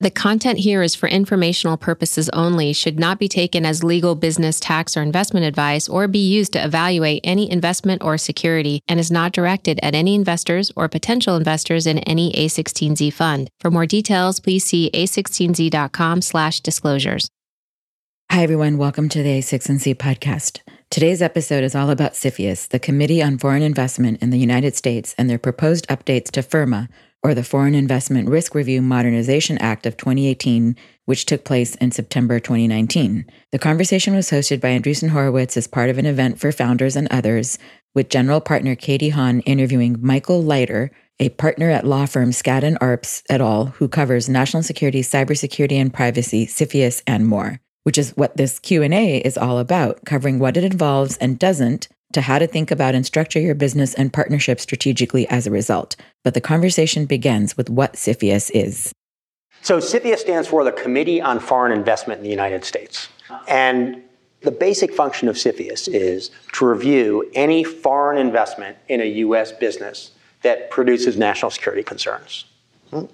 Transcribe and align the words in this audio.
The 0.00 0.10
content 0.10 0.58
here 0.58 0.82
is 0.82 0.96
for 0.96 1.08
informational 1.08 1.76
purposes 1.76 2.28
only, 2.30 2.72
should 2.72 2.98
not 2.98 3.20
be 3.20 3.28
taken 3.28 3.64
as 3.64 3.84
legal, 3.84 4.16
business, 4.16 4.58
tax, 4.58 4.96
or 4.96 5.02
investment 5.02 5.46
advice, 5.46 5.88
or 5.88 6.08
be 6.08 6.18
used 6.18 6.52
to 6.54 6.64
evaluate 6.64 7.20
any 7.22 7.50
investment 7.50 8.02
or 8.02 8.18
security, 8.18 8.82
and 8.88 8.98
is 8.98 9.12
not 9.12 9.32
directed 9.32 9.78
at 9.84 9.94
any 9.94 10.16
investors 10.16 10.72
or 10.74 10.88
potential 10.88 11.36
investors 11.36 11.86
in 11.86 12.00
any 12.00 12.32
A16Z 12.32 13.12
fund. 13.12 13.48
For 13.60 13.70
more 13.70 13.86
details, 13.86 14.40
please 14.40 14.64
see 14.64 14.90
a16z.com 14.92 16.22
slash 16.22 16.60
disclosures. 16.60 17.30
Hi, 18.32 18.42
everyone. 18.42 18.78
Welcome 18.78 19.08
to 19.10 19.22
the 19.22 19.38
A16Z 19.38 19.94
podcast. 19.94 20.58
Today's 20.90 21.22
episode 21.22 21.62
is 21.62 21.76
all 21.76 21.90
about 21.90 22.14
CFIUS, 22.14 22.68
the 22.68 22.80
Committee 22.80 23.22
on 23.22 23.38
Foreign 23.38 23.62
Investment 23.62 24.20
in 24.20 24.30
the 24.30 24.38
United 24.38 24.74
States, 24.74 25.14
and 25.16 25.30
their 25.30 25.38
proposed 25.38 25.86
updates 25.86 26.32
to 26.32 26.42
FIRRMA, 26.42 26.88
or 27.24 27.34
the 27.34 27.42
Foreign 27.42 27.74
Investment 27.74 28.28
Risk 28.28 28.54
Review 28.54 28.82
Modernization 28.82 29.56
Act 29.58 29.86
of 29.86 29.96
2018, 29.96 30.76
which 31.06 31.24
took 31.24 31.42
place 31.42 31.74
in 31.76 31.90
September 31.90 32.38
2019. 32.38 33.24
The 33.50 33.58
conversation 33.58 34.14
was 34.14 34.30
hosted 34.30 34.60
by 34.60 34.68
Andreessen 34.68 35.08
Horowitz 35.08 35.56
as 35.56 35.66
part 35.66 35.88
of 35.88 35.96
an 35.96 36.04
event 36.04 36.38
for 36.38 36.52
founders 36.52 36.96
and 36.96 37.08
others, 37.10 37.58
with 37.94 38.10
general 38.10 38.42
partner 38.42 38.74
Katie 38.74 39.08
Haun 39.08 39.40
interviewing 39.40 39.96
Michael 40.00 40.42
Leiter, 40.42 40.90
a 41.18 41.30
partner 41.30 41.70
at 41.70 41.86
law 41.86 42.04
firm 42.04 42.30
Skadden 42.30 42.76
Arps 42.78 43.22
et 43.30 43.40
al., 43.40 43.66
who 43.66 43.88
covers 43.88 44.28
national 44.28 44.62
security, 44.62 45.00
cybersecurity 45.00 45.80
and 45.80 45.94
privacy, 45.94 46.46
CFIUS, 46.46 47.02
and 47.06 47.26
more, 47.26 47.58
which 47.84 47.96
is 47.96 48.10
what 48.16 48.36
this 48.36 48.58
Q&A 48.58 49.18
is 49.18 49.38
all 49.38 49.58
about, 49.58 50.04
covering 50.04 50.38
what 50.38 50.58
it 50.58 50.64
involves 50.64 51.16
and 51.18 51.38
doesn't 51.38 51.88
to 52.14 52.20
how 52.20 52.38
to 52.38 52.46
think 52.46 52.70
about 52.70 52.94
and 52.94 53.04
structure 53.04 53.40
your 53.40 53.54
business 53.54 53.94
and 53.94 54.12
partnership 54.12 54.60
strategically 54.60 55.28
as 55.28 55.46
a 55.46 55.50
result. 55.50 55.96
But 56.22 56.34
the 56.34 56.40
conversation 56.40 57.06
begins 57.06 57.56
with 57.56 57.68
what 57.68 57.94
CFIUS 57.94 58.50
is. 58.54 58.92
So, 59.62 59.78
CFIUS 59.78 60.18
stands 60.18 60.48
for 60.48 60.64
the 60.64 60.72
Committee 60.72 61.20
on 61.20 61.38
Foreign 61.40 61.72
Investment 61.72 62.18
in 62.18 62.24
the 62.24 62.30
United 62.30 62.64
States. 62.64 63.08
And 63.48 64.02
the 64.42 64.50
basic 64.50 64.94
function 64.94 65.28
of 65.28 65.36
CFIUS 65.36 65.88
is 65.88 66.30
to 66.52 66.66
review 66.66 67.30
any 67.34 67.64
foreign 67.64 68.18
investment 68.18 68.76
in 68.88 69.00
a 69.00 69.06
U.S. 69.06 69.52
business 69.52 70.10
that 70.42 70.70
produces 70.70 71.16
national 71.16 71.50
security 71.50 71.82
concerns. 71.82 72.44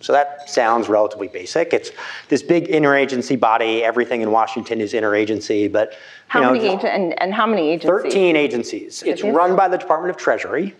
So 0.01 0.13
that 0.13 0.49
sounds 0.49 0.89
relatively 0.89 1.29
basic. 1.29 1.73
It's 1.73 1.91
this 2.29 2.43
big 2.43 2.69
interagency 2.69 3.39
body. 3.39 3.83
Everything 3.83 4.23
in 4.23 4.31
Washington 4.31 4.81
is 4.81 4.93
interagency, 4.93 5.71
but 5.71 5.95
how 6.29 6.41
you 6.41 6.47
know, 6.47 6.53
many 6.53 6.89
and, 6.89 7.21
and 7.21 7.35
how 7.35 7.47
many 7.47 7.71
agencies? 7.71 7.89
Thirteen 7.89 8.37
agencies. 8.37 9.03
It's 9.03 9.23
run 9.23 9.57
by 9.57 9.69
the 9.69 9.79
Department 9.79 10.11
of 10.11 10.17
Treasury. 10.17 10.75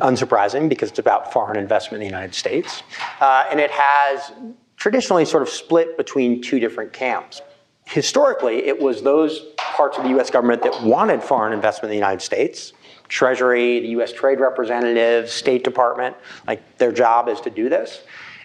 Unsurprising 0.00 0.70
because 0.70 0.88
it's 0.88 0.98
about 0.98 1.30
foreign 1.30 1.58
investment 1.58 2.02
in 2.02 2.08
the 2.08 2.10
United 2.10 2.34
States, 2.34 2.82
uh, 3.20 3.44
and 3.50 3.60
it 3.60 3.70
has 3.70 4.32
traditionally 4.76 5.26
sort 5.26 5.42
of 5.42 5.48
split 5.50 5.98
between 5.98 6.40
two 6.40 6.58
different 6.58 6.90
camps. 6.94 7.42
Historically, 7.84 8.64
it 8.64 8.80
was 8.80 9.02
those 9.02 9.40
parts 9.58 9.98
of 9.98 10.04
the 10.04 10.08
U.S. 10.10 10.30
government 10.30 10.62
that 10.62 10.82
wanted 10.82 11.22
foreign 11.22 11.52
investment 11.52 11.90
in 11.90 11.90
the 11.90 11.96
United 11.96 12.22
States 12.22 12.72
Treasury, 13.08 13.80
the 13.80 13.88
US 14.00 14.12
Trade 14.12 14.40
Representative, 14.40 15.30
State 15.30 15.62
Department, 15.62 16.16
like 16.46 16.78
their 16.78 16.92
job 16.92 17.28
is 17.28 17.40
to 17.42 17.50
do 17.50 17.68
this. 17.68 18.02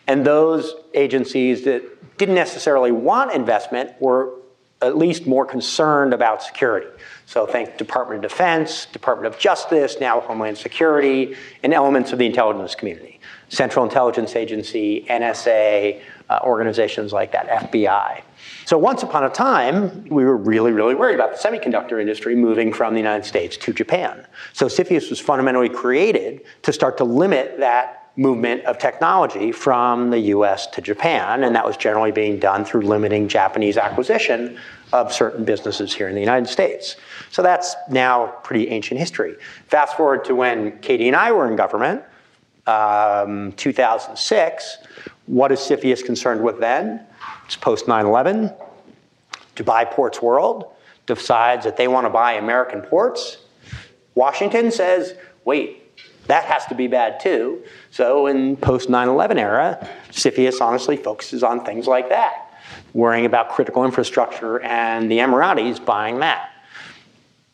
And 0.10 0.26
those 0.26 0.74
agencies 0.96 1.66
that 1.66 2.18
didn't 2.18 2.34
necessarily 2.34 2.92
want 2.92 3.32
investment 3.32 3.92
were 4.02 4.34
at 4.82 4.98
least 4.98 5.28
more 5.28 5.46
concerned 5.46 6.16
about 6.16 6.42
security. 6.42 6.88
So 7.28 7.46
think 7.46 7.78
Department 7.78 8.26
of 8.26 8.32
Defense, 8.32 8.88
Department 8.88 9.32
of 9.32 9.40
Justice, 9.40 9.98
now 10.02 10.20
Homeland 10.22 10.58
Security, 10.58 11.36
and 11.62 11.76
elements 11.76 12.12
of 12.12 12.18
the 12.18 12.26
intelligence 12.26 12.74
community. 12.74 13.20
Central 13.50 13.86
Intelligence 13.86 14.36
Agency, 14.36 15.06
NSA, 15.08 16.02
uh, 16.28 16.40
organizations 16.44 17.14
like 17.14 17.32
that, 17.34 17.48
FBI. 17.70 18.24
So 18.66 18.80
once 18.80 19.04
upon 19.04 19.26
a 19.26 19.30
time, 19.30 20.06
we 20.06 20.26
were 20.26 20.38
really, 20.38 20.72
really 20.72 20.96
worried 20.96 21.16
about 21.16 21.34
the 21.36 21.38
semiconductor 21.38 22.02
industry 22.02 22.36
moving 22.36 22.74
from 22.74 22.96
the 22.96 23.00
United 23.00 23.26
States 23.26 23.58
to 23.58 23.74
Japan. 23.74 24.26
So 24.54 24.66
CFIUS 24.66 25.12
was 25.12 25.20
fundamentally 25.20 25.70
created 25.70 26.42
to 26.64 26.74
start 26.74 26.98
to 26.98 27.04
limit 27.04 27.60
that 27.60 27.99
movement 28.16 28.64
of 28.66 28.78
technology 28.78 29.52
from 29.52 30.10
the 30.10 30.20
US 30.20 30.68
to 30.68 30.82
Japan, 30.82 31.44
and 31.44 31.56
that 31.56 31.66
was 31.66 31.78
generally 31.78 32.12
being 32.12 32.40
done 32.40 32.66
through 32.66 32.82
limiting 32.82 33.28
Japanese 33.28 33.78
acquisition 33.78 34.58
of 34.92 35.14
certain 35.14 35.46
businesses 35.46 35.94
here 35.94 36.08
in 36.10 36.16
the 36.16 36.20
United 36.20 36.48
States. 36.48 36.96
So 37.32 37.42
that's 37.42 37.76
now 37.90 38.28
pretty 38.44 38.68
ancient 38.70 39.00
history. 39.00 39.36
Fast 39.68 39.96
forward 39.96 40.26
to 40.26 40.36
when 40.36 40.80
Katie 40.80 41.08
and 41.08 41.16
I 41.16 41.32
were 41.32 41.50
in 41.50 41.56
government, 41.56 42.04
um, 42.68 43.52
2006. 43.54 44.78
What 45.28 45.52
is 45.52 45.60
CFIUS 45.60 46.04
concerned 46.06 46.44
with 46.44 46.60
then? 46.60 47.06
It's 47.46 47.56
post 47.56 47.88
9 47.88 48.06
11. 48.06 48.52
Dubai 49.56 49.90
Ports 49.92 50.22
World 50.22 50.72
decides 51.06 51.66
that 51.66 51.78
they 51.78 51.88
want 51.88 52.06
to 52.06 52.10
buy 52.10 52.34
American 52.34 52.82
ports. 52.82 53.38
Washington 54.16 54.72
says, 54.72 55.16
wait, 55.46 55.98
that 56.28 56.46
has 56.46 56.66
to 56.68 56.76
be 56.76 56.88
bad 56.88 57.20
too. 57.20 57.64
So 57.92 58.28
in 58.28 58.56
post 58.58 58.90
9/11 58.90 59.38
era, 59.38 59.88
CFIUS 60.12 60.62
honestly 60.62 60.98
focuses 60.98 61.44
on 61.44 61.66
things 61.66 61.88
like 61.88 62.10
that, 62.10 62.52
worrying 62.94 63.26
about 63.26 63.50
critical 63.50 63.84
infrastructure 63.84 64.60
and 64.62 65.12
the 65.12 65.20
Emiratis 65.20 65.84
buying 65.84 66.20
that. 66.20 66.50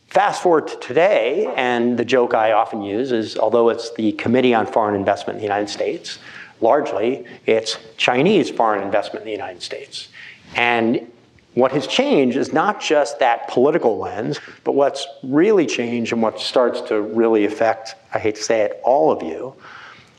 Fast 0.07 0.41
forward 0.41 0.67
to 0.67 0.77
today, 0.77 1.51
and 1.55 1.97
the 1.97 2.05
joke 2.05 2.33
I 2.33 2.53
often 2.53 2.81
use 2.81 3.11
is 3.11 3.37
although 3.37 3.69
it's 3.69 3.93
the 3.95 4.13
Committee 4.13 4.53
on 4.53 4.65
Foreign 4.65 4.95
Investment 4.95 5.35
in 5.35 5.39
the 5.41 5.45
United 5.45 5.69
States, 5.69 6.19
largely 6.61 7.25
it's 7.45 7.77
Chinese 7.97 8.49
foreign 8.49 8.81
investment 8.81 9.23
in 9.23 9.25
the 9.25 9.37
United 9.37 9.61
States. 9.61 10.07
And 10.55 11.11
what 11.53 11.71
has 11.71 11.87
changed 11.87 12.37
is 12.37 12.53
not 12.53 12.79
just 12.79 13.19
that 13.19 13.47
political 13.47 13.97
lens, 13.97 14.39
but 14.63 14.73
what's 14.73 15.05
really 15.23 15.65
changed 15.65 16.13
and 16.13 16.21
what 16.21 16.39
starts 16.39 16.81
to 16.81 17.01
really 17.01 17.45
affect, 17.45 17.95
I 18.13 18.19
hate 18.19 18.35
to 18.35 18.43
say 18.43 18.61
it, 18.61 18.79
all 18.83 19.11
of 19.11 19.21
you, 19.23 19.53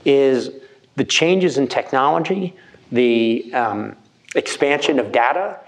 is 0.07 0.51
the 0.95 1.05
changes 1.05 1.59
in 1.59 1.69
technology, 1.69 2.57
the 2.93 3.53
um, 3.53 3.97
expansion 4.35 4.99
of 4.99 5.13
data, 5.13 5.59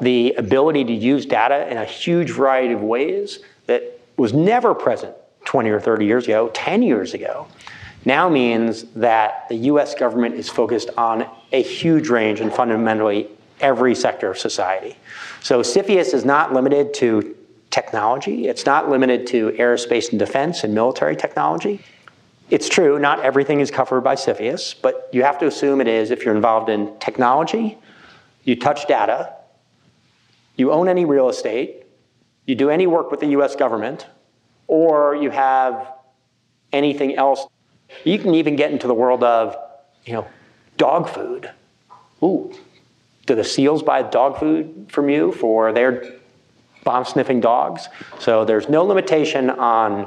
the 0.00 0.34
ability 0.34 0.84
to 0.84 0.92
use 0.92 1.24
data 1.24 1.70
in 1.70 1.78
a 1.78 1.84
huge 1.84 2.30
variety 2.30 2.74
of 2.74 2.82
ways 2.82 3.38
that 3.66 4.00
was 4.16 4.32
never 4.32 4.74
present 4.74 5.14
20 5.44 5.70
or 5.70 5.80
30 5.80 6.04
years 6.04 6.24
ago, 6.24 6.48
10 6.52 6.82
years 6.82 7.14
ago, 7.14 7.46
now 8.04 8.28
means 8.28 8.84
that 8.94 9.48
the 9.48 9.56
US 9.56 9.94
government 9.94 10.34
is 10.34 10.48
focused 10.48 10.90
on 10.96 11.26
a 11.52 11.62
huge 11.62 12.08
range 12.08 12.40
and 12.40 12.52
fundamentally 12.52 13.28
every 13.60 13.94
sector 13.94 14.30
of 14.30 14.38
society. 14.38 14.96
So 15.42 15.60
CFIUS 15.60 16.12
is 16.12 16.24
not 16.24 16.52
limited 16.52 16.92
to 16.94 17.36
technology. 17.70 18.48
It's 18.48 18.66
not 18.66 18.88
limited 18.88 19.26
to 19.28 19.50
aerospace 19.52 20.10
and 20.10 20.18
defense 20.18 20.64
and 20.64 20.74
military 20.74 21.16
technology. 21.16 21.82
It's 22.48 22.68
true, 22.68 22.98
not 22.98 23.20
everything 23.20 23.60
is 23.60 23.70
covered 23.70 24.02
by 24.02 24.14
CFIUS, 24.14 24.76
but 24.80 25.08
you 25.12 25.24
have 25.24 25.38
to 25.38 25.46
assume 25.46 25.80
it 25.80 25.88
is 25.88 26.10
if 26.10 26.24
you're 26.24 26.34
involved 26.34 26.68
in 26.68 26.96
technology, 27.00 27.76
you 28.44 28.54
touch 28.54 28.86
data, 28.86 29.34
you 30.56 30.70
own 30.70 30.88
any 30.88 31.04
real 31.04 31.28
estate, 31.28 31.84
you 32.46 32.54
do 32.54 32.70
any 32.70 32.86
work 32.86 33.10
with 33.10 33.18
the 33.18 33.26
US 33.38 33.56
government, 33.56 34.06
or 34.68 35.16
you 35.16 35.30
have 35.30 35.92
anything 36.72 37.16
else. 37.16 37.46
You 38.04 38.18
can 38.18 38.34
even 38.34 38.54
get 38.54 38.70
into 38.70 38.86
the 38.86 38.94
world 38.94 39.24
of, 39.24 39.56
you 40.04 40.12
know, 40.12 40.26
dog 40.76 41.08
food. 41.08 41.50
Ooh, 42.22 42.52
do 43.26 43.34
the 43.34 43.44
SEALs 43.44 43.82
buy 43.82 44.02
dog 44.02 44.38
food 44.38 44.86
from 44.88 45.08
you 45.08 45.32
for 45.32 45.72
their 45.72 46.14
bomb 46.84 47.04
sniffing 47.04 47.40
dogs? 47.40 47.88
So 48.20 48.44
there's 48.44 48.68
no 48.68 48.84
limitation 48.84 49.50
on 49.50 50.06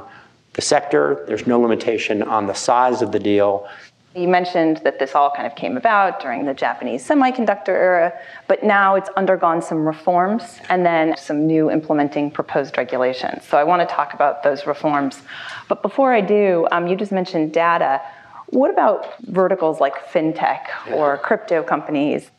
the 0.60 0.66
sector, 0.66 1.24
there's 1.26 1.46
no 1.46 1.58
limitation 1.58 2.22
on 2.22 2.46
the 2.46 2.52
size 2.52 3.00
of 3.00 3.12
the 3.12 3.18
deal. 3.18 3.66
You 4.14 4.28
mentioned 4.28 4.78
that 4.84 4.98
this 4.98 5.14
all 5.14 5.30
kind 5.30 5.46
of 5.46 5.54
came 5.54 5.78
about 5.78 6.20
during 6.20 6.44
the 6.44 6.52
Japanese 6.52 7.06
semiconductor 7.08 7.68
era, 7.68 8.12
but 8.46 8.62
now 8.62 8.94
it's 8.96 9.08
undergone 9.16 9.62
some 9.62 9.86
reforms 9.86 10.60
and 10.68 10.84
then 10.84 11.16
some 11.16 11.46
new 11.46 11.70
implementing 11.70 12.30
proposed 12.30 12.76
regulations. 12.76 13.44
So 13.44 13.56
I 13.56 13.64
want 13.64 13.88
to 13.88 13.94
talk 13.94 14.12
about 14.12 14.42
those 14.42 14.66
reforms. 14.66 15.22
But 15.68 15.80
before 15.80 16.12
I 16.12 16.20
do, 16.20 16.66
um, 16.72 16.86
you 16.86 16.96
just 16.96 17.12
mentioned 17.12 17.54
data. 17.54 18.02
What 18.48 18.70
about 18.70 19.16
verticals 19.22 19.80
like 19.80 19.94
fintech 20.12 20.66
or 20.92 21.16
crypto 21.18 21.62
companies? 21.62 22.30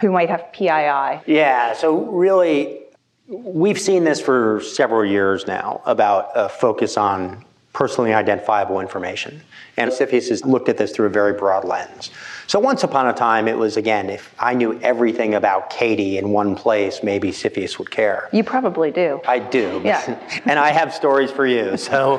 who 0.00 0.10
might 0.10 0.30
have 0.30 0.52
PII? 0.52 1.32
Yeah, 1.32 1.74
so 1.74 2.04
really, 2.06 2.80
we've 3.26 3.80
seen 3.80 4.04
this 4.04 4.20
for 4.20 4.60
several 4.60 5.04
years 5.04 5.46
now 5.46 5.82
about 5.84 6.30
a 6.34 6.48
focus 6.48 6.96
on 6.96 7.44
personally 7.78 8.12
identifiable 8.12 8.80
information. 8.80 9.40
And 9.76 9.88
CFIUS 9.92 10.30
has 10.30 10.44
looked 10.44 10.68
at 10.68 10.78
this 10.78 10.90
through 10.90 11.06
a 11.06 11.10
very 11.10 11.32
broad 11.32 11.64
lens. 11.64 12.10
So 12.48 12.58
once 12.58 12.82
upon 12.82 13.06
a 13.06 13.12
time, 13.12 13.46
it 13.46 13.56
was 13.56 13.76
again, 13.76 14.10
if 14.10 14.34
I 14.40 14.54
knew 14.54 14.80
everything 14.80 15.36
about 15.36 15.70
Katie 15.70 16.18
in 16.18 16.30
one 16.30 16.56
place, 16.56 17.04
maybe 17.04 17.30
CFIUS 17.30 17.78
would 17.78 17.88
care. 17.88 18.28
You 18.32 18.42
probably 18.42 18.90
do. 18.90 19.20
I 19.28 19.38
do. 19.38 19.80
Yeah. 19.84 20.18
and 20.44 20.58
I 20.58 20.70
have 20.72 20.92
stories 20.92 21.30
for 21.30 21.46
you. 21.46 21.76
So 21.76 22.16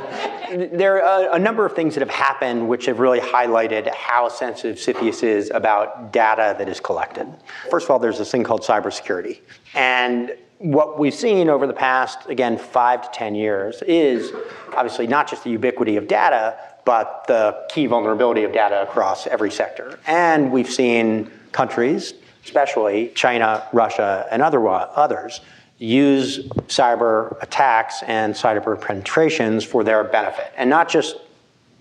there 0.72 1.04
are 1.04 1.36
a 1.36 1.40
number 1.40 1.66
of 1.66 1.76
things 1.76 1.94
that 1.96 2.08
have 2.08 2.10
happened 2.10 2.70
which 2.70 2.86
have 2.86 3.00
really 3.00 3.20
highlighted 3.20 3.94
how 3.94 4.30
sensitive 4.30 4.78
CFIUS 4.78 5.24
is 5.24 5.52
about 5.54 6.14
data 6.14 6.56
that 6.58 6.70
is 6.70 6.80
collected. 6.80 7.28
First 7.70 7.88
of 7.88 7.92
all, 7.92 8.00
there's 8.00 8.18
this 8.18 8.32
thing 8.32 8.46
called 8.46 8.62
cybersecurity. 8.62 9.42
And 9.76 10.38
what 10.60 11.00
we've 11.00 11.14
seen 11.14 11.50
over 11.50 11.66
the 11.66 11.74
past, 11.74 12.30
again, 12.30 12.58
five 12.58 13.02
to 13.02 13.18
10 13.18 13.34
years 13.34 13.82
is 13.84 14.32
obviously 14.76 15.08
not 15.08 15.28
just 15.28 15.46
the 15.46 15.50
ubiquity 15.50 15.96
of 15.96 16.08
data, 16.08 16.58
but 16.86 17.26
the 17.28 17.66
key 17.70 17.86
vulnerability 17.86 18.44
of 18.44 18.52
data 18.52 18.84
across 18.84 19.26
every 19.26 19.52
sector. 19.52 20.00
And 20.06 20.52
we've 20.52 20.70
seen 20.70 21.32
countries, 21.54 22.14
especially 22.44 23.12
China, 23.16 23.66
Russia, 23.72 24.28
and 24.32 24.42
other, 24.42 24.68
others, 24.68 25.40
use 25.78 26.40
cyber 26.68 27.42
attacks 27.42 28.04
and 28.04 28.34
cyber 28.34 28.80
penetrations 28.80 29.64
for 29.64 29.86
their 29.86 30.04
benefit. 30.04 30.52
And 30.58 30.70
not 30.70 30.90
just 30.90 31.16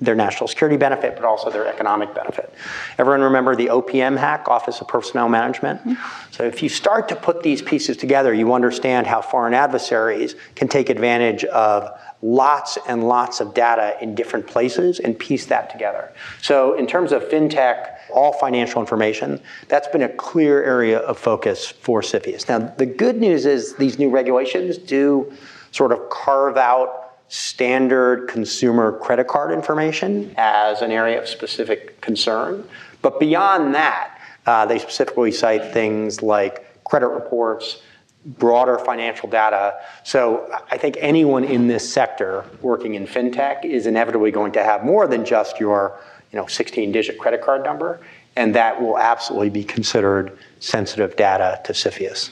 their 0.00 0.15
national 0.15 0.47
security 0.47 0.77
benefit, 0.77 1.17
but 1.17 1.25
also 1.25 1.50
their 1.50 1.67
economic 1.67 2.15
benefit. 2.15 2.53
Everyone 2.99 3.23
remember 3.23 3.56
the 3.56 3.67
OPM 3.67 4.17
hack, 4.17 4.49
Office 4.49 4.81
of 4.81 4.87
Personnel 4.87 5.29
Management? 5.29 5.81
Mm-hmm. 5.81 6.33
So 6.33 6.45
if 6.45 6.62
you 6.62 6.69
start 6.69 7.09
to 7.09 7.17
put 7.17 7.43
these 7.43 7.62
pieces 7.62 7.97
together, 7.97 8.33
you 8.33 8.53
understand 8.53 9.06
how 9.06 9.21
foreign 9.21 9.55
adversaries 9.55 10.37
can 10.55 10.69
take 10.69 10.89
advantage 10.89 11.45
of 11.45 11.99
lots 12.23 12.79
and 12.87 13.06
lots 13.06 13.41
of 13.41 13.55
data 13.55 13.97
in 14.00 14.15
different 14.15 14.47
places 14.47 14.99
and 15.00 15.19
piece 15.19 15.47
that 15.47 15.71
together. 15.71 16.12
So, 16.43 16.75
in 16.75 16.87
terms 16.87 17.12
of 17.12 17.23
fintech, 17.25 17.95
all 18.12 18.33
financial 18.33 18.81
information, 18.81 19.41
that's 19.69 19.87
been 19.89 20.03
a 20.03 20.09
clear 20.09 20.62
area 20.62 20.99
of 20.99 21.19
focus 21.19 21.69
for 21.69 22.00
CFIUS. 22.00 22.49
Now, 22.49 22.59
the 22.59 22.87
good 22.87 23.21
news 23.21 23.47
is 23.47 23.77
these 23.77 23.99
new 23.99 24.11
regulations 24.11 24.79
do 24.79 25.33
sort 25.71 25.93
of 25.93 26.09
carve 26.11 26.56
out 26.56 26.98
standard 27.28 28.28
consumer 28.28 28.98
credit 28.98 29.28
card 29.28 29.52
information 29.52 30.34
as 30.36 30.82
an 30.82 30.90
area 30.90 31.20
of 31.20 31.28
specific 31.28 32.00
concern. 32.00 32.66
But 33.02 33.20
beyond 33.20 33.75
that, 33.75 34.19
uh, 34.46 34.64
they 34.66 34.78
specifically 34.78 35.30
cite 35.30 35.72
things 35.72 36.22
like 36.22 36.82
credit 36.84 37.08
reports, 37.08 37.82
broader 38.25 38.78
financial 38.78 39.28
data. 39.28 39.78
So 40.04 40.50
I 40.70 40.78
think 40.78 40.96
anyone 41.00 41.44
in 41.44 41.69
this 41.69 41.90
sector 41.90 42.44
working 42.62 42.94
in 42.94 43.06
fintech 43.06 43.64
is 43.64 43.86
inevitably 43.86 44.30
going 44.30 44.52
to 44.52 44.64
have 44.64 44.84
more 44.84 45.06
than 45.06 45.25
just 45.25 45.60
your 45.60 45.98
you 46.32 46.38
know, 46.38 46.44
16-digit 46.44 47.19
credit 47.19 47.42
card 47.42 47.64
number, 47.64 48.00
and 48.36 48.54
that 48.54 48.80
will 48.80 48.98
absolutely 48.98 49.50
be 49.50 49.64
considered 49.64 50.38
sensitive 50.60 51.16
data 51.16 51.60
to 51.64 51.72
CFIUS. 51.72 52.30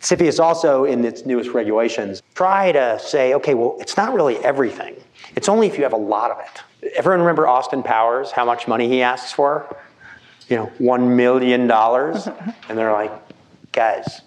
CFIUS 0.00 0.42
also, 0.42 0.84
in 0.84 1.04
its 1.04 1.26
newest 1.26 1.50
regulations, 1.50 2.22
try 2.34 2.72
to 2.72 2.98
say, 2.98 3.34
okay, 3.34 3.52
well, 3.52 3.76
it's 3.80 3.98
not 3.98 4.14
really 4.14 4.38
everything. 4.38 4.96
It's 5.36 5.48
only 5.48 5.66
if 5.66 5.76
you 5.76 5.82
have 5.84 5.92
a 5.92 5.98
lot 5.98 6.30
of 6.30 6.38
it. 6.40 6.94
Everyone 6.96 7.20
remember 7.20 7.46
Austin 7.46 7.82
Powers, 7.82 8.30
how 8.30 8.46
much 8.46 8.66
money 8.66 8.88
he 8.88 9.02
asks 9.02 9.30
for? 9.30 9.76
You 10.48 10.56
know, 10.56 10.72
$1 10.80 11.14
million. 11.14 11.70
and 11.70 12.78
they're 12.78 12.92
like, 12.92 13.12
guys, 13.72 14.22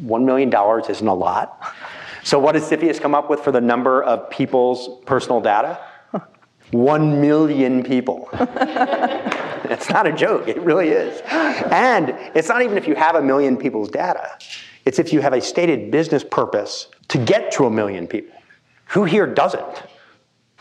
$1 0.00 0.24
million 0.24 0.52
isn't 0.88 1.06
a 1.06 1.14
lot. 1.14 1.74
So 2.22 2.38
what 2.38 2.52
does 2.52 2.70
CFIUS 2.70 3.00
come 3.00 3.14
up 3.14 3.28
with 3.28 3.40
for 3.40 3.50
the 3.50 3.60
number 3.60 4.02
of 4.02 4.30
people's 4.30 5.02
personal 5.04 5.40
data? 5.40 5.80
1 6.70 7.20
million 7.20 7.82
people. 7.82 8.28
it's 8.34 9.90
not 9.90 10.06
a 10.06 10.12
joke, 10.12 10.46
it 10.46 10.60
really 10.60 10.90
is. 10.90 11.20
And 11.26 12.10
it's 12.36 12.48
not 12.48 12.62
even 12.62 12.78
if 12.78 12.86
you 12.86 12.94
have 12.94 13.16
a 13.16 13.22
million 13.22 13.56
people's 13.56 13.88
data, 13.88 14.38
it's 14.88 14.98
if 14.98 15.12
you 15.12 15.20
have 15.20 15.34
a 15.34 15.40
stated 15.42 15.90
business 15.90 16.24
purpose 16.24 16.88
to 17.08 17.18
get 17.18 17.52
to 17.52 17.66
a 17.66 17.70
million 17.70 18.06
people. 18.06 18.34
Who 18.86 19.04
here 19.04 19.26
doesn't? 19.26 19.82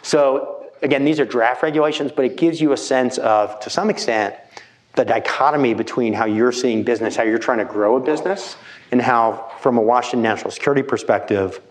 So, 0.01 0.69
again, 0.81 1.05
these 1.05 1.21
are 1.21 1.25
draft 1.25 1.63
regulations, 1.63 2.11
but 2.11 2.25
it 2.25 2.35
gives 2.35 2.59
you 2.59 2.73
a 2.73 2.77
sense 2.77 3.17
of, 3.19 3.57
to 3.61 3.69
some 3.69 3.89
extent, 3.89 4.35
the 4.95 5.05
dichotomy 5.05 5.73
between 5.73 6.11
how 6.11 6.25
you're 6.25 6.51
seeing 6.51 6.83
business, 6.83 7.15
how 7.15 7.23
you're 7.23 7.37
trying 7.37 7.59
to 7.59 7.65
grow 7.65 7.95
a 7.95 8.01
business, 8.01 8.57
and 8.91 9.01
how, 9.01 9.49
from 9.61 9.77
a 9.77 9.81
Washington 9.81 10.23
national 10.23 10.51
security 10.51 10.83
perspective, 10.83 11.61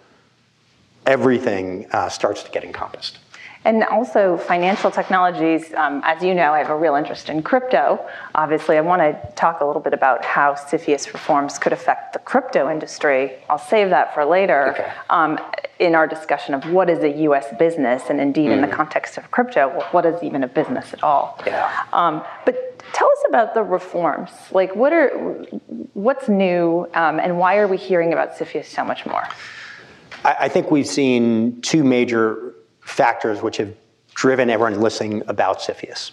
everything 1.04 1.86
uh, 1.92 2.08
starts 2.08 2.42
to 2.42 2.50
get 2.50 2.64
encompassed. 2.64 3.18
And 3.66 3.82
also 3.82 4.36
financial 4.36 4.92
technologies, 4.92 5.74
um, 5.74 6.00
as 6.04 6.22
you 6.22 6.34
know, 6.34 6.52
I 6.52 6.58
have 6.58 6.70
a 6.70 6.76
real 6.76 6.94
interest 6.94 7.28
in 7.28 7.42
crypto. 7.42 7.98
Obviously, 8.32 8.76
I 8.76 8.80
want 8.80 9.02
to 9.02 9.32
talk 9.34 9.60
a 9.60 9.64
little 9.64 9.82
bit 9.82 9.92
about 9.92 10.24
how 10.24 10.54
CFIUS 10.54 11.12
reforms 11.12 11.58
could 11.58 11.72
affect 11.72 12.12
the 12.12 12.20
crypto 12.20 12.70
industry. 12.70 13.32
I'll 13.50 13.58
save 13.58 13.90
that 13.90 14.14
for 14.14 14.24
later 14.24 14.68
okay. 14.68 14.92
um, 15.10 15.40
in 15.80 15.96
our 15.96 16.06
discussion 16.06 16.54
of 16.54 16.70
what 16.70 16.88
is 16.88 17.00
a 17.00 17.10
U.S. 17.22 17.46
business, 17.58 18.04
and 18.08 18.20
indeed 18.20 18.50
mm. 18.50 18.52
in 18.52 18.60
the 18.60 18.68
mm. 18.68 18.72
context 18.72 19.18
of 19.18 19.32
crypto, 19.32 19.70
what 19.90 20.06
is 20.06 20.22
even 20.22 20.44
a 20.44 20.48
business 20.48 20.92
at 20.92 21.02
all? 21.02 21.36
Yeah. 21.44 21.86
Um, 21.92 22.22
but 22.44 22.78
tell 22.92 23.08
us 23.08 23.24
about 23.28 23.54
the 23.54 23.64
reforms. 23.64 24.30
Like, 24.52 24.76
what 24.76 24.92
are 24.92 25.08
what's 25.94 26.28
new, 26.28 26.86
um, 26.94 27.18
and 27.18 27.36
why 27.36 27.56
are 27.56 27.66
we 27.66 27.78
hearing 27.78 28.12
about 28.12 28.36
CFIUS 28.36 28.66
so 28.66 28.84
much 28.84 29.04
more? 29.06 29.24
I, 30.24 30.36
I 30.42 30.48
think 30.48 30.70
we've 30.70 30.86
seen 30.86 31.60
two 31.62 31.82
major 31.82 32.54
factors 32.86 33.42
which 33.42 33.56
have 33.56 33.74
driven 34.14 34.48
everyone 34.48 34.80
listening 34.80 35.22
about 35.26 35.58
CFIUS. 35.58 36.12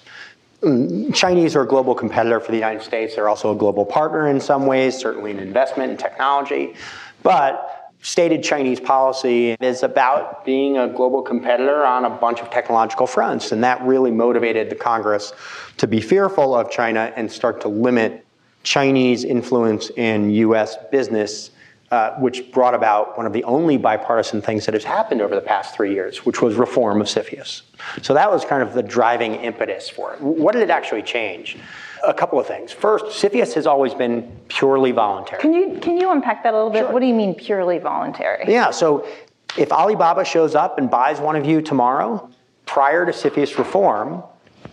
Mm, 0.62 1.14
Chinese 1.14 1.56
are 1.56 1.62
a 1.62 1.68
global 1.68 1.94
competitor 1.94 2.40
for 2.40 2.52
the 2.52 2.58
United 2.58 2.81
States. 2.81 3.16
They're 3.16 3.30
also 3.30 3.52
a 3.52 3.56
global 3.56 3.86
partner 3.86 4.28
in 4.28 4.40
some 4.40 4.66
ways, 4.66 4.98
certainly 4.98 5.31
in 5.31 5.40
investment 5.40 5.92
and 5.92 6.00
technology. 6.00 6.74
But 7.22 7.92
stated 8.02 8.44
Chinese 8.44 8.80
policy 8.80 9.52
is 9.62 9.84
about 9.84 10.44
being 10.44 10.78
a 10.78 10.88
global 10.88 11.22
competitor 11.22 11.86
on 11.86 12.06
a 12.06 12.10
bunch 12.10 12.42
of 12.42 12.50
technological 12.50 13.08
fronts. 13.08 13.52
And 13.52 13.64
that 13.64 13.81
really 13.84 14.12
motivated 14.12 14.70
the 14.70 14.75
Congress 14.75 15.31
to 15.78 15.88
be 15.88 16.02
fearful 16.02 16.56
of 16.56 16.70
China 16.70 17.14
and 17.16 17.31
start 17.31 17.62
to 17.62 17.70
limit 17.70 18.25
Chinese 18.64 19.24
influence 19.24 19.90
in 19.92 20.31
US 20.31 20.75
business 20.92 21.52
uh, 21.94 22.16
which 22.16 22.51
brought 22.51 22.74
about 22.74 23.16
one 23.18 23.28
of 23.28 23.34
the 23.34 23.44
only 23.44 23.78
bipartisan 23.78 24.42
things 24.42 24.66
that 24.66 24.74
has 24.74 24.84
happened 24.84 25.22
over 25.22 25.36
the 25.36 25.42
past 25.42 25.75
three 25.75 25.94
years, 25.94 26.25
which 26.25 26.42
was 26.42 26.56
reform 26.56 27.00
of 27.00 27.06
CFIUS. 27.06 27.62
So 28.01 28.16
that 28.16 28.31
was 28.31 28.44
kind 28.44 28.63
of 28.63 28.74
the 28.74 28.81
driving 28.81 29.36
impetus 29.36 29.90
for 29.90 30.16
it. 30.16 30.19
What 30.19 30.54
did 30.54 30.63
it 30.63 30.72
actually 30.72 31.04
change? 31.04 31.56
A 32.04 32.12
couple 32.12 32.40
of 32.40 32.48
things. 32.48 32.72
First, 32.72 33.06
CFIUS 33.22 33.54
has 33.54 33.68
always 33.68 33.94
been 33.94 34.36
purely 34.48 34.90
voluntary. 34.92 35.40
Can 35.40 35.54
you 35.54 35.78
can 35.81 36.00
you 36.00 36.10
unpack 36.10 36.42
that 36.42 36.56
a 36.56 36.57
little 36.57 36.72
bit? 36.72 36.86
Sure. 36.86 36.94
What 36.94 37.00
do 37.01 37.06
you 37.06 37.13
mean 37.13 37.36
purely 37.36 37.78
voluntary? 37.78 38.46
Yeah. 38.48 38.72
So 38.72 39.07
if 39.56 39.72
Alibaba 39.72 40.25
shows 40.25 40.56
up 40.56 40.80
and 40.80 40.89
buys 40.89 41.19
one 41.19 41.36
of 41.36 41.46
you 41.46 41.62
tomorrow, 41.62 42.28
prior 42.66 43.06
to 43.06 43.12
CFIUS 43.12 43.60
reform, 43.60 44.24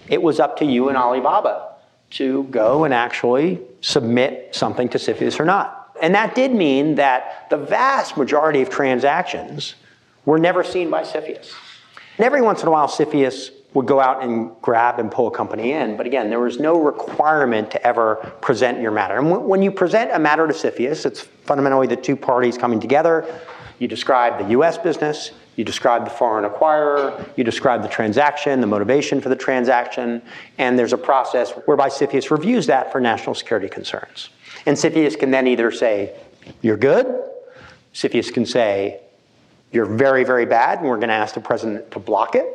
it 0.09 0.23
was 0.23 0.41
up 0.41 0.57
to 0.61 0.65
you 0.65 0.89
and 0.89 0.97
Alibaba 0.97 1.75
to 2.13 2.45
go 2.45 2.85
and 2.85 2.95
actually 2.95 3.61
submit 3.83 4.55
something 4.55 4.89
to 4.89 4.97
CFIUS 4.97 5.39
or 5.39 5.45
not. 5.45 5.80
And 6.03 6.15
that 6.15 6.35
did 6.35 6.53
mean 6.53 6.97
that 6.97 7.47
the 7.51 7.57
vast 7.57 8.17
majority 8.17 8.63
of 8.63 8.71
transactions 8.71 9.75
were 10.25 10.39
never 10.39 10.65
seen 10.65 10.91
by 10.91 11.03
CFIUS. 11.03 11.53
And 12.17 12.27
every 12.27 12.43
once 12.43 12.63
in 12.63 12.69
a 12.69 12.71
while, 12.71 12.89
CFIUS 12.89 13.51
would 13.73 13.87
go 13.87 14.01
out 14.01 14.23
and 14.23 14.51
grab 14.63 14.99
and 14.99 15.11
pull 15.11 15.29
a 15.29 15.31
company 15.31 15.73
in. 15.73 15.97
But 15.97 16.07
again, 16.07 16.29
there 16.29 16.41
was 16.41 16.59
no 16.59 16.81
requirement 16.81 17.71
to 17.71 17.87
ever 17.87 18.17
present 18.41 18.81
your 18.81 18.91
matter. 18.91 19.17
And 19.17 19.49
when 19.49 19.63
you 19.63 19.71
present 19.71 20.11
a 20.13 20.19
matter 20.19 20.47
to 20.47 20.53
CFIUS, 20.53 21.07
it's 21.07 21.21
fundamentally 21.21 21.87
the 21.87 21.97
two 21.97 22.17
parties 22.17 22.59
coming 22.59 22.81
together. 22.81 23.25
You 23.79 23.89
describe 23.89 24.39
the 24.39 24.51
US 24.59 24.77
business, 24.77 25.31
you 25.57 25.65
describe 25.65 26.05
the 26.05 26.11
foreign 26.11 26.51
acquirer, 26.51 27.27
you 27.37 27.45
describe 27.45 27.83
the 27.83 27.89
transaction, 27.89 28.61
the 28.61 28.67
motivation 28.67 29.21
for 29.21 29.29
the 29.29 29.37
transaction, 29.37 30.21
and 30.59 30.79
there's 30.79 30.93
a 30.93 30.99
process 30.99 31.53
whereby 31.53 31.89
CFIUS 31.89 32.31
reviews 32.31 32.67
that 32.67 32.93
for 32.93 33.01
national 33.01 33.35
security 33.35 33.69
concerns. 33.69 34.31
And 34.67 34.77
CFIUS 34.77 35.19
can 35.19 35.31
then 35.31 35.47
either 35.47 35.71
say, 35.71 36.15
you're 36.63 36.77
good, 36.77 37.07
CFIUS 37.95 38.33
can 38.33 38.47
say, 38.47 39.01
you're 39.73 39.87
very, 39.87 40.25
very 40.25 40.47
bad, 40.47 40.79
and 40.79 40.89
we're 40.89 40.97
going 40.97 41.09
to 41.09 41.15
ask 41.15 41.35
the 41.35 41.41
president 41.41 41.91
to 41.93 41.99
block 41.99 42.35
it. 42.35 42.47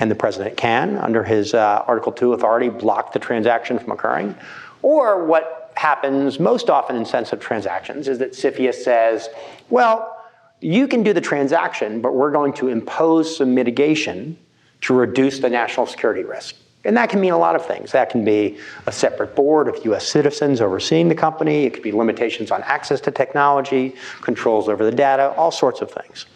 And 0.00 0.10
the 0.10 0.14
president 0.14 0.56
can, 0.56 0.96
under 0.96 1.22
his 1.22 1.52
uh, 1.52 1.84
Article 1.86 2.12
2 2.12 2.32
authority, 2.32 2.70
block 2.70 3.12
the 3.12 3.18
transaction 3.18 3.78
from 3.78 3.92
occurring. 3.92 4.34
Or 4.80 5.24
what 5.26 5.72
happens 5.76 6.40
most 6.40 6.70
often 6.70 6.96
in 6.96 7.04
sensitive 7.04 7.40
transactions 7.40 8.08
is 8.08 8.18
that 8.18 8.32
CFIUS 8.32 8.74
says, 8.74 9.28
well, 9.68 10.18
you 10.60 10.86
can 10.86 11.02
do 11.02 11.12
the 11.12 11.20
transaction, 11.20 12.00
but 12.00 12.14
we're 12.14 12.30
going 12.30 12.52
to 12.54 12.68
impose 12.68 13.36
some 13.36 13.54
mitigation 13.54 14.38
to 14.82 14.94
reduce 14.94 15.40
the 15.40 15.50
national 15.50 15.86
security 15.86 16.24
risk. 16.24 16.56
And 16.84 16.96
that 16.96 17.10
can 17.10 17.20
mean 17.20 17.32
a 17.32 17.38
lot 17.38 17.54
of 17.54 17.64
things. 17.64 17.92
That 17.92 18.10
can 18.10 18.24
be 18.24 18.58
a 18.86 18.92
separate 18.92 19.36
board 19.36 19.68
of 19.68 19.84
US 19.86 20.06
citizens 20.06 20.60
overseeing 20.60 21.08
the 21.08 21.14
company. 21.14 21.64
It 21.64 21.74
could 21.74 21.82
be 21.82 21.92
limitations 21.92 22.50
on 22.50 22.62
access 22.62 23.00
to 23.02 23.10
technology, 23.10 23.94
controls 24.20 24.68
over 24.68 24.84
the 24.84 24.90
data, 24.90 25.32
all 25.36 25.50
sorts 25.50 25.80
of 25.80 25.90
things. 25.90 26.26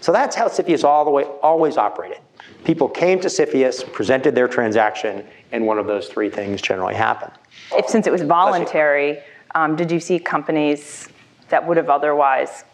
So 0.00 0.12
that's 0.12 0.36
how 0.36 0.48
CFIUS 0.48 0.84
all 0.84 1.04
the 1.04 1.10
way 1.10 1.24
always 1.42 1.76
operated. 1.76 2.18
People 2.64 2.88
came 2.88 3.18
to 3.20 3.28
CFIUS, 3.28 3.92
presented 3.92 4.34
their 4.34 4.46
transaction, 4.48 5.24
and 5.52 5.66
one 5.66 5.78
of 5.78 5.86
those 5.86 6.08
three 6.08 6.30
things 6.30 6.62
generally 6.62 6.94
happened. 6.94 7.32
If 7.72 7.88
since 7.88 8.06
it 8.06 8.12
was 8.12 8.22
voluntary, 8.22 9.18
um, 9.54 9.74
did 9.74 9.90
you 9.90 9.98
see 9.98 10.18
companies 10.18 11.08
that 11.48 11.66
would 11.66 11.76
have 11.76 11.88
otherwise 11.88 12.64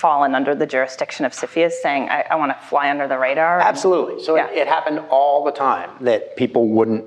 fallen 0.00 0.34
under 0.34 0.54
the 0.54 0.66
jurisdiction 0.66 1.26
of 1.26 1.32
CFIUS 1.32 1.72
saying, 1.82 2.08
I, 2.08 2.24
I 2.30 2.34
want 2.36 2.50
to 2.58 2.66
fly 2.66 2.90
under 2.90 3.06
the 3.06 3.18
radar? 3.18 3.60
Absolutely. 3.60 4.24
So 4.24 4.34
Yeah. 4.36 4.48
it, 4.48 4.58
it 4.58 4.66
happened 4.68 5.00
all 5.10 5.44
the 5.44 5.52
time 5.52 5.90
that 6.00 6.36
people 6.36 6.68
wouldn't 6.68 7.04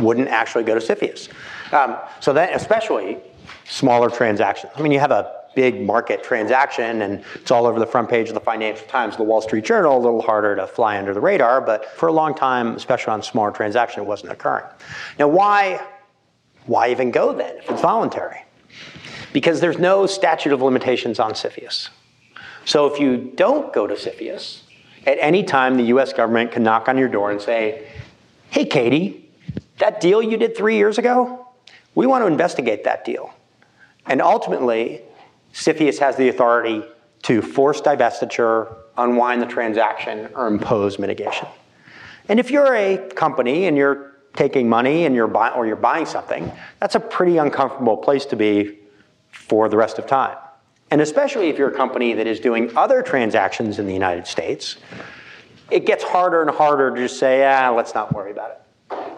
wouldn't 0.00 0.28
actually 0.28 0.64
go 0.64 0.78
to 0.78 0.80
CFIUS. 0.80 1.28
Um, 1.72 1.96
so 2.20 2.32
then, 2.32 2.48
especially 2.54 3.18
smaller 3.64 4.08
transactions. 4.08 4.72
I 4.76 4.80
mean, 4.82 4.92
you 4.92 4.98
have 4.98 5.10
a 5.10 5.40
big 5.54 5.84
market 5.84 6.22
transaction 6.24 7.02
and 7.02 7.22
it's 7.34 7.50
all 7.50 7.66
over 7.66 7.78
the 7.78 7.86
front 7.86 8.08
page 8.08 8.28
of 8.28 8.34
the 8.34 8.40
Financial 8.40 8.86
Times, 8.86 9.16
the 9.16 9.24
Wall 9.24 9.40
Street 9.42 9.64
Journal, 9.64 9.96
a 9.96 10.00
little 10.00 10.22
harder 10.22 10.56
to 10.56 10.66
fly 10.66 10.96
under 10.98 11.12
the 11.12 11.20
radar, 11.20 11.60
but 11.60 11.84
for 11.96 12.08
a 12.08 12.12
long 12.12 12.34
time, 12.34 12.76
especially 12.76 13.12
on 13.12 13.22
smaller 13.22 13.50
transactions, 13.50 14.04
it 14.04 14.08
wasn't 14.08 14.32
occurring. 14.32 14.64
Now, 15.18 15.28
why, 15.28 15.84
why 16.66 16.90
even 16.90 17.10
go 17.10 17.32
then 17.34 17.56
if 17.58 17.68
it's 17.70 17.82
voluntary? 17.82 18.42
Because 19.32 19.60
there's 19.60 19.78
no 19.78 20.06
statute 20.06 20.52
of 20.52 20.62
limitations 20.62 21.20
on 21.20 21.32
CFIUS. 21.32 21.90
So 22.70 22.86
if 22.86 23.00
you 23.00 23.32
don't 23.34 23.72
go 23.72 23.88
to 23.88 23.94
CFIUS, 23.94 24.60
at 25.04 25.18
any 25.20 25.42
time 25.42 25.76
the 25.76 25.82
US 25.94 26.12
government 26.12 26.52
can 26.52 26.62
knock 26.62 26.88
on 26.88 26.96
your 26.96 27.08
door 27.08 27.32
and 27.32 27.42
say, 27.42 27.88
hey, 28.50 28.64
Katie, 28.64 29.28
that 29.78 30.00
deal 30.00 30.22
you 30.22 30.36
did 30.36 30.56
three 30.56 30.76
years 30.76 30.96
ago, 30.96 31.48
we 31.96 32.06
want 32.06 32.22
to 32.22 32.28
investigate 32.28 32.84
that 32.84 33.04
deal. 33.04 33.34
And 34.06 34.22
ultimately, 34.22 35.02
CFIUS 35.52 35.98
has 35.98 36.14
the 36.14 36.28
authority 36.28 36.84
to 37.24 37.42
force 37.42 37.80
divestiture, 37.80 38.72
unwind 38.96 39.42
the 39.42 39.46
transaction, 39.46 40.28
or 40.36 40.46
impose 40.46 40.96
mitigation. 40.96 41.48
And 42.28 42.38
if 42.38 42.52
you're 42.52 42.76
a 42.76 42.98
company 43.16 43.66
and 43.66 43.76
you're 43.76 44.14
taking 44.36 44.68
money 44.68 45.06
and 45.06 45.14
you're 45.16 45.26
buy- 45.26 45.50
or 45.50 45.66
you're 45.66 45.74
buying 45.74 46.06
something, 46.06 46.52
that's 46.78 46.94
a 46.94 47.00
pretty 47.00 47.36
uncomfortable 47.36 47.96
place 47.96 48.26
to 48.26 48.36
be 48.36 48.78
for 49.32 49.68
the 49.68 49.76
rest 49.76 49.98
of 49.98 50.06
time. 50.06 50.36
And 50.90 51.00
especially 51.00 51.48
if 51.48 51.58
you're 51.58 51.70
a 51.70 51.76
company 51.76 52.14
that 52.14 52.26
is 52.26 52.40
doing 52.40 52.76
other 52.76 53.02
transactions 53.02 53.78
in 53.78 53.86
the 53.86 53.92
United 53.92 54.26
States, 54.26 54.76
it 55.70 55.86
gets 55.86 56.02
harder 56.02 56.42
and 56.42 56.50
harder 56.50 56.90
to 56.94 56.96
just 56.96 57.18
say, 57.18 57.46
ah, 57.46 57.70
let's 57.70 57.94
not 57.94 58.12
worry 58.12 58.32
about 58.32 58.50
it. 58.50 58.56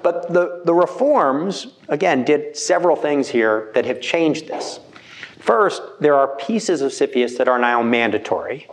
But 0.02 0.32
the, 0.32 0.62
the 0.64 0.74
reforms, 0.74 1.68
again, 1.88 2.24
did 2.24 2.56
several 2.56 2.96
things 2.96 3.28
here 3.28 3.70
that 3.74 3.86
have 3.86 4.00
changed 4.00 4.48
this. 4.48 4.80
First, 5.38 5.82
there 6.00 6.14
are 6.14 6.36
pieces 6.36 6.82
of 6.82 6.92
CFIUS 6.92 7.38
that 7.38 7.48
are 7.48 7.58
now 7.58 7.82
mandatory. 7.82 8.68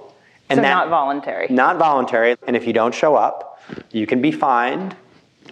And 0.50 0.58
So 0.58 0.62
that- 0.62 0.70
not 0.70 0.90
voluntary. 0.90 1.48
Not 1.50 1.78
voluntary, 1.78 2.36
and 2.48 2.56
if 2.56 2.68
you 2.68 2.74
don't 2.74 2.94
show 2.94 3.16
up, 3.16 3.62
you 3.92 4.06
can 4.08 4.22
be 4.22 4.32
fined 4.32 4.96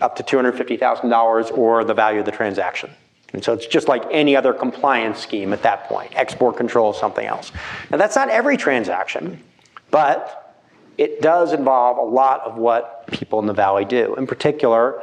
up 0.02 0.16
to 0.18 0.24
$250,000 0.24 1.52
or 1.58 1.84
the 1.84 1.94
value 1.94 2.20
of 2.20 2.26
the 2.26 2.32
transaction. 2.32 2.90
And 3.34 3.44
so 3.44 3.54
it's 3.54 3.66
just 3.66 3.88
like 3.88 4.04
any 4.10 4.36
other 4.36 4.54
compliance 4.54 5.20
scheme 5.20 5.54
at 5.54 5.62
that 5.64 5.86
point. 5.90 6.12
Export 6.16 6.56
control 6.58 6.94
something 6.94 7.26
else. 7.26 7.52
Now 7.92 7.98
that's 7.98 8.16
not 8.16 8.30
every 8.30 8.58
transaction, 8.58 9.44
but 9.92 10.56
it 10.98 11.22
does 11.22 11.54
involve 11.54 11.98
a 11.98 12.10
lot 12.10 12.42
of 12.42 12.58
what 12.58 13.06
people 13.08 13.40
in 13.40 13.46
the 13.46 13.54
valley 13.54 13.86
do. 13.86 14.16
In 14.16 14.28
particular, 14.28 15.02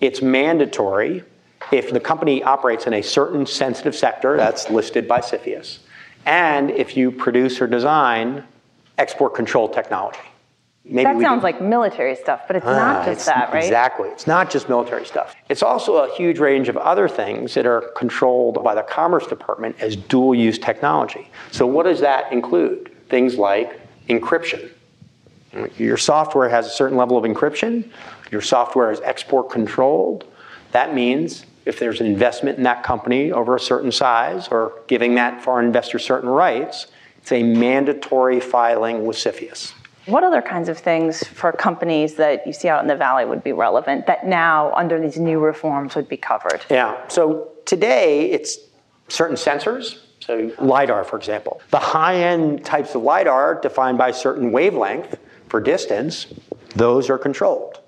it's 0.00 0.22
mandatory 0.22 1.24
if 1.72 1.90
the 1.90 2.00
company 2.00 2.42
operates 2.42 2.86
in 2.86 2.94
a 2.94 3.02
certain 3.02 3.46
sensitive 3.46 3.94
sector 3.94 4.36
that's 4.36 4.70
listed 4.70 5.08
by 5.08 5.20
CFIUS, 5.20 5.78
and 6.26 6.70
if 6.70 6.96
you 6.96 7.10
produce 7.10 7.60
or 7.60 7.66
design 7.66 8.44
export 8.98 9.34
control 9.34 9.68
technology. 9.68 10.18
Maybe 10.86 11.04
That 11.04 11.20
sounds 11.22 11.42
like 11.42 11.62
military 11.62 12.14
stuff, 12.14 12.42
but 12.46 12.56
it's 12.56 12.66
Ah, 12.66 12.74
not 12.74 13.00
it's- 13.02 13.16
just 13.16 13.26
that, 13.26 13.50
right? 13.54 13.64
Exactly. 13.64 14.10
It's 14.10 14.26
not 14.26 14.50
just 14.50 14.68
military 14.68 15.06
stuff. 15.06 15.34
It's 15.48 15.62
also 15.62 15.96
a 16.04 16.14
huge 16.14 16.38
range 16.38 16.68
of 16.68 16.76
other 16.76 17.08
things 17.08 17.54
that 17.54 17.64
are 17.64 17.80
controlled 17.96 18.62
by 18.62 18.74
the 18.74 18.82
Commerce 18.82 19.26
Department 19.26 19.76
as 19.80 19.96
dual 19.96 20.34
use 20.34 20.58
technology. 20.58 21.30
So, 21.52 21.66
what 21.66 21.84
does 21.84 22.00
that 22.00 22.30
include? 22.32 22.90
Things 23.08 23.38
like 23.38 23.80
encryption. 24.10 24.70
Your 25.78 25.96
software 25.96 26.48
has 26.50 26.66
a 26.66 26.70
certain 26.70 26.96
level 26.98 27.16
of 27.16 27.24
encryption, 27.24 27.84
your 28.30 28.40
software 28.42 28.90
is 28.90 29.00
export 29.00 29.48
controlled. 29.50 30.24
That 30.72 30.92
means 30.94 31.46
if 31.64 31.78
there's 31.78 32.00
an 32.00 32.06
investment 32.06 32.58
in 32.58 32.64
that 32.64 32.82
company 32.82 33.30
over 33.32 33.54
a 33.56 33.60
certain 33.60 33.92
size 33.92 34.48
or 34.48 34.72
giving 34.88 35.14
that 35.14 35.42
foreign 35.42 35.64
investor 35.66 35.98
certain 35.98 36.28
rights, 36.28 36.88
it's 37.18 37.32
a 37.32 37.42
mandatory 37.42 38.40
filing 38.40 39.06
with 39.06 39.16
CFIUS. 39.16 39.72
What 40.06 40.22
other 40.22 40.42
kinds 40.42 40.68
of 40.68 40.78
things 40.78 41.26
for 41.26 41.52
companies 41.52 42.14
that 42.16 42.46
you 42.46 42.52
see 42.52 42.68
out 42.68 42.82
in 42.82 42.88
the 42.88 42.96
valley 42.96 43.24
would 43.24 43.42
be 43.42 43.52
relevant 43.52 44.06
that 44.06 44.26
now, 44.26 44.72
under 44.74 45.00
these 45.00 45.18
new 45.18 45.38
reforms, 45.38 45.94
would 45.94 46.08
be 46.08 46.16
covered? 46.16 46.64
Yeah. 46.68 46.96
So 47.08 47.48
today 47.64 48.30
it's 48.30 48.58
certain 49.08 49.36
sensors. 49.36 50.00
So 50.20 50.52
LiDAR, 50.58 51.04
for 51.04 51.16
example. 51.16 51.60
The 51.70 51.78
high-end 51.78 52.64
types 52.64 52.94
of 52.94 53.02
LiDAR 53.02 53.60
defined 53.60 53.98
by 53.98 54.10
certain 54.10 54.52
wavelength 54.52 55.18
for 55.48 55.60
distance, 55.60 56.26
those 56.74 57.08
are 57.08 57.18
controlled. 57.18 57.80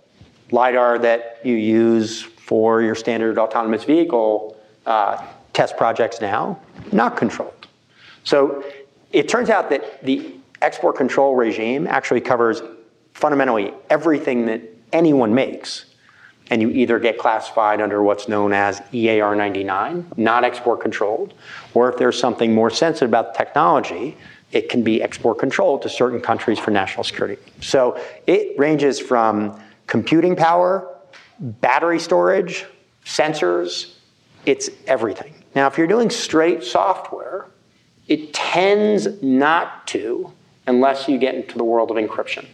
LiDAR 0.51 0.99
that 1.01 1.41
you 1.45 1.55
use 1.55 2.23
for 2.23 2.81
your 2.81 2.95
standard 2.95 3.39
autonomous 3.39 3.85
vehicle 3.85 4.57
uh, 4.87 5.27
test 5.53 5.77
projects 5.77 6.21
now, 6.21 6.61
not 6.93 7.17
controlled. 7.17 7.67
So 8.25 8.65
it 9.13 9.29
turns 9.29 9.51
out 9.51 9.71
that 9.71 10.05
the 10.05 10.35
export 10.63 10.97
control 10.97 11.35
regime 11.35 11.87
actually 11.87 12.21
covers 12.21 12.63
fundamentally 13.15 13.73
everything 13.91 14.47
that 14.47 14.63
anyone 14.93 15.35
makes. 15.35 15.87
And 16.49 16.63
you 16.63 16.71
either 16.71 17.01
get 17.01 17.19
classified 17.19 17.81
under 17.81 18.03
what's 18.03 18.29
known 18.29 18.53
as 18.53 18.81
EAR 18.93 19.35
99, 19.35 20.13
not 20.17 20.45
export 20.45 20.81
controlled, 20.81 21.35
or 21.75 21.91
if 21.91 21.99
there's 21.99 22.19
something 22.19 22.55
more 22.55 22.71
sensitive 22.71 23.09
about 23.09 23.33
the 23.33 23.39
technology, 23.39 24.17
it 24.53 24.69
can 24.69 24.85
be 24.85 25.03
export 25.03 25.39
controlled 25.39 25.83
to 25.83 25.89
certain 25.89 26.21
countries 26.21 26.59
for 26.59 26.71
national 26.71 27.03
security. 27.03 27.41
So 27.61 28.01
it 28.29 28.57
ranges 28.59 29.01
from 29.01 29.61
computing 29.89 30.37
power, 30.37 30.89
battery 31.41 31.99
storage, 31.99 32.65
sensors, 33.05 33.95
it's 34.45 34.71
everything. 34.87 35.35
Now, 35.57 35.67
if 35.67 35.77
you're 35.77 35.89
doing 35.89 36.11
straight 36.11 36.63
software, 36.63 37.47
it 38.07 38.33
tends 38.33 39.21
not 39.23 39.87
to 39.89 40.33
unless 40.67 41.09
you 41.09 41.19
get 41.19 41.35
into 41.35 41.57
the 41.59 41.65
world 41.65 41.91
of 41.91 41.97
encryption. 41.97 42.47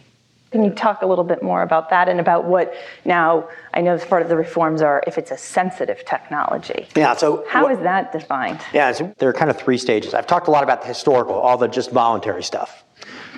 Can 0.51 0.63
you 0.63 0.69
talk 0.69 1.01
a 1.01 1.07
little 1.07 1.23
bit 1.23 1.41
more 1.41 1.63
about 1.63 1.89
that 1.89 2.07
and 2.07 2.19
about 2.19 2.45
what 2.45 2.75
now 3.05 3.49
I 3.73 3.81
know 3.81 3.95
as 3.95 4.05
part 4.05 4.21
of 4.21 4.29
the 4.29 4.37
reforms 4.37 4.83
are 4.83 5.03
if 5.07 5.17
it's 5.17 5.31
a 5.31 5.37
sensitive 5.37 6.05
technology? 6.05 6.87
Yeah, 6.95 7.15
so 7.15 7.43
How 7.49 7.63
what- 7.63 7.71
is 7.71 7.79
that 7.79 8.11
defined? 8.11 8.59
Yeah, 8.71 8.91
so 8.91 9.11
there 9.17 9.27
are 9.29 9.33
kind 9.33 9.49
of 9.49 9.57
three 9.57 9.79
stages. 9.79 10.13
I've 10.13 10.27
talked 10.27 10.47
a 10.47 10.51
lot 10.51 10.63
about 10.63 10.81
the 10.81 10.87
historical, 10.87 11.33
all 11.33 11.57
the 11.57 11.67
just 11.67 11.89
voluntary 11.89 12.43
stuff. 12.43 12.83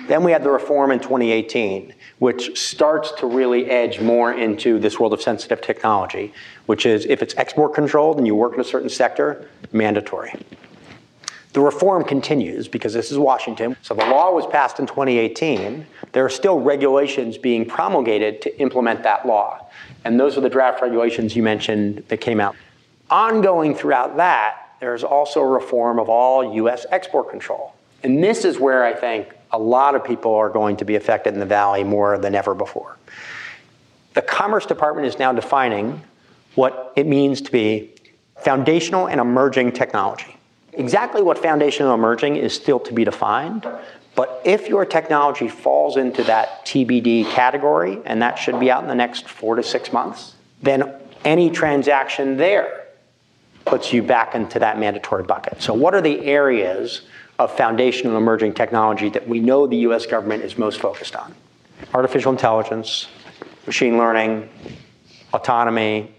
Then 0.08 0.24
we 0.24 0.30
had 0.30 0.44
the 0.44 0.50
reform 0.50 0.90
in 0.92 1.00
2018, 1.00 1.94
which 2.18 2.56
starts 2.58 3.10
to 3.12 3.26
really 3.26 3.68
edge 3.70 3.98
more 3.98 4.32
into 4.32 4.78
this 4.78 5.00
world 5.00 5.14
of 5.14 5.22
sensitive 5.22 5.62
technology, 5.62 6.34
which 6.66 6.84
is 6.84 7.06
if 7.06 7.22
it's 7.22 7.34
export 7.38 7.72
controlled 7.74 8.18
and 8.18 8.26
you 8.26 8.34
work 8.34 8.52
in 8.54 8.60
a 8.60 8.64
certain 8.64 8.90
sector, 8.90 9.48
mandatory. 9.72 10.34
The 11.56 11.62
reform 11.62 12.04
continues 12.04 12.68
because 12.68 12.92
this 12.92 13.10
is 13.10 13.16
Washington. 13.16 13.78
So 13.80 13.94
the 13.94 14.04
law 14.04 14.30
was 14.30 14.44
passed 14.46 14.78
in 14.78 14.86
2018. 14.86 15.86
There 16.12 16.22
are 16.22 16.28
still 16.28 16.60
regulations 16.60 17.38
being 17.38 17.64
promulgated 17.64 18.42
to 18.42 18.60
implement 18.60 19.02
that 19.04 19.24
law. 19.24 19.66
And 20.04 20.20
those 20.20 20.36
are 20.36 20.42
the 20.42 20.50
draft 20.50 20.82
regulations 20.82 21.34
you 21.34 21.42
mentioned 21.42 22.04
that 22.08 22.18
came 22.18 22.40
out. 22.40 22.56
Ongoing 23.08 23.74
throughout 23.74 24.18
that, 24.18 24.68
there's 24.80 25.02
also 25.02 25.40
reform 25.40 25.98
of 25.98 26.10
all 26.10 26.56
US 26.56 26.84
export 26.90 27.30
control. 27.30 27.72
And 28.02 28.22
this 28.22 28.44
is 28.44 28.58
where 28.58 28.84
I 28.84 28.92
think 28.92 29.32
a 29.50 29.58
lot 29.58 29.94
of 29.94 30.04
people 30.04 30.34
are 30.34 30.50
going 30.50 30.76
to 30.76 30.84
be 30.84 30.96
affected 30.96 31.32
in 31.32 31.40
the 31.40 31.46
Valley 31.46 31.84
more 31.84 32.18
than 32.18 32.34
ever 32.34 32.54
before. 32.54 32.98
The 34.12 34.20
Commerce 34.20 34.66
Department 34.66 35.06
is 35.06 35.18
now 35.18 35.32
defining 35.32 36.02
what 36.54 36.92
it 36.96 37.06
means 37.06 37.40
to 37.40 37.50
be 37.50 37.94
foundational 38.40 39.08
and 39.08 39.22
emerging 39.22 39.72
technology. 39.72 40.35
Exactly 40.76 41.22
what 41.22 41.38
foundational 41.38 41.94
emerging 41.94 42.36
is 42.36 42.54
still 42.54 42.78
to 42.80 42.92
be 42.92 43.04
defined, 43.04 43.66
but 44.14 44.42
if 44.44 44.68
your 44.68 44.84
technology 44.84 45.48
falls 45.48 45.96
into 45.96 46.22
that 46.24 46.64
TBD 46.66 47.30
category, 47.30 47.98
and 48.04 48.20
that 48.22 48.36
should 48.38 48.60
be 48.60 48.70
out 48.70 48.82
in 48.82 48.88
the 48.88 48.94
next 48.94 49.28
four 49.28 49.56
to 49.56 49.62
six 49.62 49.92
months, 49.92 50.34
then 50.62 50.94
any 51.24 51.50
transaction 51.50 52.36
there 52.36 52.86
puts 53.64 53.92
you 53.92 54.02
back 54.02 54.34
into 54.34 54.58
that 54.58 54.78
mandatory 54.78 55.22
bucket. 55.22 55.60
So, 55.60 55.74
what 55.74 55.94
are 55.94 56.00
the 56.00 56.24
areas 56.24 57.02
of 57.38 57.54
foundational 57.56 58.16
emerging 58.16 58.54
technology 58.54 59.08
that 59.10 59.26
we 59.28 59.40
know 59.40 59.66
the 59.66 59.78
US 59.88 60.06
government 60.06 60.44
is 60.44 60.56
most 60.56 60.80
focused 60.80 61.16
on? 61.16 61.34
Artificial 61.92 62.32
intelligence, 62.32 63.08
machine 63.66 63.98
learning, 63.98 64.48
autonomy, 65.32 66.14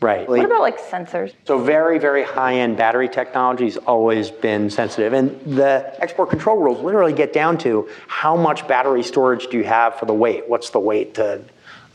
Right. 0.00 0.26
What 0.26 0.42
about 0.42 0.62
like 0.62 0.80
sensors? 0.80 1.34
So 1.44 1.58
very, 1.58 1.98
very 1.98 2.22
high-end 2.22 2.78
battery 2.78 3.08
technology 3.08 3.64
has 3.64 3.76
always 3.76 4.30
been 4.30 4.70
sensitive. 4.70 5.12
And 5.12 5.38
the 5.42 5.94
export 6.00 6.30
control 6.30 6.56
rules 6.56 6.82
literally 6.82 7.12
get 7.12 7.34
down 7.34 7.58
to 7.58 7.86
how 8.06 8.34
much 8.34 8.66
battery 8.66 9.02
storage 9.02 9.48
do 9.48 9.58
you 9.58 9.64
have 9.64 9.96
for 9.96 10.06
the 10.06 10.14
weight? 10.14 10.48
What's 10.48 10.70
the 10.70 10.80
weight 10.80 11.14
to 11.14 11.42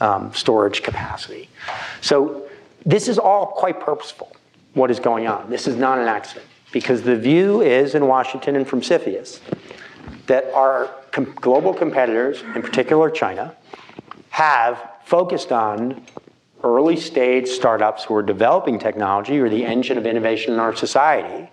um, 0.01 0.31
storage 0.33 0.83
capacity? 0.83 1.49
So 2.01 2.47
this 2.85 3.07
is 3.07 3.17
all 3.17 3.47
quite 3.47 3.79
purposeful, 3.79 4.35
what 4.75 4.91
is 4.91 4.99
going 4.99 5.25
on. 5.25 5.49
This 5.49 5.67
is 5.67 5.75
not 5.75 5.97
an 5.97 6.07
accident. 6.07 6.45
Because 6.71 7.01
the 7.01 7.15
view 7.15 7.61
is 7.61 7.95
in 7.95 8.05
Washington 8.05 8.55
and 8.55 8.67
from 8.67 8.81
CFIUS 8.81 9.39
that 10.27 10.45
our 10.53 10.89
com- 11.11 11.33
global 11.35 11.73
competitors, 11.73 12.43
in 12.53 12.61
particular 12.61 13.09
China, 13.09 13.55
have 14.29 14.91
focused 15.05 15.51
on 15.51 16.05
early 16.65 16.95
stage 16.95 17.47
startups 17.47 18.03
who 18.03 18.15
are 18.15 18.23
developing 18.23 18.79
technology 18.79 19.39
or 19.39 19.49
the 19.49 19.63
engine 19.63 19.97
of 19.97 20.05
innovation 20.07 20.53
in 20.53 20.59
our 20.59 20.75
society, 20.75 21.47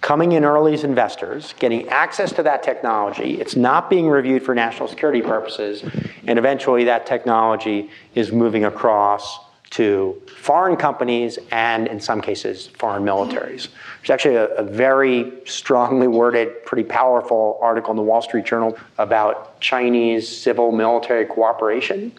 coming 0.00 0.32
in 0.32 0.44
early 0.44 0.72
as 0.72 0.84
investors, 0.84 1.54
getting 1.58 1.88
access 1.88 2.32
to 2.32 2.42
that 2.44 2.62
technology. 2.62 3.40
It's 3.40 3.56
not 3.56 3.90
being 3.90 4.08
reviewed 4.08 4.44
for 4.44 4.54
national 4.54 4.88
security 4.88 5.20
purposes, 5.20 5.84
and 6.26 6.38
eventually 6.38 6.84
that 6.84 7.06
technology 7.06 7.90
is 8.14 8.30
moving 8.30 8.64
across 8.64 9.40
to 9.70 10.20
foreign 10.36 10.76
companies 10.76 11.38
and, 11.50 11.88
in 11.88 11.98
some 11.98 12.20
cases, 12.20 12.68
foreign 12.78 13.02
militaries. 13.02 13.68
There's 13.98 14.10
actually 14.10 14.36
a, 14.36 14.48
a, 14.56 14.62
very 14.62 15.32
strongly 15.46 16.06
worded, 16.06 16.64
pretty 16.66 16.84
powerful 16.84 17.58
article 17.62 17.90
in 17.90 17.96
the 17.96 18.02
Wall 18.02 18.20
Street 18.20 18.44
Journal 18.44 18.76
about 18.98 19.58
Chinese 19.60 20.28
civil 20.28 20.72
military 20.72 21.24
cooperation 21.24 22.12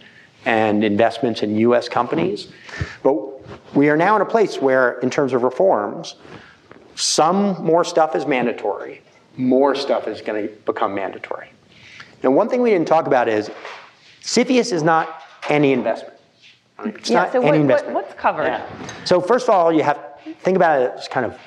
and 0.46 0.84
investments 0.84 1.44
in 1.44 1.58
US 1.58 1.88
companies. 1.90 2.48
But 3.02 3.16
we 3.76 3.90
are 3.90 3.98
now 3.98 4.16
in 4.16 4.22
a 4.22 4.26
place 4.26 4.58
where, 4.60 5.00
in 5.00 5.10
terms 5.10 5.34
of 5.34 5.44
reforms, 5.44 6.16
some 6.96 7.64
more 7.64 7.84
stuff 7.84 8.16
is 8.16 8.26
mandatory, 8.26 9.02
more 9.38 9.76
stuff 9.76 10.08
is 10.08 10.22
going 10.22 10.48
to 10.48 10.54
become 10.66 10.94
mandatory. 10.94 11.50
Now, 12.22 12.32
one 12.32 12.50
thing 12.50 12.62
we 12.62 12.70
didn't 12.70 12.88
talk 12.88 13.08
about 13.08 13.28
is 13.28 13.50
CFIUS 14.22 14.72
is 14.72 14.84
not 14.84 15.24
any 15.50 15.74
investment. 15.74 16.14
It's 16.86 17.10
yeah, 17.10 17.32
so 17.32 17.42
what, 17.42 17.60
what, 17.60 17.92
what's 17.92 18.14
covered? 18.16 18.46
Yeah. 18.46 18.68
So 19.06 19.22
first 19.22 19.48
of 19.48 19.56
all, 19.56 19.72
you 19.72 19.84
have 19.84 20.00
think 20.40 20.56
about 20.56 20.82
it 20.82 20.92
as 20.98 21.08
kind 21.08 21.26
of 21.26 21.40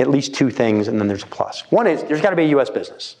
at 0.00 0.08
least 0.08 0.34
two 0.34 0.50
things, 0.50 0.88
and 0.88 0.98
then 0.98 1.08
there's 1.08 1.22
a 1.22 1.26
plus. 1.26 1.70
One 1.70 1.86
is 1.86 2.02
there's 2.04 2.20
got 2.20 2.30
to 2.30 2.36
be 2.36 2.44
a 2.44 2.48
U.S. 2.48 2.70
business 2.70 3.16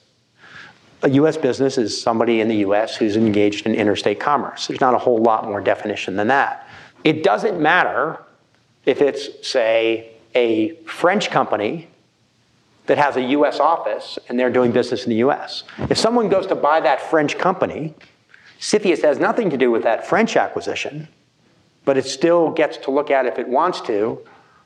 a 1.06 1.10
US 1.10 1.36
business 1.36 1.78
is 1.78 1.98
somebody 2.00 2.40
in 2.40 2.48
the 2.48 2.56
US 2.56 2.96
who's 2.96 3.16
engaged 3.16 3.64
in 3.64 3.74
interstate 3.76 4.18
commerce. 4.18 4.66
There's 4.66 4.80
not 4.80 4.92
a 4.92 4.98
whole 4.98 5.18
lot 5.18 5.44
more 5.44 5.60
definition 5.60 6.16
than 6.16 6.26
that. 6.28 6.68
It 7.04 7.22
doesn't 7.22 7.60
matter 7.60 8.20
if 8.84 9.00
it's, 9.00 9.48
say, 9.48 10.10
a 10.34 10.74
French 10.84 11.30
company 11.30 11.88
that 12.86 12.98
has 12.98 13.16
a 13.16 13.22
US 13.22 13.60
office 13.60 14.18
and 14.28 14.38
they're 14.38 14.50
doing 14.50 14.72
business 14.72 15.04
in 15.04 15.10
the 15.10 15.16
US. 15.28 15.62
If 15.88 15.96
someone 15.96 16.28
goes 16.28 16.48
to 16.48 16.56
buy 16.56 16.80
that 16.80 17.00
French 17.00 17.38
company, 17.38 17.94
CFIUS 18.58 19.02
has 19.02 19.20
nothing 19.20 19.48
to 19.50 19.56
do 19.56 19.70
with 19.70 19.84
that 19.84 20.04
French 20.04 20.36
acquisition, 20.36 21.06
but 21.84 21.96
it 21.96 22.04
still 22.04 22.50
gets 22.50 22.78
to 22.78 22.90
look 22.90 23.12
at, 23.12 23.26
if 23.26 23.38
it 23.38 23.46
wants 23.46 23.80
to, 23.82 24.20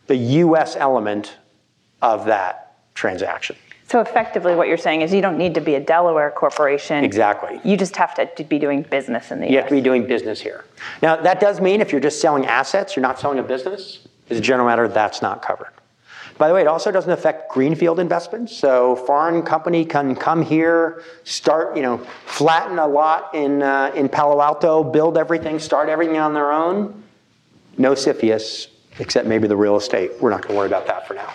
the 0.07 0.17
US 0.17 0.75
element 0.75 1.37
of 2.01 2.25
that 2.25 2.79
transaction. 2.95 3.57
So 3.91 3.99
effectively, 3.99 4.55
what 4.55 4.69
you're 4.69 4.77
saying 4.77 5.01
is 5.01 5.13
you 5.13 5.21
don't 5.21 5.37
need 5.37 5.53
to 5.55 5.61
be 5.61 5.75
a 5.75 5.81
Delaware 5.81 6.31
corporation. 6.31 7.03
Exactly. 7.03 7.61
You 7.65 7.77
just 7.77 7.97
have 7.97 8.15
to 8.15 8.45
be 8.45 8.57
doing 8.57 8.83
business 8.83 9.33
in 9.33 9.41
the 9.41 9.49
You 9.49 9.59
US. 9.59 9.63
have 9.63 9.69
to 9.71 9.75
be 9.75 9.81
doing 9.81 10.07
business 10.07 10.41
here. 10.41 10.65
Now, 11.03 11.17
that 11.17 11.41
does 11.41 11.61
mean 11.61 11.81
if 11.81 11.91
you're 11.91 12.01
just 12.01 12.21
selling 12.21 12.47
assets, 12.47 12.95
you're 12.95 13.03
not 13.03 13.19
selling 13.19 13.41
a 13.41 13.43
business. 13.43 14.07
As 14.31 14.39
a 14.39 14.41
general 14.41 14.69
matter, 14.69 14.87
that's 14.87 15.23
not 15.23 15.43
covered. 15.43 15.73
By 16.39 16.47
the 16.47 16.55
way, 16.55 16.61
it 16.61 16.69
also 16.69 16.93
doesn't 16.93 17.11
affect 17.11 17.51
greenfield 17.51 17.99
investments. 17.99 18.57
So 18.57 18.95
foreign 18.95 19.43
company 19.43 19.85
can 19.85 20.15
come 20.15 20.43
here, 20.43 21.03
start, 21.25 21.75
you 21.75 21.83
know, 21.83 21.99
flatten 22.27 22.79
a 22.79 22.87
lot 22.87 23.35
in, 23.35 23.61
uh, 23.61 23.91
in 23.97 24.09
Palo 24.09 24.41
Alto, 24.41 24.85
build 24.85 25.19
everything, 25.19 25.59
start 25.59 25.89
everything 25.89 26.17
on 26.17 26.33
their 26.33 26.53
own. 26.53 27.03
No 27.77 27.95
CFIUS, 27.95 28.69
except 29.01 29.27
maybe 29.27 29.49
the 29.49 29.57
real 29.57 29.75
estate. 29.75 30.13
We're 30.21 30.31
not 30.31 30.43
going 30.43 30.53
to 30.55 30.59
worry 30.59 30.69
about 30.69 30.87
that 30.87 31.09
for 31.09 31.15
now. 31.15 31.35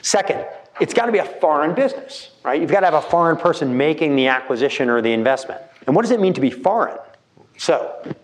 Second, 0.00 0.46
it's 0.80 0.94
got 0.94 1.06
to 1.06 1.12
be 1.12 1.18
a 1.18 1.24
foreign 1.24 1.74
business, 1.74 2.30
right? 2.42 2.60
You've 2.60 2.70
got 2.70 2.80
to 2.80 2.86
have 2.86 2.94
a 2.94 3.02
foreign 3.02 3.36
person 3.36 3.76
making 3.76 4.16
the 4.16 4.28
acquisition 4.28 4.88
or 4.88 5.02
the 5.02 5.12
investment. 5.12 5.60
And 5.86 5.94
what 5.94 6.02
does 6.02 6.10
it 6.10 6.20
mean 6.20 6.32
to 6.34 6.40
be 6.40 6.50
foreign? 6.50 6.98
So, 7.58 8.14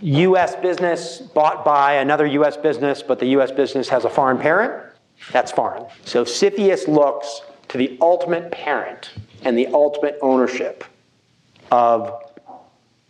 US 0.00 0.54
business 0.56 1.18
bought 1.18 1.64
by 1.64 1.94
another 1.94 2.26
US 2.26 2.56
business, 2.56 3.02
but 3.02 3.18
the 3.18 3.26
US 3.38 3.50
business 3.50 3.88
has 3.88 4.04
a 4.04 4.10
foreign 4.10 4.38
parent, 4.38 4.84
that's 5.32 5.50
foreign. 5.50 5.86
So 6.04 6.24
CFIUS 6.24 6.86
looks 6.86 7.42
to 7.68 7.78
the 7.78 7.98
ultimate 8.00 8.52
parent 8.52 9.10
and 9.42 9.58
the 9.58 9.66
ultimate 9.68 10.18
ownership 10.22 10.84
of 11.72 12.22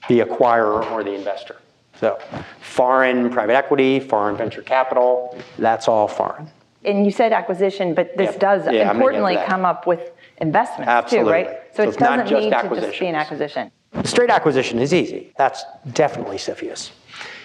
the 0.08 0.20
acquirer 0.20 0.90
or 0.90 1.04
the 1.04 1.12
investor. 1.12 1.56
So 2.00 2.18
foreign 2.60 3.28
private 3.28 3.54
equity, 3.54 4.00
foreign 4.00 4.36
venture 4.36 4.62
capital, 4.62 5.36
that's 5.58 5.88
all 5.88 6.08
foreign 6.08 6.50
and 6.84 7.04
you 7.04 7.10
said 7.10 7.32
acquisition, 7.32 7.94
but 7.94 8.16
this 8.16 8.36
does 8.36 8.66
yeah, 8.66 8.90
importantly 8.92 9.36
come 9.46 9.64
up 9.64 9.86
with 9.86 10.12
investments 10.38 10.88
Absolutely. 10.88 11.28
too, 11.28 11.48
right? 11.48 11.58
So, 11.74 11.84
so 11.84 11.90
it 11.90 11.98
doesn't 11.98 12.40
need 12.40 12.50
to 12.50 12.80
just 12.80 13.00
be 13.00 13.06
an 13.06 13.14
acquisition. 13.14 13.70
Straight 14.04 14.30
acquisition 14.30 14.78
is 14.78 14.94
easy. 14.94 15.32
That's 15.36 15.64
definitely 15.92 16.36
CFIUS. 16.36 16.90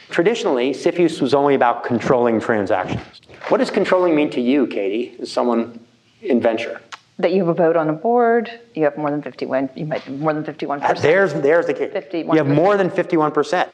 Traditionally, 0.09 0.71
CFIUS 0.71 1.21
was 1.21 1.33
only 1.33 1.55
about 1.55 1.83
controlling 1.83 2.39
transactions. 2.39 3.01
What 3.49 3.57
does 3.57 3.71
controlling 3.71 4.15
mean 4.15 4.29
to 4.31 4.41
you, 4.41 4.67
Katie, 4.67 5.15
as 5.21 5.31
someone 5.31 5.79
in 6.21 6.39
venture? 6.39 6.81
That 7.17 7.31
you 7.31 7.39
have 7.45 7.49
a 7.49 7.53
vote 7.53 7.75
on 7.75 7.89
a 7.89 7.93
board, 7.93 8.51
you 8.75 8.83
have 8.83 8.97
more 8.97 9.09
than 9.09 9.21
51, 9.21 9.69
you 9.75 9.85
might 9.85 10.07
more 10.09 10.33
than 10.33 10.43
51%. 10.43 11.01
There's, 11.01 11.33
there's 11.33 11.65
the 11.65 11.73
key. 11.73 12.19
You 12.19 12.33
have 12.33 12.47
more 12.47 12.77
than 12.77 12.89
51%. 12.89 13.69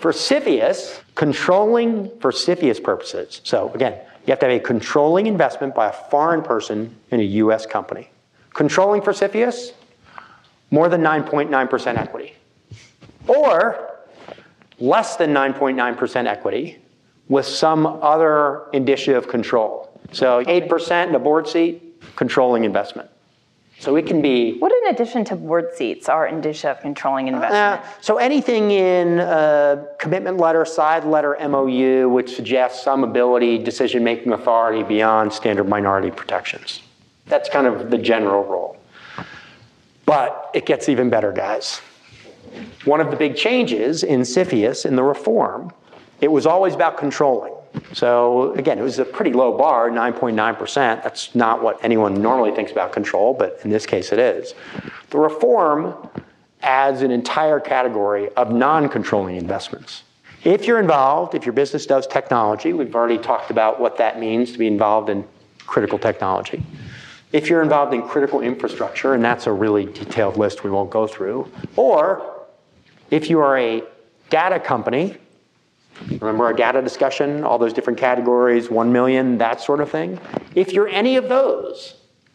For 0.00 0.12
CFIUS, 0.12 1.00
controlling 1.14 2.10
for 2.20 2.32
CFIUS 2.32 2.82
purposes, 2.82 3.40
so 3.44 3.70
again, 3.74 3.98
you 4.26 4.32
have 4.32 4.38
to 4.40 4.46
have 4.46 4.54
a 4.54 4.60
controlling 4.60 5.26
investment 5.26 5.74
by 5.74 5.88
a 5.88 5.92
foreign 5.92 6.42
person 6.42 6.94
in 7.10 7.20
a 7.20 7.24
US 7.24 7.66
company. 7.66 8.10
Controlling 8.54 9.02
for 9.02 9.12
CFIUS, 9.12 9.72
more 10.70 10.88
than 10.88 11.00
9.9% 11.02 11.96
equity. 11.96 12.34
Or 13.26 13.90
less 14.78 15.16
than 15.16 15.32
9.9% 15.32 16.26
equity 16.26 16.78
with 17.28 17.46
some 17.46 17.86
other 17.86 18.64
indicia 18.72 19.16
of 19.16 19.28
control. 19.28 19.90
So 20.12 20.44
8% 20.44 21.08
in 21.08 21.14
a 21.14 21.18
board 21.18 21.46
seat, 21.46 22.02
controlling 22.16 22.64
investment. 22.64 23.08
So 23.80 23.96
it 23.96 24.06
can 24.06 24.20
be. 24.20 24.58
What, 24.58 24.72
in 24.72 24.94
addition 24.94 25.24
to 25.24 25.36
board 25.36 25.74
seats, 25.74 26.10
are 26.10 26.26
indicia 26.26 26.72
of 26.72 26.80
controlling 26.80 27.28
investment? 27.28 27.80
Uh, 27.80 28.00
so 28.02 28.18
anything 28.18 28.72
in 28.72 29.20
a 29.20 29.86
commitment 29.98 30.36
letter, 30.36 30.66
side 30.66 31.04
letter, 31.04 31.34
MOU, 31.48 32.10
which 32.10 32.36
suggests 32.36 32.84
some 32.84 33.04
ability, 33.04 33.56
decision 33.56 34.04
making 34.04 34.32
authority 34.32 34.82
beyond 34.82 35.32
standard 35.32 35.66
minority 35.66 36.10
protections. 36.10 36.82
That's 37.24 37.48
kind 37.48 37.66
of 37.66 37.90
the 37.90 37.96
general 37.96 38.44
rule. 38.44 38.76
But 40.04 40.50
it 40.52 40.66
gets 40.66 40.90
even 40.90 41.08
better, 41.08 41.32
guys. 41.32 41.80
One 42.84 43.00
of 43.00 43.10
the 43.10 43.16
big 43.16 43.34
changes 43.34 44.02
in 44.02 44.20
CFIUS, 44.20 44.84
in 44.84 44.94
the 44.94 45.02
reform, 45.02 45.72
it 46.20 46.30
was 46.30 46.44
always 46.44 46.74
about 46.74 46.98
controlling. 46.98 47.54
So 47.92 48.52
again, 48.54 48.78
it 48.78 48.82
was 48.82 48.98
a 48.98 49.04
pretty 49.04 49.32
low 49.32 49.56
bar, 49.56 49.90
9.9%. 49.90 51.02
That's 51.02 51.34
not 51.34 51.62
what 51.62 51.82
anyone 51.84 52.20
normally 52.20 52.54
thinks 52.54 52.72
about 52.72 52.92
control, 52.92 53.34
but 53.34 53.58
in 53.64 53.70
this 53.70 53.86
case 53.86 54.12
it 54.12 54.18
is. 54.18 54.54
The 55.10 55.18
reform 55.18 56.08
adds 56.62 57.02
an 57.02 57.10
entire 57.10 57.60
category 57.60 58.28
of 58.30 58.52
non-controlling 58.52 59.36
investments. 59.36 60.02
If 60.44 60.66
you're 60.66 60.80
involved, 60.80 61.34
if 61.34 61.44
your 61.44 61.52
business 61.52 61.86
does 61.86 62.06
technology, 62.06 62.72
we've 62.72 62.94
already 62.94 63.18
talked 63.18 63.50
about 63.50 63.80
what 63.80 63.98
that 63.98 64.18
means 64.18 64.52
to 64.52 64.58
be 64.58 64.66
involved 64.66 65.10
in 65.10 65.24
critical 65.66 65.98
technology. 65.98 66.62
If 67.32 67.48
you're 67.48 67.62
involved 67.62 67.94
in 67.94 68.02
critical 68.02 68.40
infrastructure, 68.40 69.14
and 69.14 69.24
that's 69.24 69.46
a 69.46 69.52
really 69.52 69.84
detailed 69.84 70.36
list 70.36 70.64
we 70.64 70.70
won't 70.70 70.90
go 70.90 71.06
through, 71.06 71.50
or 71.76 72.46
if 73.10 73.30
you 73.30 73.40
are 73.40 73.56
a 73.58 73.82
data 74.30 74.58
company 74.58 75.16
Remember 76.08 76.44
our 76.44 76.52
data 76.52 76.80
discussion, 76.80 77.44
all 77.44 77.58
those 77.58 77.72
different 77.72 77.98
categories, 77.98 78.70
1 78.70 78.92
million, 78.92 79.38
that 79.38 79.60
sort 79.60 79.80
of 79.80 79.90
thing? 79.90 80.18
If 80.54 80.72
you're 80.72 80.88
any 80.88 81.16
of 81.16 81.28
those, 81.28 81.94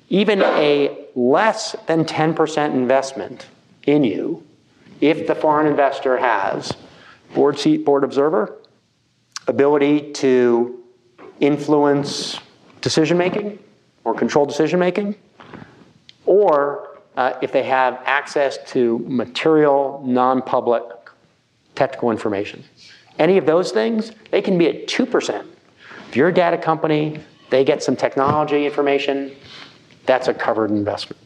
even 0.09 0.41
a 0.41 1.05
less 1.15 1.75
than 1.87 2.05
10% 2.05 2.73
investment 2.73 3.47
in 3.83 4.03
you, 4.03 4.43
if 5.01 5.27
the 5.27 5.35
foreign 5.35 5.67
investor 5.67 6.17
has 6.17 6.71
board 7.33 7.59
seat, 7.59 7.85
board 7.85 8.03
observer, 8.03 8.57
ability 9.47 10.11
to 10.13 10.83
influence 11.39 12.39
decision 12.81 13.17
making 13.17 13.59
or 14.03 14.13
control 14.13 14.45
decision 14.45 14.79
making, 14.79 15.15
or 16.25 16.99
uh, 17.17 17.33
if 17.41 17.51
they 17.51 17.63
have 17.63 18.01
access 18.05 18.57
to 18.71 18.99
material, 19.07 20.03
non 20.05 20.41
public 20.41 20.83
technical 21.75 22.11
information 22.11 22.63
any 23.19 23.37
of 23.37 23.45
those 23.45 23.71
things, 23.71 24.11
they 24.31 24.41
can 24.41 24.57
be 24.57 24.67
at 24.67 24.87
2%. 24.87 25.45
If 26.09 26.15
you're 26.15 26.29
a 26.29 26.33
data 26.33 26.57
company, 26.57 27.19
they 27.49 27.63
get 27.63 27.83
some 27.83 27.95
technology 27.95 28.65
information, 28.65 29.35
that's 30.05 30.27
a 30.27 30.33
covered 30.33 30.71
investment. 30.71 31.21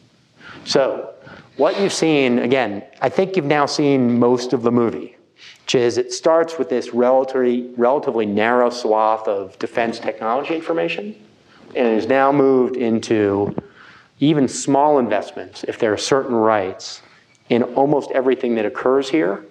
So, 0.64 1.14
what 1.56 1.78
you've 1.80 1.92
seen, 1.92 2.38
again, 2.38 2.82
I 3.00 3.08
think 3.08 3.36
you've 3.36 3.44
now 3.44 3.66
seen 3.66 4.18
most 4.18 4.52
of 4.52 4.62
the 4.62 4.70
movie, 4.70 5.16
which 5.64 5.74
is 5.74 5.98
it 5.98 6.12
starts 6.12 6.58
with 6.58 6.70
this 6.70 6.94
relatively, 6.94 7.72
relatively 7.76 8.24
narrow 8.26 8.70
swath 8.70 9.28
of 9.28 9.58
defense 9.58 9.98
technology 9.98 10.54
information, 10.54 11.14
and 11.74 11.86
it 11.86 11.94
is 11.94 12.06
now 12.06 12.32
moved 12.32 12.76
into 12.76 13.54
even 14.20 14.48
small 14.48 14.98
investments, 14.98 15.64
if 15.64 15.78
there 15.78 15.92
are 15.92 15.98
certain 15.98 16.34
rights, 16.34 17.02
in 17.48 17.62
almost 17.62 18.10
everything 18.12 18.54
that 18.54 18.64
occurs 18.64 19.08
here. 19.10 19.44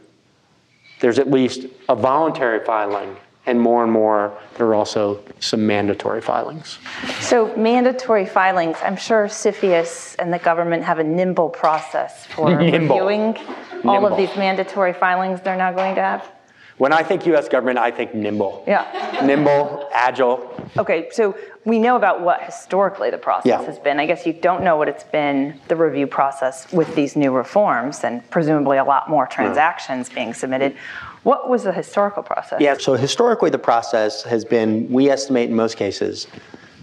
There's 1.00 1.20
at 1.20 1.30
least 1.30 1.66
a 1.88 1.96
voluntary 1.96 2.64
filing 2.66 3.16
and 3.46 3.60
more 3.60 3.84
and 3.84 3.92
more, 3.92 4.38
there 4.58 4.68
are 4.68 4.76
also 4.76 5.24
some 5.40 5.66
mandatory 5.66 6.22
filings. 6.22 6.78
So, 7.20 7.56
mandatory 7.56 8.28
filings, 8.28 8.78
I'm 8.84 8.96
sure 8.98 9.26
CFIUS 9.26 10.18
and 10.20 10.32
the 10.32 10.38
government 10.38 10.84
have 10.84 11.00
a 11.00 11.04
nimble 11.04 11.50
process 11.50 12.28
for 12.28 12.56
nimble. 12.62 12.98
reviewing 13.00 13.38
all 13.84 13.94
nimble. 14.02 14.08
of 14.12 14.18
these 14.18 14.36
mandatory 14.36 14.94
filings 14.94 15.42
they're 15.42 15.56
now 15.58 15.72
going 15.72 15.96
to 15.96 16.02
have? 16.02 16.32
When 16.80 16.94
I 16.94 17.04
think 17.04 17.26
US 17.26 17.50
government, 17.50 17.78
I 17.78 17.92
think 17.92 18.15
nimble. 18.15 18.63
Yeah. 18.65 19.22
nimble, 19.26 19.89
agile. 19.92 20.50
Okay, 20.78 21.10
so 21.12 21.38
we 21.65 21.78
know 21.78 21.98
about 21.98 22.22
what 22.22 22.42
historically 22.42 23.10
the 23.10 23.18
process 23.18 23.50
yeah. 23.50 23.62
has 23.63 23.78
been. 23.78 24.00
I 24.00 24.06
guess 24.06 24.26
you 24.26 24.32
don't 24.32 24.63
know 24.63 24.78
what 24.78 24.88
it's 24.88 25.04
been, 25.04 25.60
the 25.68 25.76
review 25.76 26.08
process 26.08 26.72
with 26.72 26.96
these 26.96 27.18
new 27.18 27.32
reforms 27.32 28.06
and 28.06 28.28
presumably 28.32 28.78
a 28.78 28.86
lot 28.86 29.10
more 29.10 29.28
transactions 29.28 30.10
mm. 30.10 30.15
being 30.15 30.34
submitted. 30.34 30.78
What 31.24 31.50
was 31.50 31.63
the 31.63 31.74
historical 31.74 32.24
process? 32.24 32.62
Yeah, 32.62 32.78
so 32.78 32.94
historically, 32.94 33.50
the 33.50 33.60
process 33.60 34.24
has 34.24 34.46
been, 34.46 34.89
we 34.89 35.10
estimate 35.10 35.50
in 35.50 35.58
most 35.58 35.76
cases, 35.76 36.28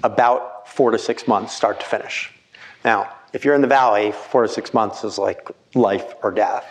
about 0.03 0.69
four 0.69 0.91
to 0.91 0.99
six 0.99 1.27
months 1.27 1.55
start 1.55 1.81
to 1.81 1.87
finish. 1.87 2.31
Now, 2.85 3.15
if 3.33 3.47
you're 3.47 3.55
in 3.55 3.63
the 3.63 3.67
valley, 3.67 4.13
four 4.13 4.43
to 4.43 4.49
six 4.49 4.75
months 4.75 5.05
is 5.05 5.17
like 5.17 5.51
life 5.75 6.15
or 6.23 6.33
death. 6.33 6.67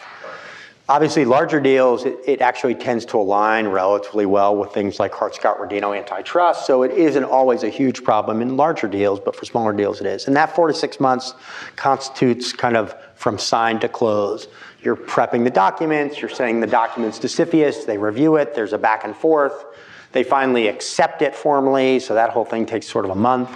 Obviously, 0.87 1.25
larger 1.25 1.59
deals, 1.59 2.05
it, 2.05 2.19
it 2.27 2.41
actually 2.41 2.75
tends 2.75 3.05
to 3.05 3.17
align 3.17 3.67
relatively 3.67 4.27
well 4.27 4.55
with 4.55 4.71
things 4.71 4.99
like 4.99 5.11
Hart-Scott-Rodino 5.15 5.97
antitrust, 5.97 6.67
so 6.67 6.83
it 6.83 6.91
isn't 6.91 7.23
always 7.23 7.63
a 7.63 7.69
huge 7.69 8.03
problem 8.03 8.39
in 8.39 8.55
larger 8.55 8.87
deals, 8.87 9.19
but 9.19 9.35
for 9.35 9.45
smaller 9.45 9.73
deals 9.73 9.99
it 9.99 10.05
is. 10.05 10.27
And 10.27 10.35
that 10.35 10.55
four 10.55 10.67
to 10.67 10.75
six 10.75 10.99
months 10.99 11.33
constitutes 11.75 12.53
kind 12.53 12.77
of 12.77 12.95
from 13.15 13.39
sign 13.39 13.79
to 13.79 13.89
close. 13.89 14.47
You're 14.83 14.95
prepping 14.95 15.43
the 15.43 15.49
documents, 15.49 16.21
you're 16.21 16.29
sending 16.29 16.59
the 16.59 16.67
documents 16.67 17.17
to 17.19 17.27
CFIUS, 17.27 17.87
they 17.87 17.97
review 17.97 18.35
it, 18.35 18.53
there's 18.53 18.73
a 18.73 18.77
back 18.77 19.05
and 19.05 19.15
forth. 19.15 19.65
They 20.11 20.23
finally 20.23 20.67
accept 20.67 21.23
it 21.23 21.35
formally, 21.35 21.99
so 21.99 22.13
that 22.13 22.29
whole 22.29 22.45
thing 22.45 22.67
takes 22.67 22.87
sort 22.87 23.05
of 23.05 23.11
a 23.11 23.15
month. 23.15 23.49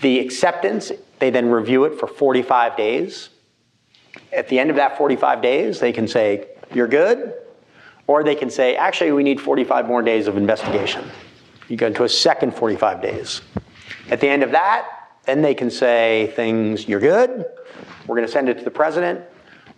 The 0.00 0.20
acceptance, 0.20 0.92
they 1.18 1.30
then 1.30 1.50
review 1.50 1.84
it 1.84 1.98
for 1.98 2.06
45 2.06 2.76
days. 2.76 3.30
At 4.36 4.48
the 4.48 4.58
end 4.58 4.70
of 4.70 4.76
that 4.76 4.98
45 4.98 5.40
days, 5.40 5.80
they 5.80 5.92
can 5.92 6.06
say, 6.06 6.46
you're 6.74 6.86
good, 6.86 7.32
or 8.06 8.22
they 8.22 8.34
can 8.34 8.50
say, 8.50 8.76
actually, 8.76 9.12
we 9.12 9.22
need 9.22 9.40
45 9.40 9.86
more 9.86 10.02
days 10.02 10.26
of 10.26 10.36
investigation. 10.36 11.10
You 11.68 11.76
go 11.76 11.86
into 11.86 12.04
a 12.04 12.08
second 12.08 12.54
45 12.54 13.00
days. 13.00 13.40
At 14.10 14.20
the 14.20 14.28
end 14.28 14.42
of 14.42 14.52
that, 14.52 14.86
then 15.24 15.42
they 15.42 15.54
can 15.54 15.70
say 15.70 16.32
things, 16.36 16.86
you're 16.86 17.00
good, 17.00 17.46
we're 18.06 18.14
going 18.14 18.26
to 18.26 18.32
send 18.32 18.48
it 18.48 18.58
to 18.58 18.64
the 18.64 18.70
president, 18.70 19.22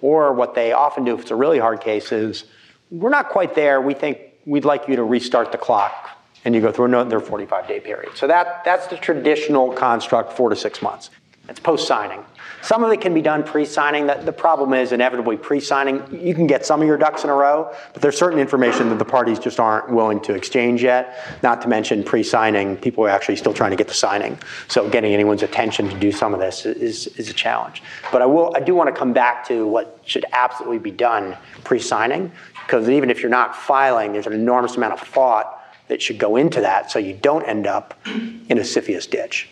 or 0.00 0.32
what 0.32 0.54
they 0.54 0.72
often 0.72 1.04
do 1.04 1.14
if 1.14 1.22
it's 1.22 1.30
a 1.30 1.36
really 1.36 1.58
hard 1.58 1.80
case 1.80 2.12
is, 2.12 2.44
we're 2.90 3.10
not 3.10 3.28
quite 3.28 3.54
there. 3.54 3.80
We 3.80 3.94
think 3.94 4.18
we'd 4.44 4.64
like 4.64 4.88
you 4.88 4.96
to 4.96 5.04
restart 5.04 5.52
the 5.52 5.58
clock. 5.58 6.10
And 6.44 6.54
you 6.54 6.60
go 6.60 6.70
through 6.72 6.86
another 6.86 7.20
45 7.20 7.66
day 7.66 7.80
period. 7.80 8.16
So 8.16 8.26
that, 8.26 8.64
that's 8.64 8.86
the 8.86 8.96
traditional 8.96 9.72
construct, 9.72 10.32
four 10.32 10.50
to 10.50 10.56
six 10.56 10.80
months. 10.80 11.10
It's 11.48 11.60
post 11.60 11.86
signing. 11.86 12.24
Some 12.62 12.82
of 12.82 12.90
it 12.92 13.00
can 13.00 13.14
be 13.14 13.22
done 13.22 13.44
pre-signing. 13.44 14.06
The 14.06 14.32
problem 14.32 14.74
is 14.74 14.92
inevitably 14.92 15.36
pre-signing. 15.36 16.02
You 16.12 16.34
can 16.34 16.46
get 16.46 16.66
some 16.66 16.80
of 16.80 16.86
your 16.86 16.98
ducks 16.98 17.24
in 17.24 17.30
a 17.30 17.34
row, 17.34 17.72
but 17.92 18.02
there's 18.02 18.18
certain 18.18 18.38
information 18.38 18.88
that 18.88 18.98
the 18.98 19.04
parties 19.04 19.38
just 19.38 19.60
aren't 19.60 19.90
willing 19.90 20.20
to 20.22 20.34
exchange 20.34 20.82
yet. 20.82 21.38
Not 21.42 21.62
to 21.62 21.68
mention 21.68 22.02
pre-signing, 22.02 22.76
people 22.76 23.04
are 23.04 23.10
actually 23.10 23.36
still 23.36 23.54
trying 23.54 23.70
to 23.70 23.76
get 23.76 23.88
the 23.88 23.94
signing. 23.94 24.38
So 24.66 24.88
getting 24.88 25.14
anyone's 25.14 25.42
attention 25.42 25.88
to 25.88 25.98
do 25.98 26.10
some 26.10 26.34
of 26.34 26.40
this 26.40 26.66
is, 26.66 27.06
is 27.18 27.30
a 27.30 27.34
challenge. 27.34 27.82
But 28.10 28.22
I 28.22 28.26
will, 28.26 28.52
I 28.56 28.60
do 28.60 28.74
want 28.74 28.92
to 28.92 28.98
come 28.98 29.12
back 29.12 29.46
to 29.48 29.66
what 29.66 30.00
should 30.04 30.24
absolutely 30.32 30.78
be 30.78 30.90
done 30.90 31.36
pre-signing, 31.64 32.32
because 32.66 32.88
even 32.88 33.10
if 33.10 33.22
you're 33.22 33.30
not 33.30 33.54
filing, 33.54 34.12
there's 34.12 34.26
an 34.26 34.32
enormous 34.32 34.76
amount 34.76 34.94
of 34.94 35.00
thought 35.00 35.54
that 35.86 36.02
should 36.02 36.18
go 36.18 36.36
into 36.36 36.60
that 36.60 36.90
so 36.90 36.98
you 36.98 37.14
don't 37.14 37.44
end 37.44 37.66
up 37.66 37.94
in 38.04 38.58
a 38.58 38.62
CFIUS 38.62 39.08
ditch 39.08 39.48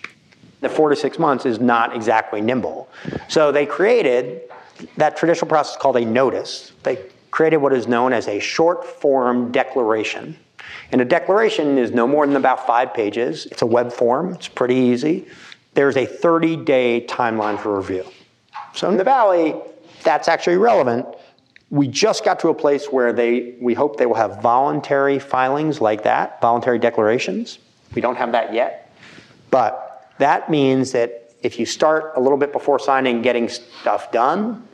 the 0.61 0.69
four 0.69 0.90
to 0.90 0.97
six 0.97 1.19
months 1.19 1.47
is 1.47 1.61
not 1.61 1.95
exactly 1.95 2.40
nimble. 2.40 2.88
So 3.29 3.53
they 3.53 3.66
created 3.66 4.42
that 4.97 5.16
traditional 5.16 5.49
process 5.49 5.77
called 5.77 5.97
a 5.97 6.05
notice. 6.05 6.73
They 6.83 6.99
created 7.31 7.59
what 7.59 7.73
is 7.73 7.87
known 7.87 8.12
as 8.12 8.29
a 8.29 8.38
short 8.38 8.85
form 8.85 9.53
declaration. 9.53 10.37
And 10.92 11.01
a 11.01 11.05
declaration 11.05 11.79
is 11.79 11.90
no 11.90 12.07
more 12.07 12.27
than 12.27 12.37
about 12.37 12.66
five 12.66 12.95
pages. 12.95 13.47
It's 13.47 13.62
a 13.62 13.66
web 13.66 13.92
form, 13.92 14.35
it's 14.35 14.49
pretty 14.49 14.77
easy. 14.77 15.27
There's 15.75 15.97
a 15.97 16.07
30 16.07 16.64
day 16.64 17.05
timeline 17.07 17.61
for 17.61 17.77
review. 17.77 18.07
So 18.75 18.88
in 18.88 18.97
the 18.97 19.05
Valley, 19.05 19.55
that's 20.03 20.29
actually 20.29 20.57
relevant. 20.57 21.07
We 21.71 21.88
just 21.88 22.25
got 22.25 22.40
to 22.40 22.49
a 22.49 22.55
place 22.55 22.87
where 22.87 23.12
they, 23.12 23.57
we 23.61 23.75
hope 23.75 23.97
they 23.97 24.07
will 24.07 24.14
have 24.14 24.40
voluntary 24.40 25.19
filings 25.19 25.81
like 25.81 26.05
that, 26.05 26.40
voluntary 26.40 26.79
declarations. 26.79 27.59
We 27.95 28.01
don't 28.01 28.16
have 28.16 28.33
that 28.33 28.55
yet. 28.55 28.95
But 29.51 29.86
that 30.18 30.50
means 30.50 30.92
that 30.92 31.35
if 31.42 31.59
you 31.59 31.66
start 31.66 32.12
a 32.16 32.20
little 32.20 32.38
bit 32.38 32.52
before 32.52 32.79
signing 32.79 33.22
getting 33.22 33.48
stuff 33.48 34.11
done, 34.11 34.66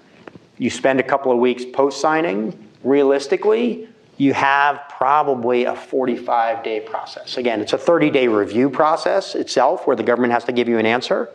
you 0.59 0.71
spend 0.71 1.01
a 1.01 1.03
couple 1.03 1.33
of 1.33 1.39
weeks 1.39 1.65
post 1.65 2.01
signing, 2.01 2.69
realistically, 2.85 3.89
you 4.17 4.33
have 4.35 4.81
probably 4.89 5.65
a 5.65 5.75
45 5.75 6.63
day 6.63 6.81
process. 6.81 7.37
Again, 7.37 7.61
it's 7.61 7.73
a 7.73 7.79
30 7.79 8.11
day 8.11 8.29
review 8.29 8.71
process 8.71 9.35
itself 9.35 9.87
where 9.87 9.97
the 9.97 10.03
government 10.03 10.33
has 10.33 10.45
to 10.45 10.53
give 10.53 10.69
you 10.69 10.79
an 10.79 10.87
answer. 10.87 11.29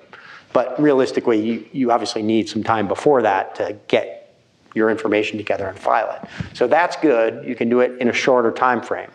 But 0.54 0.80
realistically, 0.82 1.46
you, 1.46 1.66
you 1.74 1.92
obviously 1.92 2.24
need 2.24 2.48
some 2.48 2.64
time 2.64 2.88
before 2.88 3.22
that 3.24 3.56
to 3.56 3.78
get 3.88 4.36
your 4.74 4.90
information 4.90 5.38
together 5.38 5.68
and 5.68 5.78
file 5.78 6.12
it. 6.12 6.30
So 6.56 6.68
that's 6.68 6.96
good. 6.96 7.46
You 7.46 7.56
can 7.56 7.68
do 7.68 7.82
it 7.82 8.00
in 8.00 8.08
a 8.08 8.14
shorter 8.14 8.52
time 8.52 8.82
frame. 8.82 9.12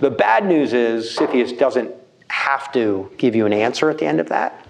The 0.00 0.10
bad 0.10 0.44
news 0.44 0.72
is 0.72 1.16
CFIUS 1.16 1.58
doesn't 1.58 1.94
have 2.36 2.70
to 2.72 3.10
give 3.16 3.34
you 3.34 3.46
an 3.46 3.52
answer 3.52 3.90
at 3.90 3.98
the 3.98 4.06
end 4.06 4.20
of 4.20 4.28
that. 4.28 4.64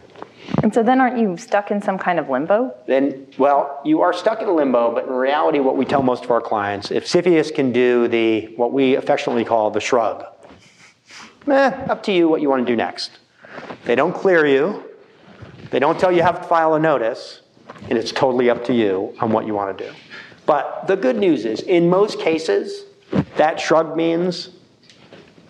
And 0.63 0.73
so 0.73 0.83
then 0.83 1.01
aren't 1.01 1.19
you 1.19 1.37
stuck 1.37 1.71
in 1.71 1.83
some 1.83 1.99
kind 1.99 2.19
of 2.21 2.31
limbo? 2.31 2.73
Then, 2.87 3.27
well, 3.37 3.81
you 3.85 4.01
are 4.01 4.13
stuck 4.13 4.41
in 4.41 4.55
limbo, 4.55 4.95
but 4.95 5.07
in 5.07 5.13
reality, 5.13 5.59
what 5.59 5.77
we 5.77 5.85
tell 5.85 6.03
most 6.03 6.25
of 6.25 6.31
our 6.31 6.41
clients, 6.41 6.91
if 6.91 7.05
CFIUS 7.07 7.53
can 7.55 7.73
do 7.73 8.07
the, 8.07 8.47
what 8.57 8.73
we 8.73 8.95
affectionately 8.95 9.45
call 9.45 9.71
the 9.71 9.81
shrug, 9.81 10.25
eh, 11.49 11.69
up 11.89 12.03
to 12.05 12.13
you 12.13 12.29
what 12.29 12.41
you 12.41 12.49
want 12.49 12.65
to 12.65 12.73
do 12.73 12.77
next. 12.77 13.19
They 13.85 13.97
don't 13.97 14.15
clear 14.15 14.47
you. 14.47 14.85
They 15.71 15.81
don't 15.81 15.99
tell 15.99 16.13
you 16.13 16.23
have 16.23 16.41
to 16.43 16.49
file 16.49 16.75
a 16.75 16.79
notice, 16.79 17.41
and 17.91 17.99
it's 17.99 18.13
totally 18.13 18.49
up 18.49 18.65
to 18.67 18.73
you 18.73 19.15
on 19.21 19.33
what 19.33 19.47
you 19.47 19.55
want 19.55 19.77
to 19.77 19.89
do. 19.89 19.93
But 20.47 20.87
the 20.87 20.97
good 20.97 21.17
news 21.17 21.45
is, 21.45 21.61
in 21.63 21.91
most 21.91 22.21
cases, 22.21 22.85
that 23.37 23.61
shrug 23.61 23.97
means 23.97 24.51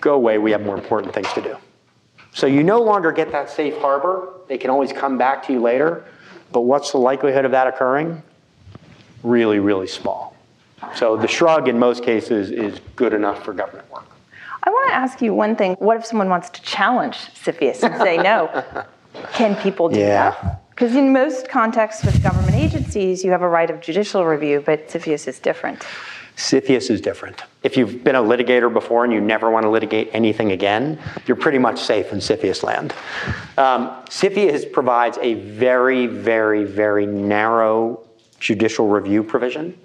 go 0.00 0.14
away, 0.14 0.38
we 0.38 0.50
have 0.52 0.62
more 0.62 0.76
important 0.76 1.12
things 1.12 1.30
to 1.34 1.42
do. 1.42 1.56
So 2.36 2.46
you 2.46 2.62
no 2.62 2.82
longer 2.82 3.12
get 3.12 3.32
that 3.32 3.48
safe 3.48 3.78
harbor. 3.78 4.28
They 4.46 4.58
can 4.58 4.68
always 4.68 4.92
come 4.92 5.16
back 5.16 5.46
to 5.46 5.54
you 5.54 5.60
later. 5.62 6.04
But 6.52 6.60
what's 6.60 6.92
the 6.92 6.98
likelihood 6.98 7.46
of 7.46 7.52
that 7.52 7.66
occurring? 7.66 8.22
Really, 9.22 9.58
really 9.58 9.86
small. 9.86 10.36
So 10.94 11.16
the 11.16 11.28
shrug 11.28 11.66
in 11.66 11.78
most 11.78 12.04
cases 12.04 12.50
is 12.50 12.78
good 12.94 13.14
enough 13.14 13.42
for 13.42 13.54
government 13.54 13.90
work. 13.90 14.04
I 14.62 14.68
want 14.68 14.90
to 14.90 14.94
ask 14.94 15.22
you 15.22 15.32
one 15.32 15.56
thing. 15.56 15.76
What 15.78 15.96
if 15.96 16.04
someone 16.04 16.28
wants 16.28 16.50
to 16.50 16.60
challenge 16.60 17.16
CFIUS 17.16 17.82
and 17.82 17.96
say 18.02 18.18
no? 18.18 18.62
Can 19.32 19.56
people 19.56 19.88
do 19.88 19.98
yeah. 19.98 20.32
that? 20.32 20.62
Because 20.68 20.94
in 20.94 21.14
most 21.14 21.48
contexts 21.48 22.04
with 22.04 22.22
government 22.22 22.54
agencies, 22.54 23.24
you 23.24 23.30
have 23.30 23.40
a 23.40 23.48
right 23.48 23.70
of 23.70 23.80
judicial 23.80 24.26
review, 24.26 24.62
but 24.64 24.88
CFIUS 24.88 25.26
is 25.26 25.38
different. 25.38 25.86
CFIUS 26.36 26.90
is 26.90 27.00
different. 27.00 27.42
If 27.62 27.78
you've 27.78 28.04
been 28.04 28.14
a 28.14 28.22
litigator 28.22 28.70
before 28.70 29.04
and 29.04 29.12
you 29.12 29.20
never 29.20 29.50
want 29.50 29.64
to 29.64 29.70
litigate 29.70 30.10
anything 30.12 30.52
again, 30.52 30.98
you're 31.26 31.36
pretty 31.36 31.58
much 31.58 31.80
safe 31.80 32.12
in 32.12 32.18
CFIUS 32.18 32.62
land. 32.62 32.94
Um, 33.56 34.04
provides 34.72 35.18
a 35.22 35.34
very, 35.34 36.06
very, 36.06 36.64
very 36.64 37.06
narrow 37.06 38.06
judicial 38.38 38.86
review 38.88 39.22
provision. 39.22 39.78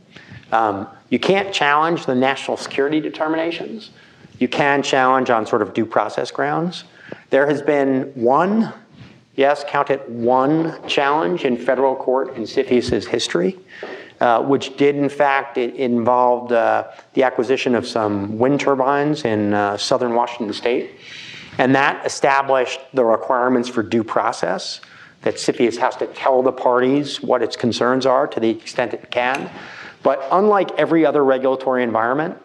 Um, 0.51 0.87
you 1.09 1.19
can't 1.19 1.53
challenge 1.53 2.05
the 2.05 2.15
national 2.15 2.57
security 2.57 2.99
determinations. 2.99 3.91
You 4.39 4.49
can 4.49 4.83
challenge 4.83 5.29
on 5.29 5.45
sort 5.45 5.61
of 5.61 5.73
due 5.73 5.85
process 5.85 6.31
grounds. 6.31 6.83
There 7.29 7.47
has 7.47 7.61
been 7.61 8.11
one, 8.13 8.73
yes, 9.35 9.63
count 9.65 9.89
it 9.89 10.07
one 10.09 10.85
challenge 10.85 11.45
in 11.45 11.55
federal 11.55 11.95
court 11.95 12.35
in 12.35 12.43
CFIUS's 12.43 13.07
history. 13.07 13.57
Uh, 14.21 14.39
which 14.43 14.77
did, 14.77 14.95
in 14.95 15.09
fact, 15.09 15.57
it 15.57 15.73
involved 15.75 16.51
uh, 16.51 16.87
the 17.13 17.23
acquisition 17.23 17.73
of 17.73 17.87
some 17.87 18.37
wind 18.37 18.59
turbines 18.59 19.25
in 19.25 19.51
uh, 19.53 19.75
southern 19.75 20.13
Washington 20.13 20.53
state. 20.53 20.91
And 21.57 21.73
that 21.73 22.05
established 22.05 22.79
the 22.93 23.03
requirements 23.03 23.67
for 23.67 23.81
due 23.81 24.03
process 24.03 24.79
that 25.23 25.35
CFIUS 25.35 25.77
has 25.77 25.95
to 25.97 26.07
tell 26.07 26.43
the 26.43 26.51
parties 26.51 27.21
what 27.21 27.41
its 27.41 27.55
concerns 27.55 28.05
are 28.05 28.27
to 28.27 28.39
the 28.39 28.49
extent 28.49 28.93
it 28.93 29.09
can. 29.09 29.49
But 30.03 30.23
unlike 30.31 30.69
every 30.77 31.03
other 31.03 31.25
regulatory 31.25 31.81
environment, 31.81 32.37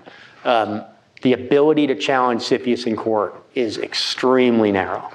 um, 0.44 0.82
the 1.20 1.34
ability 1.34 1.86
to 1.88 1.94
challenge 1.94 2.42
CFIUS 2.42 2.86
in 2.86 2.96
court 2.96 3.34
is 3.54 3.76
extremely 3.76 4.72
narrow. 4.72 5.10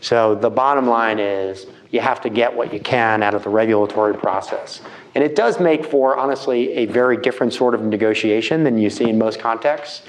So 0.00 0.34
the 0.34 0.50
bottom 0.50 0.88
line 0.88 1.20
is 1.20 1.66
you 1.90 2.00
have 2.00 2.20
to 2.22 2.30
get 2.30 2.54
what 2.54 2.72
you 2.72 2.80
can 2.80 3.22
out 3.22 3.34
of 3.34 3.44
the 3.44 3.50
regulatory 3.50 4.14
process. 4.14 4.80
And 5.14 5.24
it 5.24 5.34
does 5.34 5.58
make 5.58 5.84
for, 5.84 6.16
honestly, 6.16 6.72
a 6.72 6.86
very 6.86 7.16
different 7.16 7.52
sort 7.52 7.74
of 7.74 7.82
negotiation 7.82 8.64
than 8.64 8.78
you 8.78 8.90
see 8.90 9.08
in 9.08 9.18
most 9.18 9.40
contexts 9.40 10.02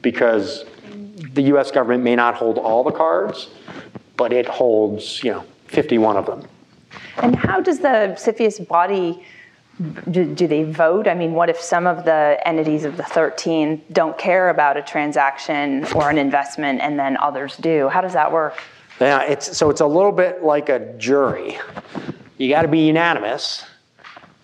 because 0.00 0.64
the 1.32 1.42
US 1.54 1.70
government 1.70 2.04
may 2.04 2.14
not 2.14 2.34
hold 2.34 2.58
all 2.58 2.84
the 2.84 2.92
cards, 2.92 3.48
but 4.16 4.32
it 4.32 4.46
holds, 4.46 5.22
you 5.24 5.32
know, 5.32 5.44
51 5.66 6.16
of 6.16 6.26
them. 6.26 6.46
And 7.18 7.34
how 7.34 7.60
does 7.60 7.80
the 7.80 8.14
CFIUS 8.16 8.68
body 8.68 9.24
do, 10.10 10.24
do, 10.32 10.46
they 10.46 10.62
vote? 10.62 11.08
I 11.08 11.14
mean, 11.14 11.32
what 11.32 11.48
if 11.48 11.60
some 11.60 11.86
of 11.86 12.04
the 12.04 12.38
entities 12.44 12.84
of 12.84 12.96
the 12.96 13.02
13 13.02 13.82
don't 13.90 14.16
care 14.16 14.50
about 14.50 14.76
a 14.76 14.82
transaction 14.82 15.84
or 15.94 16.10
an 16.10 16.18
investment 16.18 16.80
and 16.80 16.98
then 16.98 17.16
others 17.16 17.56
do? 17.56 17.88
How 17.88 18.00
does 18.00 18.12
that 18.12 18.30
work? 18.30 18.60
Yeah, 19.00 19.22
it's, 19.22 19.56
so 19.56 19.70
it's 19.70 19.80
a 19.80 19.86
little 19.86 20.12
bit 20.12 20.44
like 20.44 20.68
a 20.68 20.92
jury. 20.96 21.58
You 22.38 22.48
got 22.48 22.62
to 22.62 22.68
be 22.68 22.86
unanimous, 22.86 23.64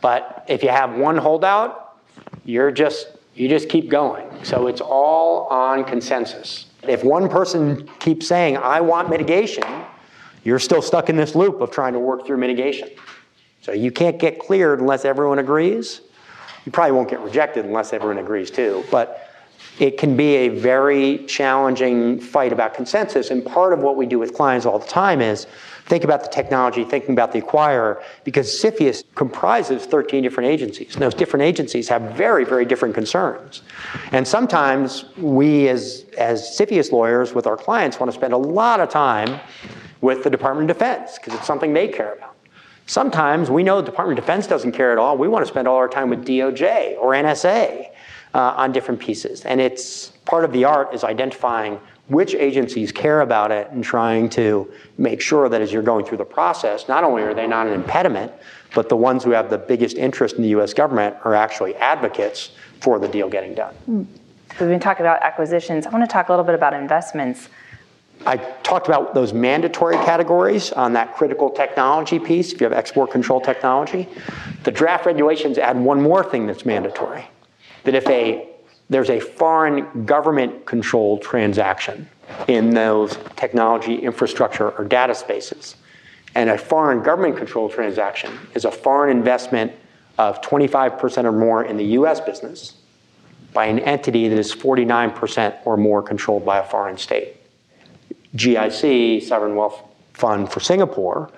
but 0.00 0.44
if 0.48 0.62
you 0.62 0.68
have 0.70 0.94
one 0.94 1.16
holdout, 1.16 1.98
you're 2.44 2.70
just 2.70 3.08
you 3.34 3.48
just 3.48 3.68
keep 3.68 3.88
going. 3.88 4.28
So 4.44 4.66
it's 4.66 4.80
all 4.80 5.46
on 5.46 5.84
consensus. 5.84 6.66
If 6.82 7.04
one 7.04 7.28
person 7.28 7.88
keeps 7.98 8.26
saying, 8.26 8.56
"I 8.56 8.80
want 8.80 9.08
mitigation," 9.08 9.64
you're 10.44 10.58
still 10.58 10.82
stuck 10.82 11.08
in 11.08 11.16
this 11.16 11.34
loop 11.34 11.60
of 11.60 11.70
trying 11.70 11.92
to 11.92 11.98
work 11.98 12.26
through 12.26 12.38
mitigation. 12.38 12.88
So 13.62 13.72
you 13.72 13.90
can't 13.90 14.18
get 14.18 14.38
cleared 14.38 14.80
unless 14.80 15.04
everyone 15.04 15.38
agrees. 15.38 16.00
You 16.64 16.72
probably 16.72 16.92
won't 16.92 17.08
get 17.08 17.20
rejected 17.20 17.64
unless 17.64 17.92
everyone 17.92 18.18
agrees 18.18 18.50
too. 18.50 18.84
But 18.90 19.30
it 19.78 19.98
can 19.98 20.16
be 20.16 20.36
a 20.36 20.48
very 20.48 21.18
challenging 21.26 22.20
fight 22.20 22.52
about 22.52 22.74
consensus. 22.74 23.30
And 23.30 23.44
part 23.44 23.72
of 23.72 23.80
what 23.80 23.96
we 23.96 24.06
do 24.06 24.18
with 24.18 24.34
clients 24.34 24.66
all 24.66 24.78
the 24.78 24.86
time 24.86 25.20
is 25.20 25.46
think 25.90 26.04
about 26.04 26.22
the 26.22 26.28
technology, 26.28 26.84
thinking 26.84 27.10
about 27.10 27.32
the 27.32 27.42
acquirer, 27.42 28.00
because 28.22 28.48
CFIUS 28.48 29.02
comprises 29.16 29.84
13 29.86 30.22
different 30.22 30.48
agencies. 30.48 30.94
And 30.94 31.02
those 31.02 31.14
different 31.14 31.42
agencies 31.42 31.88
have 31.88 32.02
very, 32.12 32.44
very 32.44 32.64
different 32.64 32.94
concerns. 32.94 33.62
And 34.12 34.26
sometimes 34.26 35.06
we, 35.18 35.68
as, 35.68 36.06
as 36.16 36.56
CFIUS 36.56 36.92
lawyers 36.92 37.34
with 37.34 37.48
our 37.48 37.56
clients, 37.56 37.98
want 37.98 38.10
to 38.10 38.16
spend 38.16 38.32
a 38.32 38.38
lot 38.38 38.78
of 38.78 38.88
time 38.88 39.40
with 40.00 40.22
the 40.22 40.30
Department 40.30 40.70
of 40.70 40.78
Defense 40.78 41.18
because 41.18 41.34
it's 41.34 41.46
something 41.46 41.72
they 41.72 41.88
care 41.88 42.14
about. 42.14 42.36
Sometimes 42.86 43.50
we 43.50 43.64
know 43.64 43.80
the 43.80 43.90
Department 43.90 44.16
of 44.18 44.24
Defense 44.24 44.46
doesn't 44.46 44.72
care 44.72 44.92
at 44.92 44.98
all. 44.98 45.18
We 45.18 45.26
want 45.26 45.44
to 45.44 45.50
spend 45.50 45.66
all 45.66 45.76
our 45.76 45.88
time 45.88 46.08
with 46.08 46.24
DOJ 46.24 46.98
or 46.98 47.12
NSA 47.12 47.90
uh, 48.32 48.38
on 48.56 48.70
different 48.70 49.00
pieces. 49.00 49.44
And 49.44 49.60
it's 49.60 50.08
part 50.24 50.44
of 50.44 50.52
the 50.52 50.64
art 50.64 50.94
is 50.94 51.02
identifying 51.02 51.80
which 52.10 52.34
agencies 52.34 52.90
care 52.90 53.20
about 53.20 53.52
it 53.52 53.70
and 53.70 53.84
trying 53.84 54.28
to 54.28 54.70
make 54.98 55.20
sure 55.20 55.48
that 55.48 55.60
as 55.60 55.72
you're 55.72 55.82
going 55.82 56.04
through 56.04 56.18
the 56.18 56.24
process, 56.24 56.88
not 56.88 57.04
only 57.04 57.22
are 57.22 57.34
they 57.34 57.46
not 57.46 57.68
an 57.68 57.72
impediment, 57.72 58.32
but 58.74 58.88
the 58.88 58.96
ones 58.96 59.22
who 59.22 59.30
have 59.30 59.48
the 59.48 59.58
biggest 59.58 59.96
interest 59.96 60.34
in 60.34 60.42
the 60.42 60.48
US 60.60 60.74
government 60.74 61.16
are 61.24 61.34
actually 61.34 61.74
advocates 61.76 62.50
for 62.80 62.98
the 62.98 63.06
deal 63.06 63.28
getting 63.28 63.54
done. 63.54 63.74
We've 63.86 64.68
been 64.68 64.80
talking 64.80 65.06
about 65.06 65.22
acquisitions. 65.22 65.86
I 65.86 65.90
want 65.90 66.02
to 66.02 66.12
talk 66.12 66.28
a 66.28 66.32
little 66.32 66.44
bit 66.44 66.56
about 66.56 66.74
investments. 66.74 67.48
I 68.26 68.36
talked 68.36 68.88
about 68.88 69.14
those 69.14 69.32
mandatory 69.32 69.94
categories 69.96 70.72
on 70.72 70.92
that 70.94 71.14
critical 71.14 71.48
technology 71.48 72.18
piece, 72.18 72.52
if 72.52 72.60
you 72.60 72.64
have 72.64 72.72
export 72.72 73.12
control 73.12 73.40
technology. 73.40 74.08
The 74.64 74.72
draft 74.72 75.06
regulations 75.06 75.58
add 75.58 75.78
one 75.78 76.02
more 76.02 76.24
thing 76.24 76.46
that's 76.46 76.66
mandatory 76.66 77.24
that 77.84 77.94
if 77.94 78.06
a, 78.08 78.49
there's 78.90 79.08
a 79.08 79.20
foreign 79.20 80.04
government 80.04 80.66
controlled 80.66 81.22
transaction 81.22 82.06
in 82.48 82.70
those 82.70 83.16
technology 83.36 83.94
infrastructure 83.94 84.70
or 84.72 84.84
data 84.84 85.14
spaces, 85.14 85.76
and 86.34 86.50
a 86.50 86.58
foreign 86.58 87.02
government 87.02 87.36
controlled 87.36 87.72
transaction 87.72 88.36
is 88.54 88.64
a 88.64 88.70
foreign 88.70 89.16
investment 89.16 89.72
of 90.18 90.40
25% 90.42 91.24
or 91.24 91.32
more 91.32 91.64
in 91.64 91.76
the 91.76 91.84
US 91.84 92.20
business 92.20 92.74
by 93.52 93.64
an 93.66 93.78
entity 93.78 94.28
that 94.28 94.38
is 94.38 94.54
49% 94.54 95.56
or 95.64 95.76
more 95.76 96.02
controlled 96.02 96.44
by 96.44 96.58
a 96.58 96.64
foreign 96.64 96.98
state. 96.98 97.36
GIC, 98.36 99.22
Sovereign 99.22 99.56
Wealth 99.56 99.82
Fund 100.14 100.52
for 100.52 100.60
Singapore, 100.60 101.30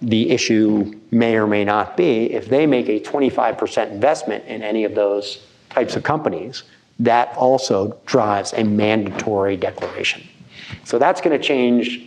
the 0.00 0.30
issue 0.30 0.98
may 1.10 1.36
or 1.36 1.46
may 1.46 1.64
not 1.64 1.96
be 1.96 2.32
if 2.32 2.48
they 2.48 2.66
make 2.66 2.88
a 2.88 3.00
25% 3.00 3.90
investment 3.90 4.44
in 4.46 4.62
any 4.62 4.84
of 4.84 4.94
those 4.94 5.46
types 5.68 5.96
of 5.96 6.02
companies, 6.02 6.62
that 7.00 7.36
also 7.36 7.98
drives 8.06 8.52
a 8.52 8.62
mandatory 8.62 9.56
declaration. 9.56 10.26
So 10.84 10.98
that's 10.98 11.20
going 11.20 11.38
to 11.38 11.44
change 11.44 12.06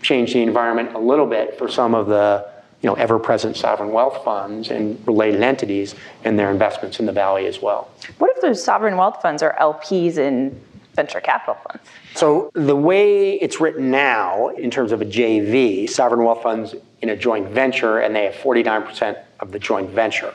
change 0.00 0.32
the 0.32 0.42
environment 0.42 0.94
a 0.94 0.98
little 0.98 1.26
bit 1.26 1.58
for 1.58 1.68
some 1.68 1.92
of 1.92 2.06
the 2.06 2.48
you 2.80 2.88
know, 2.88 2.94
ever-present 2.94 3.56
sovereign 3.56 3.90
wealth 3.90 4.24
funds 4.24 4.70
and 4.70 5.04
related 5.06 5.42
entities 5.42 5.96
and 6.24 6.38
their 6.38 6.50
investments 6.50 7.00
in 7.00 7.06
the 7.06 7.12
valley 7.12 7.46
as 7.46 7.60
well. 7.60 7.90
What 8.18 8.30
if 8.36 8.40
those 8.40 8.62
sovereign 8.62 8.96
wealth 8.96 9.20
funds 9.20 9.42
are 9.42 9.56
LPs 9.60 10.16
in 10.16 10.60
venture 10.94 11.20
capital 11.20 11.56
funds? 11.68 11.84
So 12.14 12.50
the 12.54 12.76
way 12.76 13.34
it's 13.34 13.60
written 13.60 13.90
now, 13.90 14.48
in 14.50 14.70
terms 14.70 14.92
of 14.92 15.02
a 15.02 15.04
JV, 15.04 15.90
sovereign 15.90 16.22
wealth 16.24 16.42
funds 16.42 16.76
in 17.02 17.08
a 17.08 17.16
joint 17.16 17.48
venture, 17.48 17.98
and 17.98 18.14
they 18.14 18.26
have 18.26 18.34
49% 18.34 19.20
of 19.40 19.50
the 19.50 19.58
joint 19.58 19.90
venture. 19.90 20.34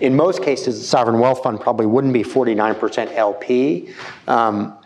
In 0.00 0.14
most 0.16 0.42
cases, 0.42 0.78
the 0.78 0.84
sovereign 0.84 1.18
wealth 1.18 1.42
fund 1.42 1.60
probably 1.60 1.86
wouldn't 1.86 2.12
be 2.12 2.22
49% 2.22 3.14
LP. 3.14 3.92
Um, 4.26 4.76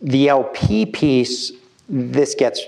the 0.00 0.28
LP 0.28 0.86
piece, 0.86 1.52
this 1.88 2.34
gets 2.34 2.62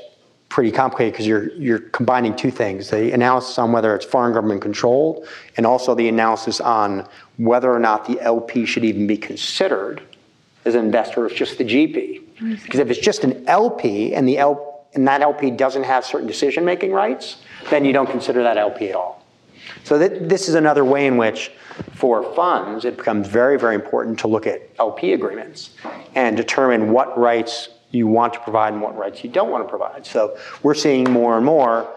pretty 0.49 0.71
complicated 0.71 1.13
because 1.13 1.27
you're, 1.27 1.53
you're 1.55 1.81
combining 1.81 2.37
two 2.37 2.51
things 2.51 2.91
the 2.91 3.13
analysis 3.13 3.59
on 3.59 3.73
whether 3.73 3.97
it's 3.97 4.05
foreign 4.05 4.33
government 4.33 4.63
controlled, 4.63 5.27
and 5.57 5.67
also 5.67 5.95
the 5.95 6.09
analysis 6.09 6.61
on 6.61 7.09
whether 7.39 7.73
or 7.73 7.81
not 7.81 8.07
the 8.07 8.21
LP 8.21 8.65
should 8.65 8.85
even 8.85 9.07
be 9.07 9.17
considered 9.17 10.01
as 10.65 10.75
an 10.75 10.85
investor, 10.85 11.27
it's 11.27 11.35
just 11.35 11.59
the 11.59 11.65
GP. 11.65 12.23
Because 12.63 12.81
if 12.81 12.91
it's 12.91 13.01
just 13.01 13.25
an 13.25 13.47
LP 13.49 14.15
and 14.15 14.29
the 14.29 14.39
L, 14.39 14.87
and 14.95 15.07
that 15.09 15.23
LP 15.23 15.51
doesn't 15.51 15.85
have 15.85 16.05
certain 16.05 16.27
decision 16.27 16.65
making 16.65 16.93
rights, 16.93 17.39
then 17.71 17.85
you 17.85 17.93
don't 17.93 18.11
consider 18.11 18.43
that 18.43 18.57
LP 18.57 18.91
at 18.91 18.95
all. 18.95 19.24
So 19.85 19.99
th- 19.99 20.29
this 20.29 20.49
is 20.49 20.55
another 20.55 20.85
way 20.85 21.07
in 21.07 21.17
which, 21.17 21.53
for 21.93 22.35
funds, 22.35 22.85
it 22.85 22.97
becomes 22.97 23.29
very, 23.29 23.59
very 23.59 23.75
important 23.75 24.19
to 24.21 24.29
look 24.29 24.47
at 24.47 24.63
LP 24.79 25.13
agreements 25.13 25.71
and 26.15 26.37
determine 26.37 26.91
what 26.91 27.17
rights 27.19 27.69
you 27.91 28.07
want 28.07 28.33
to 28.33 28.41
provide 28.41 28.73
and 28.73 28.83
what 28.83 28.97
rights 28.97 29.23
you 29.23 29.31
don't 29.31 29.51
want 29.51 29.63
to 29.65 29.69
provide. 29.69 30.05
So 30.05 30.37
we're 30.63 30.75
seeing 30.75 31.11
more 31.11 31.37
and 31.37 31.47
more 31.47 31.95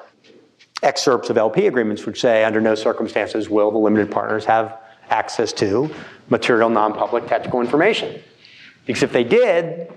excerpts 0.83 1.29
of 1.29 1.37
LP 1.37 1.65
agreements 1.67 2.05
which 2.05 2.21
say, 2.21 2.43
under 2.43 2.61
no 2.61 2.75
circumstances 2.75 3.49
will 3.49 3.71
the 3.71 3.79
limited 3.79 4.11
partners 4.11 4.45
have 4.45 4.77
access 5.09 5.53
to 5.53 5.89
material 6.29 6.69
non-public 6.69 7.25
technical 7.27 7.61
information. 7.61 8.21
Because 8.85 9.03
if 9.03 9.11
they 9.11 9.23
did, 9.23 9.91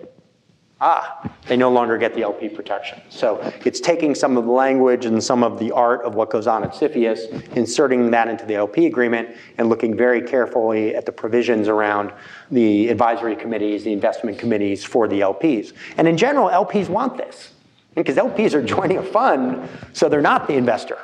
ah, 0.81 1.31
they 1.47 1.57
no 1.57 1.71
longer 1.71 1.99
get 1.99 2.15
the 2.15 2.23
LP 2.23 2.49
protection. 2.49 3.01
So 3.11 3.39
it's 3.65 3.81
taking 3.81 4.15
some 4.15 4.37
of 4.37 4.45
the 4.45 4.51
language 4.51 5.05
and 5.05 5.23
some 5.23 5.43
of 5.43 5.59
the 5.59 5.73
art 5.73 6.03
of 6.03 6.15
what 6.15 6.31
goes 6.31 6.47
on 6.47 6.65
at 6.65 6.73
CFIUS, 6.73 7.55
inserting 7.57 8.11
that 8.11 8.29
into 8.29 8.47
the 8.47 8.55
LP 8.55 8.87
agreement, 8.87 9.37
and 9.59 9.69
looking 9.69 9.97
very 9.97 10.23
carefully 10.23 10.95
at 10.95 11.07
the 11.07 11.13
provisions 11.13 11.69
around 11.69 12.13
the 12.51 12.89
advisory 12.89 13.37
committees, 13.37 13.85
the 13.85 13.93
investment 13.93 14.39
committees 14.39 14.83
for 14.83 15.07
the 15.07 15.21
LPs. 15.21 15.73
And 15.97 16.09
in 16.09 16.17
general, 16.17 16.49
LPs 16.49 16.89
want 16.89 17.17
this, 17.17 17.53
because 17.95 18.17
LPs 18.17 18.55
are 18.55 18.63
joining 18.63 18.99
a 18.99 19.03
fund, 19.03 19.69
so 19.93 20.09
they're 20.09 20.23
not 20.23 20.47
the 20.47 20.55
investor. 20.55 20.99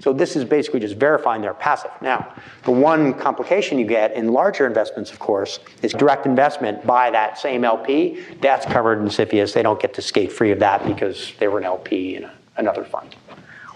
So 0.00 0.12
this 0.12 0.36
is 0.36 0.44
basically 0.44 0.80
just 0.80 0.96
verifying 0.96 1.42
they're 1.42 1.54
passive. 1.54 1.90
Now, 2.00 2.32
the 2.62 2.70
one 2.70 3.14
complication 3.14 3.78
you 3.78 3.86
get 3.86 4.14
in 4.14 4.32
larger 4.32 4.66
investments, 4.66 5.10
of 5.10 5.18
course, 5.18 5.58
is 5.82 5.92
direct 5.92 6.24
investment 6.24 6.86
by 6.86 7.10
that 7.10 7.38
same 7.38 7.64
LP. 7.64 8.22
That's 8.40 8.64
covered 8.64 9.00
in 9.00 9.06
CFIUS. 9.06 9.52
They 9.52 9.62
don't 9.62 9.80
get 9.80 9.94
to 9.94 10.02
skate 10.02 10.30
free 10.30 10.52
of 10.52 10.60
that 10.60 10.86
because 10.86 11.32
they 11.38 11.48
were 11.48 11.58
an 11.58 11.64
LP 11.64 12.16
in 12.16 12.24
a, 12.24 12.32
another 12.56 12.84
fund. 12.84 13.16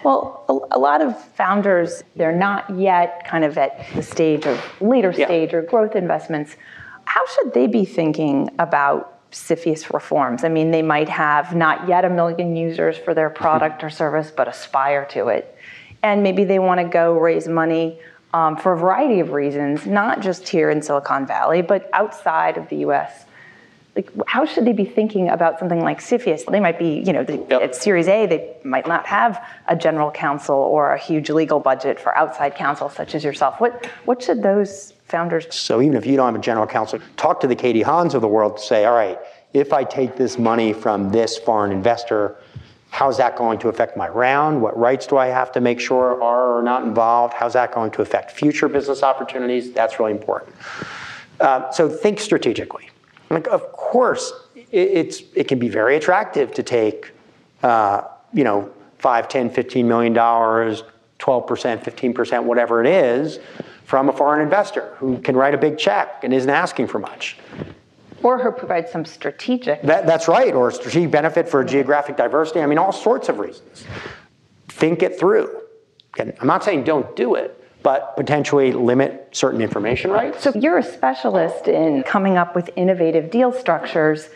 Well, 0.05 0.45
a, 0.49 0.77
a, 0.77 0.79
lot 0.79 1.01
of 1.01 1.21
founders, 1.35 2.03
they're 2.17 2.35
not 2.35 2.77
yet 2.77 3.25
kind 3.25 3.45
of 3.45 3.57
at 3.59 3.85
the 3.95 4.03
stage 4.03 4.47
of 4.47 4.61
later 4.81 5.13
stage 5.13 5.53
yeah. 5.53 5.59
or 5.59 5.63
growth 5.63 5.95
investments. 5.95 6.57
How 7.05 7.25
should 7.27 7.55
they 7.55 7.67
be 7.67 7.85
thinking 7.85 8.49
about 8.59 9.31
CFIUS 9.33 9.93
reforms? 9.93 10.45
I 10.45 10.49
mean, 10.49 10.71
they 10.71 10.83
might 10.83 11.09
have 11.09 11.55
not 11.55 11.89
yet 11.89 12.05
a 12.05 12.11
million 12.11 12.55
users 12.57 12.97
for 12.97 13.15
their 13.15 13.31
product 13.31 13.83
or 13.83 13.91
service, 13.91 14.33
but 14.35 14.47
aspire 14.47 15.05
to 15.07 15.29
it 15.29 15.57
and 16.03 16.23
maybe 16.23 16.45
they 16.45 16.59
want 16.59 16.81
to 16.81 16.89
go 16.89 17.19
raise 17.19 17.49
money 17.49 17.99
um, 18.35 18.57
for 18.57 18.73
a 18.73 18.79
variety 18.79 19.21
of 19.21 19.33
reasons, 19.33 19.87
not 19.87 20.21
just 20.21 20.49
here 20.49 20.71
in 20.71 20.83
Silicon 20.83 21.27
Valley, 21.27 21.63
but 21.63 21.89
outside 21.93 22.57
of 22.57 22.69
the 22.69 22.77
US. 22.77 23.27
Like, 23.95 24.11
how 24.27 24.47
should 24.47 24.65
they 24.65 24.73
be 24.73 24.87
thinking 24.87 25.29
about 25.29 25.59
something 25.59 25.81
like 25.81 26.01
CFIUS? 26.01 26.51
They 26.51 26.61
might 26.61 26.79
be, 26.79 27.01
you 27.01 27.13
know, 27.13 27.25
they, 27.25 27.45
yep. 27.51 27.61
at 27.61 27.75
Series 27.75 28.09
A, 28.09 28.25
they 28.25 28.57
might 28.65 28.89
not 28.89 29.05
have 29.05 29.47
a 29.69 29.77
general 29.77 30.11
counsel 30.11 30.57
or 30.57 30.95
a 30.95 30.99
huge 30.99 31.29
legal 31.29 31.61
budget 31.61 32.01
for 32.01 32.17
outside 32.17 32.55
counsel, 32.55 32.89
such 32.89 33.15
as 33.15 33.23
yourself. 33.23 33.61
What, 33.61 33.85
what 34.07 34.23
should 34.23 34.43
those 34.43 34.95
founders? 35.05 35.55
So 35.55 35.83
even 35.83 35.95
if 35.95 36.07
you 36.07 36.17
don't 36.17 36.25
have 36.25 36.41
a 36.41 36.43
general 36.43 36.67
counsel, 36.67 37.01
talk 37.19 37.41
to 37.41 37.47
the 37.47 37.55
Katie 37.55 37.83
Hauns 37.83 38.15
of 38.15 38.23
the 38.23 38.29
world 38.29 38.57
to 38.57 38.63
say, 38.63 38.87
all 38.87 38.95
right, 38.95 39.19
if 39.53 39.75
I 39.75 39.85
take 39.85 40.17
this 40.17 40.39
money 40.39 40.73
from 40.73 41.11
this 41.11 41.37
foreign 41.37 41.71
investor, 41.71 42.37
how's 42.93 43.17
that 43.17 43.35
going 43.37 43.59
to 43.59 43.69
affect 43.69 43.97
my 43.97 44.07
round? 44.07 44.61
What 44.61 44.79
rights 44.79 45.07
do 45.07 45.17
I 45.17 45.29
have 45.29 45.51
to 45.53 45.63
make 45.63 45.81
sure 45.81 46.23
are 46.23 46.59
or 46.59 46.63
not 46.63 46.85
involved? 46.85 47.33
How's 47.33 47.55
that 47.55 47.73
going 47.73 47.91
to 47.93 48.03
affect 48.03 48.31
future 48.31 48.69
business 48.69 49.03
opportunities? 49.03 49.73
That's 49.73 49.99
really 49.99 50.13
important. 50.13 50.55
Uh, 51.41 51.71
so 51.71 51.89
think 51.89 52.21
strategically. 52.21 52.91
Like, 53.31 53.49
of 53.49 53.73
course, 53.73 54.35
it, 54.55 54.67
it's, 54.73 55.23
it 55.35 55.49
can 55.49 55.59
be 55.59 55.71
very 55.71 55.97
attractive 55.97 56.53
to 56.53 56.63
take, 56.63 57.13
uh, 57.63 58.03
you 58.35 58.45
know, 58.45 58.71
5, 58.99 59.27
10, 59.27 59.49
15 59.49 59.89
million 59.89 60.13
dollars, 60.13 60.83
12%, 61.19 61.83
15%, 61.83 62.45
whatever 62.45 62.85
it 62.85 62.87
is, 62.87 63.41
from 63.87 64.11
a 64.11 64.13
foreign 64.13 64.43
investor 64.43 64.95
who 64.99 65.19
can 65.23 65.35
write 65.35 65.55
a 65.55 65.59
big 65.59 65.79
check 65.79 66.23
and 66.25 66.35
isn't 66.35 66.51
asking 66.51 66.89
for 66.89 66.99
much. 66.99 67.39
Or 68.23 68.39
who 68.43 68.53
provides 68.53 68.91
some 68.91 69.05
strategic. 69.05 69.83
That, 69.83 70.07
that's 70.07 70.29
right, 70.29 70.55
or 70.55 70.71
strategic 70.71 71.11
benefit 71.11 71.49
for 71.49 71.65
geographic 71.65 72.17
diversity. 72.17 72.61
I 72.61 72.67
mean, 72.67 72.79
all 72.79 72.93
sorts 72.93 73.29
of 73.29 73.39
reasons. 73.39 73.85
Think 74.69 75.03
it 75.03 75.19
through. 75.19 75.63
And 76.19 76.35
I'm 76.41 76.47
not 76.47 76.63
saying 76.63 76.85
don't 76.85 77.15
do 77.17 77.35
it, 77.35 77.59
but 77.83 78.17
potentially 78.17 78.73
limit 78.73 79.29
certain 79.33 79.61
information 79.61 80.11
rights. 80.11 80.43
So 80.43 80.53
you're 80.55 80.79
a 80.79 80.83
specialist 80.83 81.69
in 81.69 82.03
coming 82.03 82.37
up 82.37 82.55
with 82.55 82.71
innovative 82.77 83.31
deal 83.31 83.53
structures. 83.53 84.29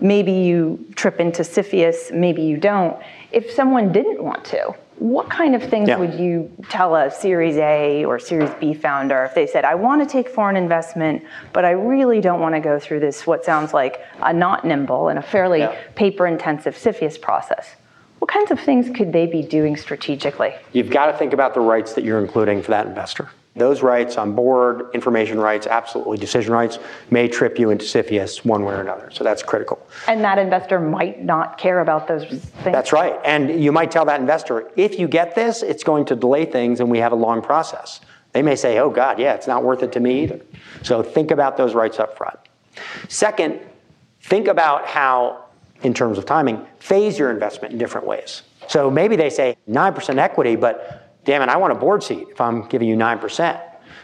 Maybe 0.00 0.32
you 0.32 0.86
trip 0.96 1.20
into 1.20 1.42
CFIUS, 1.42 2.12
maybe 2.12 2.42
you 2.42 2.56
don't. 2.56 2.96
If 3.30 3.50
someone 3.50 3.92
didn't 3.92 4.22
want 4.22 4.44
to, 4.46 4.74
what 4.98 5.28
kind 5.28 5.54
of 5.54 5.62
things 5.62 5.88
yeah. 5.88 5.98
would 5.98 6.14
you 6.14 6.50
tell 6.68 6.94
a 6.94 7.10
Series 7.10 7.56
A 7.56 8.04
or 8.04 8.18
Series 8.18 8.50
B 8.60 8.74
founder 8.74 9.24
if 9.24 9.34
they 9.34 9.46
said, 9.46 9.64
I 9.64 9.74
want 9.74 10.02
to 10.02 10.08
take 10.08 10.28
foreign 10.28 10.56
investment, 10.56 11.24
but 11.52 11.64
I 11.64 11.70
really 11.70 12.20
don't 12.20 12.40
want 12.40 12.54
to 12.54 12.60
go 12.60 12.78
through 12.78 13.00
this, 13.00 13.26
what 13.26 13.44
sounds 13.44 13.74
like 13.74 14.00
a 14.22 14.32
not 14.32 14.64
nimble 14.64 15.08
and 15.08 15.18
a 15.18 15.22
fairly 15.22 15.60
yeah. 15.60 15.76
paper 15.94 16.26
intensive 16.26 16.76
CFIUS 16.76 17.20
process? 17.20 17.74
What 18.20 18.30
kinds 18.30 18.50
of 18.50 18.60
things 18.60 18.88
could 18.96 19.12
they 19.12 19.26
be 19.26 19.42
doing 19.42 19.76
strategically? 19.76 20.54
You've 20.72 20.90
got 20.90 21.06
to 21.06 21.18
think 21.18 21.32
about 21.32 21.54
the 21.54 21.60
rights 21.60 21.94
that 21.94 22.04
you're 22.04 22.20
including 22.20 22.62
for 22.62 22.70
that 22.70 22.86
investor. 22.86 23.28
Those 23.56 23.82
rights 23.82 24.18
on 24.18 24.34
board, 24.34 24.88
information 24.94 25.38
rights, 25.38 25.68
absolutely 25.68 26.18
decision 26.18 26.52
rights, 26.52 26.80
may 27.10 27.28
trip 27.28 27.56
you 27.58 27.70
into 27.70 27.84
CFIUS 27.84 28.44
one 28.44 28.64
way 28.64 28.74
or 28.74 28.80
another. 28.80 29.10
So 29.12 29.22
that's 29.22 29.44
critical. 29.44 29.86
And 30.08 30.24
that 30.24 30.38
investor 30.38 30.80
might 30.80 31.22
not 31.22 31.56
care 31.56 31.80
about 31.80 32.08
those 32.08 32.24
things. 32.24 32.50
That's 32.64 32.92
right. 32.92 33.14
And 33.24 33.62
you 33.62 33.70
might 33.70 33.92
tell 33.92 34.04
that 34.06 34.20
investor, 34.20 34.70
if 34.76 34.98
you 34.98 35.06
get 35.06 35.36
this, 35.36 35.62
it's 35.62 35.84
going 35.84 36.04
to 36.06 36.16
delay 36.16 36.46
things 36.46 36.80
and 36.80 36.90
we 36.90 36.98
have 36.98 37.12
a 37.12 37.16
long 37.16 37.42
process. 37.42 38.00
They 38.32 38.42
may 38.42 38.56
say, 38.56 38.78
oh 38.80 38.90
God, 38.90 39.20
yeah, 39.20 39.34
it's 39.34 39.46
not 39.46 39.62
worth 39.62 39.84
it 39.84 39.92
to 39.92 40.00
me 40.00 40.24
either. 40.24 40.40
So 40.82 41.04
think 41.04 41.30
about 41.30 41.56
those 41.56 41.74
rights 41.74 42.00
up 42.00 42.16
front. 42.16 42.38
Second, 43.08 43.60
think 44.20 44.48
about 44.48 44.86
how 44.86 45.44
in 45.84 45.94
terms 45.94 46.18
of 46.18 46.26
timing, 46.26 46.66
phase 46.80 47.18
your 47.18 47.30
investment 47.30 47.72
in 47.72 47.78
different 47.78 48.06
ways. 48.06 48.42
So 48.66 48.90
maybe 48.90 49.14
they 49.14 49.30
say 49.30 49.56
9% 49.68 50.18
equity, 50.18 50.56
but 50.56 51.03
damn 51.24 51.42
it, 51.42 51.48
I 51.48 51.56
want 51.56 51.72
a 51.72 51.76
board 51.76 52.02
seat 52.02 52.28
if 52.30 52.40
I'm 52.40 52.66
giving 52.68 52.88
you 52.88 52.96
9%. 52.96 53.60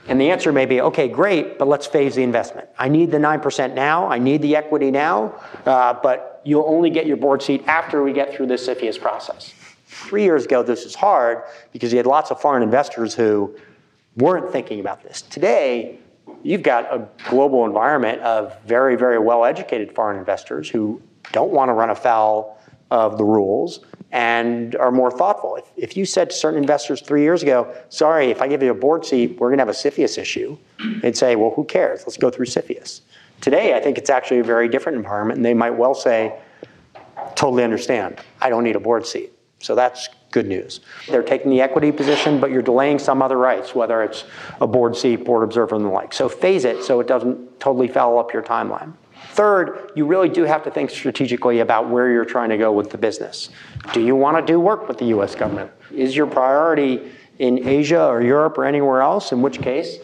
And 0.09 0.21
the 0.21 0.31
answer 0.31 0.51
may 0.51 0.67
be, 0.67 0.81
okay, 0.81 1.09
great, 1.09 1.59
but 1.59 1.69
let's 1.69 1.87
phase 1.87 2.15
the 2.15 2.23
investment. 2.23 2.69
I 2.79 2.89
need 2.89 3.11
the 3.11 3.19
9% 3.19 3.75
now, 3.75 4.09
I 4.09 4.19
need 4.19 4.43
the 4.43 4.57
equity 4.57 4.91
now, 4.91 5.41
uh, 5.67 5.95
but 6.03 6.41
you'll 6.45 6.65
only 6.67 6.91
get 6.91 7.07
your 7.07 7.17
board 7.17 7.43
seat 7.43 7.65
after 7.67 8.03
we 8.03 8.13
get 8.13 8.35
through 8.35 8.47
this 8.47 8.67
CFIUS 8.67 9.01
process. 9.01 9.53
Three 9.87 10.25
years 10.25 10.47
ago, 10.47 10.63
this 10.63 10.85
was 10.85 10.95
hard 10.95 11.45
because 11.73 11.93
you 11.93 11.99
had 11.99 12.07
lots 12.07 12.31
of 12.31 12.41
foreign 12.41 12.63
investors 12.63 13.15
who 13.15 13.55
weren't 14.17 14.51
thinking 14.51 14.81
about 14.81 15.03
this. 15.03 15.23
Today, 15.23 15.99
you've 16.43 16.63
got 16.63 16.85
a 16.93 17.07
global 17.29 17.67
environment 17.67 18.21
of 18.23 18.59
very, 18.63 18.97
very 18.97 19.19
well 19.19 19.45
educated 19.45 19.95
foreign 19.95 20.19
investors 20.19 20.69
who 20.69 21.03
don't 21.33 21.51
want 21.51 21.69
to 21.69 21.75
run 21.75 21.91
afoul 21.91 22.59
of 22.91 23.19
the 23.19 23.25
rules 23.25 23.81
and 24.13 24.75
are 24.77 24.91
more 24.91 25.11
thoughtful. 25.11 25.57
If, 25.57 25.65
if 25.77 25.97
you 25.97 26.05
said 26.05 26.31
to 26.31 26.37
certain 26.37 26.59
investors 26.59 27.01
three 27.01 27.23
years 27.23 27.43
ago, 27.43 27.73
sorry, 27.89 28.31
if 28.31 28.43
I 28.43 28.49
give 28.49 28.63
you 28.63 28.71
a 28.71 28.75
board 28.75 29.05
seat, 29.05 29.39
we're 29.39 29.49
going 29.49 29.59
to 29.59 29.63
have 29.63 29.69
a 29.69 29.73
CFIUS 29.73 30.19
issue, 30.19 30.59
they'd 31.01 31.17
say, 31.17 31.37
well, 31.37 31.53
who 31.55 31.65
cares? 31.65 32.01
Let's 32.01 32.17
go 32.17 32.31
through 32.31 32.47
CFIUS. 32.47 33.03
Today, 33.41 33.75
I 33.75 33.81
think 33.81 33.99
it's 33.99 34.11
actually 34.11 34.41
a 34.41 34.45
very 34.45 34.69
different 34.69 34.99
environment, 34.99 35.39
and 35.39 35.45
they 35.45 35.55
might 35.55 35.71
well 35.71 35.95
say, 35.95 36.39
totally 37.37 37.65
understand, 37.65 38.21
I 38.41 38.51
don't 38.51 38.65
need 38.65 38.77
a 38.77 38.81
board 38.81 39.07
seat. 39.07 39.33
So 39.61 39.75
that's 39.75 40.09
good 40.31 40.47
news. 40.47 40.81
They're 41.09 41.23
taking 41.23 41.51
the 41.51 41.61
equity 41.61 41.93
position, 41.93 42.41
but 42.41 42.51
you're 42.51 42.63
delaying 42.63 42.99
some 42.99 43.23
other 43.23 43.37
rights, 43.37 43.75
whether 43.75 44.03
it's 44.03 44.25
a 44.61 44.67
board 44.67 44.97
seat, 44.97 45.25
board 45.25 45.43
observer, 45.43 45.77
and 45.77 45.85
the 45.85 45.91
like. 45.91 46.13
So 46.13 46.29
phase 46.29 46.65
it 46.65 46.83
so 46.83 47.01
it 47.01 47.07
doesn't 47.07 47.61
totally 47.61 47.89
foul 47.89 48.19
up 48.19 48.33
your 48.33 48.43
timeline. 48.43 48.95
Third, 49.41 49.93
you 49.95 50.05
really 50.05 50.29
do 50.29 50.45
have 50.45 50.63
to 50.65 50.71
think 50.71 50.91
strategically 50.91 51.61
about 51.61 51.89
where 51.89 52.11
you're 52.13 52.27
trying 52.27 52.51
to 52.51 52.59
go 52.59 52.73
with 52.73 52.91
the 52.91 52.99
business. 52.99 53.49
Do 53.95 54.03
you 54.03 54.15
want 54.15 54.37
to 54.37 54.53
do 54.53 54.61
work 54.61 54.87
with 54.87 54.99
the 54.99 55.07
US 55.17 55.35
government? 55.35 55.71
Is 55.91 56.15
your 56.15 56.27
priority 56.27 57.11
in 57.39 57.67
Asia 57.67 58.05
or 58.05 58.21
Europe 58.21 58.59
or 58.59 58.67
anywhere 58.67 59.01
else? 59.01 59.33
In 59.33 59.41
which 59.41 59.63
case, 59.63 59.97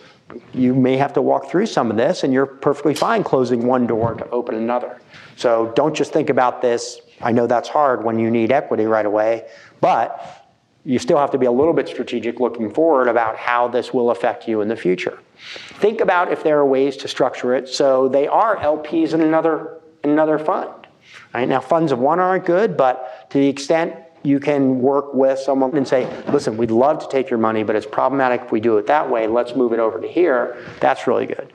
you 0.55 0.75
may 0.75 0.97
have 0.97 1.13
to 1.13 1.21
walk 1.21 1.51
through 1.51 1.67
some 1.67 1.91
of 1.91 1.99
this 1.99 2.25
and 2.25 2.33
you're 2.33 2.47
perfectly 2.47 2.95
fine 2.95 3.23
closing 3.23 3.67
one 3.67 3.87
door 3.87 4.15
to 4.15 4.27
open 4.31 4.55
another. 4.55 5.03
So 5.37 5.71
don't 5.77 5.95
just 5.95 6.15
think 6.15 6.31
about 6.31 6.63
this. 6.63 6.99
I 7.21 7.33
know 7.33 7.47
that's 7.47 7.69
hard 7.69 8.03
when 8.05 8.19
you 8.19 8.31
need 8.31 8.51
equity 8.51 8.87
right 8.87 9.05
away, 9.05 9.47
but 9.83 10.36
you 10.87 11.01
still 11.01 11.19
have 11.19 11.33
to 11.33 11.39
be 11.39 11.47
a 11.47 11.53
little 11.53 11.73
bit 11.73 11.89
strategic 11.89 12.39
looking 12.39 12.73
forward 12.73 13.09
about 13.09 13.37
how 13.37 13.67
this 13.67 13.93
will 13.93 14.13
affect 14.13 14.47
you 14.47 14.61
in 14.61 14.69
the 14.69 14.77
future. 14.77 15.19
Think 15.81 16.01
about 16.01 16.31
if 16.31 16.45
there 16.45 16.59
are 16.61 16.65
ways 16.65 16.97
to 16.99 17.09
structure 17.09 17.57
it 17.57 17.69
so 17.69 18.09
they 18.09 18.29
are 18.29 18.57
LPs 18.57 19.13
in 19.13 19.21
another, 19.21 19.81
another 20.05 20.39
fund. 20.39 20.71
Right? 21.35 21.49
Now, 21.49 21.61
funds 21.61 21.91
of 21.91 21.99
one 21.99 22.21
aren't 22.21 22.45
good, 22.45 22.77
but 22.77 23.29
to 23.31 23.39
the 23.39 23.49
extent 23.49 23.97
you 24.23 24.39
can 24.39 24.81
work 24.81 25.13
with 25.13 25.41
someone 25.41 25.77
and 25.77 25.87
say, 25.87 26.09
listen, 26.31 26.57
we'd 26.57 26.71
love 26.71 27.01
to 27.01 27.09
take 27.09 27.31
your 27.31 27.39
money, 27.41 27.65
but 27.65 27.75
it's 27.75 27.87
problematic 27.87 28.43
if 28.43 28.53
we 28.53 28.61
do 28.61 28.79
it 28.79 28.87
that 28.87 29.11
way. 29.11 29.27
Let's 29.27 29.57
move 29.57 29.73
it 29.73 29.81
over 29.81 30.01
to 30.01 30.07
here. 30.07 30.65
That's 30.81 31.09
really 31.09 31.27
good. 31.27 31.53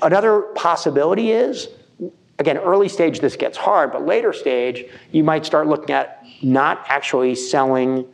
Another 0.00 0.42
possibility 0.54 1.30
is, 1.30 1.68
again, 2.38 2.56
early 2.56 2.88
stage 2.88 3.20
this 3.20 3.36
gets 3.36 3.58
hard, 3.58 3.92
but 3.92 4.06
later 4.06 4.32
stage, 4.32 4.86
you 5.10 5.22
might 5.22 5.44
start 5.44 5.66
looking 5.66 5.94
at 5.94 6.24
not 6.42 6.84
actually 6.88 7.34
selling 7.34 8.06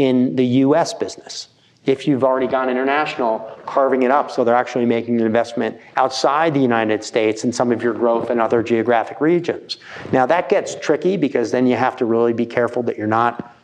in 0.00 0.34
the 0.34 0.46
US 0.64 0.94
business. 0.94 1.48
If 1.84 2.08
you've 2.08 2.24
already 2.24 2.46
gone 2.46 2.70
international, 2.70 3.38
carving 3.66 4.02
it 4.02 4.10
up 4.10 4.30
so 4.30 4.44
they're 4.44 4.54
actually 4.54 4.86
making 4.86 5.20
an 5.20 5.26
investment 5.26 5.78
outside 5.96 6.54
the 6.54 6.60
United 6.60 7.04
States 7.04 7.44
and 7.44 7.54
some 7.54 7.70
of 7.70 7.82
your 7.82 7.92
growth 7.92 8.30
in 8.30 8.40
other 8.40 8.62
geographic 8.62 9.20
regions. 9.20 9.76
Now 10.10 10.24
that 10.24 10.48
gets 10.48 10.74
tricky 10.74 11.18
because 11.18 11.50
then 11.50 11.66
you 11.66 11.76
have 11.76 11.96
to 11.96 12.06
really 12.06 12.32
be 12.32 12.46
careful 12.46 12.82
that 12.84 12.96
you're 12.96 13.06
not 13.06 13.54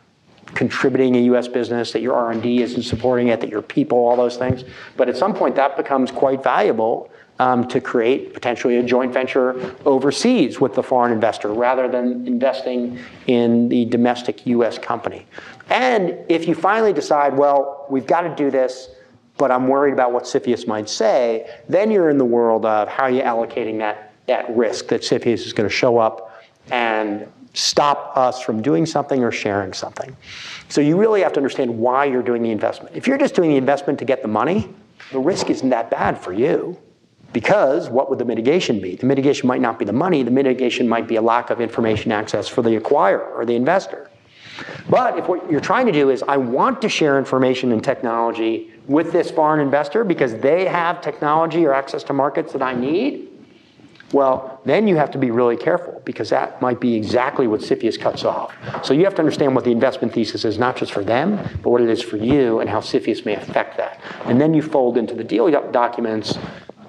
contributing 0.53 1.15
a 1.15 1.21
US 1.33 1.47
business, 1.47 1.91
that 1.93 2.01
your 2.01 2.13
R&D 2.13 2.61
isn't 2.61 2.83
supporting 2.83 3.29
it, 3.29 3.41
that 3.41 3.49
your 3.49 3.63
people, 3.63 3.97
all 3.97 4.15
those 4.15 4.37
things. 4.37 4.63
But 4.95 5.09
at 5.09 5.17
some 5.17 5.33
point 5.33 5.55
that 5.55 5.75
becomes 5.75 6.11
quite 6.11 6.43
valuable 6.43 7.09
um, 7.39 7.67
to 7.67 7.79
create 7.79 8.33
potentially 8.33 8.77
a 8.77 8.83
joint 8.83 9.13
venture 9.13 9.75
overseas 9.85 10.59
with 10.59 10.73
the 10.73 10.83
foreign 10.83 11.11
investor 11.11 11.53
rather 11.53 11.87
than 11.87 12.27
investing 12.27 12.99
in 13.27 13.69
the 13.69 13.85
domestic 13.85 14.45
US 14.47 14.77
company. 14.77 15.25
And 15.69 16.17
if 16.29 16.47
you 16.47 16.55
finally 16.55 16.93
decide, 16.93 17.37
well, 17.37 17.85
we've 17.89 18.07
got 18.07 18.21
to 18.21 18.35
do 18.35 18.49
this, 18.49 18.89
but 19.37 19.51
I'm 19.51 19.67
worried 19.67 19.93
about 19.93 20.11
what 20.11 20.23
CFIUS 20.23 20.67
might 20.67 20.89
say, 20.89 21.49
then 21.69 21.91
you're 21.91 22.09
in 22.09 22.17
the 22.17 22.25
world 22.25 22.65
of 22.65 22.87
how 22.87 23.03
are 23.03 23.11
you 23.11 23.21
allocating 23.21 23.77
that, 23.79 24.13
that 24.25 24.49
risk 24.55 24.87
that 24.87 25.01
CFIUS 25.01 25.45
is 25.45 25.53
going 25.53 25.69
to 25.69 25.75
show 25.75 25.99
up 25.99 26.31
and 26.71 27.27
stop 27.53 28.15
us 28.15 28.41
from 28.41 28.61
doing 28.61 28.85
something 28.85 29.23
or 29.23 29.31
sharing 29.31 29.73
something. 29.73 30.15
So 30.69 30.81
you 30.81 30.97
really 30.97 31.21
have 31.21 31.33
to 31.33 31.39
understand 31.39 31.77
why 31.77 32.05
you're 32.05 32.23
doing 32.23 32.43
the 32.43 32.51
investment. 32.51 32.95
If 32.95 33.07
you're 33.07 33.17
just 33.17 33.35
doing 33.35 33.49
the 33.49 33.57
investment 33.57 33.99
to 33.99 34.05
get 34.05 34.21
the 34.21 34.27
money, 34.27 34.69
the 35.11 35.19
risk 35.19 35.49
isn't 35.49 35.69
that 35.69 35.89
bad 35.89 36.19
for 36.19 36.33
you. 36.33 36.77
Because 37.33 37.89
what 37.89 38.09
would 38.09 38.19
the 38.19 38.25
mitigation 38.25 38.79
be? 38.81 38.95
The 38.95 39.05
mitigation 39.05 39.47
might 39.47 39.61
not 39.61 39.77
be 39.77 39.85
the 39.85 39.93
money, 39.93 40.23
the 40.23 40.31
mitigation 40.31 40.87
might 40.87 41.07
be 41.07 41.17
a 41.17 41.21
lack 41.21 41.49
of 41.49 41.61
information 41.61 42.11
access 42.11 42.47
for 42.47 42.61
the 42.61 42.79
acquirer 42.79 43.29
or 43.35 43.45
the 43.45 43.55
investor. 43.55 44.09
But 44.89 45.19
if 45.19 45.27
what 45.27 45.51
you're 45.51 45.59
trying 45.61 45.85
to 45.85 45.91
do 45.91 46.09
is, 46.09 46.23
I 46.23 46.37
want 46.37 46.81
to 46.81 46.89
share 46.89 47.19
information 47.19 47.71
and 47.71 47.83
technology 47.83 48.73
with 48.87 49.11
this 49.11 49.29
foreign 49.29 49.59
investor 49.59 50.03
because 50.03 50.35
they 50.35 50.65
have 50.65 51.01
technology 51.01 51.65
or 51.65 51.73
access 51.73 52.03
to 52.05 52.13
markets 52.13 52.53
that 52.53 52.63
I 52.63 52.73
need, 52.73 53.27
Well, 54.13 54.61
then 54.63 54.87
you 54.87 54.95
have 54.95 55.11
to 55.11 55.17
be 55.17 55.31
really 55.31 55.57
careful 55.57 56.01
because 56.05 56.29
that 56.29 56.61
might 56.61 56.79
be 56.79 56.95
exactly 56.95 57.45
what 57.45 57.59
CFIUS 57.59 57.99
cuts 57.99 58.23
off. 58.23 58.55
So 58.81 58.93
you 58.93 59.03
have 59.03 59.15
to 59.15 59.21
understand 59.21 59.53
what 59.53 59.65
the 59.65 59.71
investment 59.71 60.13
thesis 60.13 60.45
is, 60.45 60.57
not 60.57 60.77
just 60.77 60.93
for 60.93 61.03
them, 61.03 61.35
but 61.61 61.71
what 61.71 61.81
it 61.81 61.89
is 61.89 62.01
for 62.01 62.15
you 62.15 62.59
and 62.59 62.69
how 62.69 62.79
CFIUS 62.79 63.25
may 63.25 63.35
affect 63.35 63.77
that. 63.77 63.99
And 64.23 64.39
then 64.39 64.53
you 64.53 64.61
fold 64.61 64.97
into 64.97 65.13
the 65.13 65.25
deal 65.25 65.51
documents 65.71 66.37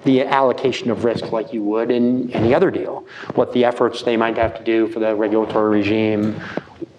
the 0.09 0.23
allocation 0.23 0.89
of 0.89 1.03
risk 1.03 1.31
like 1.31 1.53
you 1.53 1.61
would 1.63 1.91
in 1.91 2.31
any 2.31 2.51
other 2.51 2.71
deal, 2.71 3.05
what 3.35 3.53
the 3.53 3.63
efforts 3.63 4.01
they 4.01 4.17
might 4.17 4.35
have 4.37 4.57
to 4.57 4.63
do 4.63 4.87
for 4.87 4.99
the 4.99 5.13
regulatory 5.15 5.77
regime, 5.77 6.33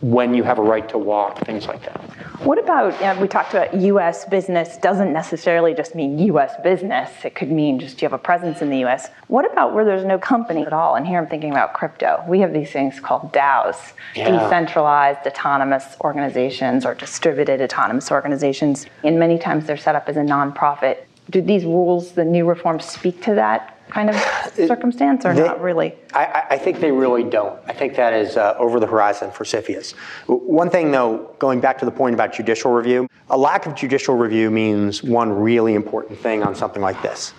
when 0.00 0.32
you 0.32 0.44
have 0.44 0.58
a 0.58 0.62
right 0.62 0.88
to 0.88 0.96
walk, 0.96 1.38
things 1.44 1.66
like 1.66 1.82
that. 1.82 2.00
What 2.44 2.58
about, 2.58 2.94
you 2.94 3.06
know, 3.06 3.20
we 3.20 3.28
talked 3.28 3.52
about 3.52 3.74
US 3.74 4.24
business 4.24 4.78
doesn't 4.78 5.12
necessarily 5.12 5.74
just 5.74 5.94
mean 5.94 6.18
US 6.20 6.52
business. 6.62 7.10
It 7.24 7.34
could 7.34 7.50
mean 7.50 7.78
just 7.80 8.00
you 8.00 8.06
have 8.06 8.14
a 8.14 8.18
presence 8.18 8.62
in 8.62 8.70
the 8.70 8.82
US. 8.86 9.10
What 9.26 9.50
about 9.50 9.74
where 9.74 9.84
there's 9.84 10.04
no 10.04 10.18
company 10.18 10.62
at 10.64 10.72
all? 10.72 10.94
And 10.94 11.06
here 11.06 11.18
I'm 11.18 11.26
thinking 11.26 11.50
about 11.50 11.74
crypto. 11.74 12.24
We 12.26 12.40
have 12.40 12.52
these 12.52 12.70
things 12.70 12.98
called 13.00 13.32
DAOs, 13.32 13.92
yeah. 14.14 14.30
decentralized 14.30 15.26
autonomous 15.26 15.96
organizations 16.00 16.86
or 16.86 16.94
distributed 16.94 17.60
autonomous 17.60 18.10
organizations. 18.10 18.86
And 19.04 19.18
many 19.18 19.38
times 19.38 19.66
they're 19.66 19.76
set 19.76 19.96
up 19.96 20.08
as 20.08 20.16
a 20.16 20.22
nonprofit. 20.22 20.98
Do 21.30 21.40
these 21.40 21.64
rules, 21.64 22.12
the 22.12 22.24
new 22.24 22.46
reforms, 22.46 22.84
speak 22.84 23.22
to 23.22 23.34
that 23.34 23.78
kind 23.90 24.10
of 24.10 24.16
circumstance 24.54 25.24
or 25.24 25.34
they, 25.34 25.42
not 25.42 25.60
really? 25.60 25.94
I, 26.12 26.44
I, 26.50 26.58
think 26.58 26.80
they 26.80 26.92
really 26.92 27.24
don't. 27.24 27.60
I 27.66 27.72
think 27.72 27.96
that 27.96 28.12
is 28.12 28.36
uh, 28.36 28.54
over 28.58 28.80
the 28.80 28.86
horizon 28.86 29.30
for 29.30 29.44
CFIUS. 29.44 29.92
One 30.26 30.70
thing, 30.70 30.90
though, 30.90 31.34
going 31.38 31.60
back 31.60 31.78
to 31.78 31.84
the 31.84 31.90
point 31.90 32.14
about 32.14 32.32
judicial 32.32 32.72
review, 32.72 33.08
a 33.28 33.38
lack 33.38 33.66
of 33.66 33.74
judicial 33.74 34.16
review 34.16 34.50
means 34.50 35.02
one 35.02 35.32
really 35.32 35.74
important 35.74 36.18
thing 36.18 36.42
on 36.42 36.54
something 36.54 36.82
like 36.82 37.00
this. 37.02 37.32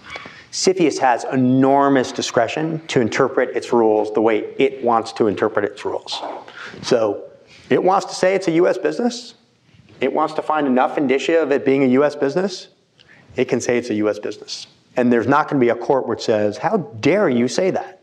CFIUS 0.51 0.99
has 0.99 1.23
enormous 1.31 2.11
discretion 2.11 2.85
to 2.87 2.99
interpret 2.99 3.55
its 3.55 3.71
rules 3.71 4.13
the 4.13 4.21
way 4.21 4.53
it 4.59 4.83
wants 4.83 5.13
to 5.13 5.27
interpret 5.27 5.63
its 5.63 5.85
rules. 5.85 6.21
So 6.81 7.29
it 7.69 7.81
wants 7.81 8.07
to 8.07 8.15
say 8.15 8.35
it's 8.35 8.49
a 8.49 8.51
US 8.51 8.77
business. 8.77 9.35
It 10.01 10.11
wants 10.11 10.33
to 10.33 10.41
find 10.41 10.67
enough 10.67 10.97
indicia 10.97 11.41
of 11.41 11.51
it 11.51 11.63
being 11.63 11.83
a 11.83 11.87
US 12.01 12.15
business. 12.15 12.67
It 13.35 13.45
can 13.45 13.61
say 13.61 13.77
it's 13.77 13.89
a 13.89 13.95
US 13.95 14.19
business. 14.19 14.67
And 14.97 15.11
there's 15.11 15.27
not 15.27 15.47
going 15.47 15.59
to 15.59 15.65
be 15.65 15.69
a 15.69 15.75
court 15.75 16.07
which 16.07 16.21
says, 16.21 16.57
How 16.57 16.77
dare 16.77 17.29
you 17.29 17.47
say 17.47 17.71
that? 17.71 18.01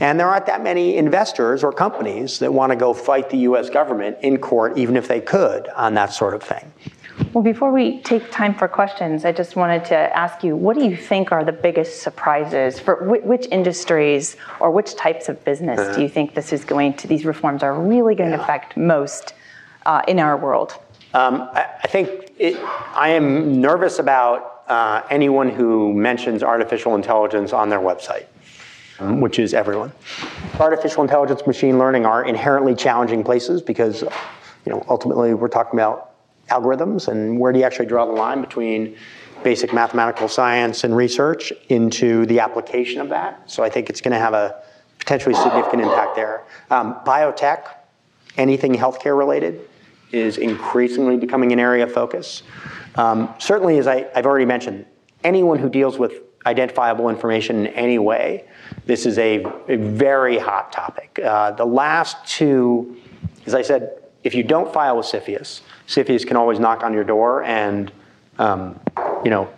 And 0.00 0.18
there 0.18 0.28
aren't 0.28 0.46
that 0.46 0.62
many 0.62 0.96
investors 0.96 1.62
or 1.62 1.72
companies 1.72 2.38
that 2.38 2.52
want 2.52 2.70
to 2.70 2.76
go 2.76 2.94
fight 2.94 3.28
the 3.28 3.36
US 3.38 3.68
government 3.68 4.16
in 4.22 4.38
court, 4.38 4.78
even 4.78 4.96
if 4.96 5.08
they 5.08 5.20
could, 5.20 5.68
on 5.68 5.94
that 5.94 6.12
sort 6.12 6.34
of 6.34 6.42
thing. 6.42 6.72
Well, 7.34 7.44
before 7.44 7.70
we 7.70 8.00
take 8.00 8.30
time 8.30 8.54
for 8.54 8.66
questions, 8.66 9.26
I 9.26 9.32
just 9.32 9.54
wanted 9.54 9.84
to 9.86 9.94
ask 9.94 10.42
you 10.42 10.56
what 10.56 10.76
do 10.76 10.84
you 10.84 10.96
think 10.96 11.32
are 11.32 11.44
the 11.44 11.52
biggest 11.52 12.02
surprises 12.02 12.80
for 12.80 13.04
which 13.04 13.46
industries 13.52 14.36
or 14.58 14.70
which 14.70 14.96
types 14.96 15.28
of 15.28 15.44
business 15.44 15.78
uh, 15.78 15.94
do 15.94 16.02
you 16.02 16.08
think 16.08 16.34
this 16.34 16.50
is 16.50 16.64
going 16.64 16.94
to, 16.94 17.06
these 17.06 17.26
reforms 17.26 17.62
are 17.62 17.78
really 17.78 18.14
going 18.14 18.30
yeah. 18.30 18.36
to 18.36 18.42
affect 18.42 18.76
most 18.76 19.34
uh, 19.84 20.02
in 20.08 20.18
our 20.18 20.36
world? 20.36 20.78
Um, 21.12 21.48
I, 21.52 21.66
I, 21.82 21.88
think 21.88 22.29
it, 22.40 22.56
I 22.94 23.10
am 23.10 23.60
nervous 23.60 23.98
about 23.98 24.62
uh, 24.66 25.02
anyone 25.10 25.50
who 25.50 25.92
mentions 25.92 26.42
artificial 26.42 26.94
intelligence 26.94 27.52
on 27.52 27.68
their 27.68 27.80
website, 27.80 28.26
um, 28.98 29.20
which 29.20 29.38
is 29.38 29.52
everyone. 29.52 29.92
Artificial 30.58 31.02
intelligence, 31.02 31.46
machine 31.46 31.78
learning 31.78 32.06
are 32.06 32.24
inherently 32.24 32.74
challenging 32.74 33.22
places 33.22 33.60
because, 33.60 34.00
you 34.02 34.72
know, 34.72 34.82
ultimately 34.88 35.34
we're 35.34 35.48
talking 35.48 35.78
about 35.78 36.12
algorithms 36.48 37.08
and 37.08 37.38
where 37.38 37.52
do 37.52 37.58
you 37.58 37.64
actually 37.64 37.86
draw 37.86 38.06
the 38.06 38.12
line 38.12 38.40
between 38.40 38.96
basic 39.44 39.74
mathematical 39.74 40.26
science 40.26 40.82
and 40.82 40.96
research 40.96 41.52
into 41.68 42.24
the 42.26 42.40
application 42.40 43.02
of 43.02 43.10
that. 43.10 43.50
So 43.50 43.62
I 43.62 43.68
think 43.68 43.90
it's 43.90 44.00
going 44.00 44.12
to 44.12 44.18
have 44.18 44.32
a 44.34 44.62
potentially 44.98 45.34
significant 45.34 45.82
impact 45.82 46.16
there. 46.16 46.44
Um, 46.70 46.94
biotech, 47.06 47.64
anything 48.38 48.74
healthcare 48.74 49.16
related, 49.16 49.60
is 50.12 50.38
increasingly 50.38 51.16
becoming 51.16 51.52
an 51.52 51.60
area 51.60 51.84
of 51.84 51.92
focus. 51.92 52.42
Um, 52.96 53.34
certainly, 53.38 53.78
as 53.78 53.86
I, 53.86 54.08
have 54.14 54.26
already 54.26 54.46
mentioned, 54.46 54.86
anyone 55.24 55.58
who 55.58 55.68
deals 55.68 55.98
with 55.98 56.22
identifiable 56.46 57.08
information 57.08 57.66
in 57.66 57.66
any 57.68 57.98
way, 57.98 58.44
this 58.86 59.06
is 59.06 59.18
a, 59.18 59.44
a 59.68 59.76
very 59.76 60.38
hot 60.38 60.72
topic. 60.72 61.20
Uh, 61.22 61.52
the 61.52 61.66
last 61.66 62.16
two, 62.26 62.96
as 63.46 63.54
I 63.54 63.62
said, 63.62 64.02
if 64.24 64.34
you 64.34 64.42
don't 64.42 64.72
file 64.72 64.96
with 64.96 65.06
CFIUS, 65.06 65.60
CFIUS 65.86 66.26
can 66.26 66.36
always 66.36 66.58
knock 66.58 66.82
on 66.82 66.92
your 66.92 67.04
door 67.04 67.42
and, 67.44 67.92
um, 68.38 68.78
you 69.24 69.30
know, 69.30 69.50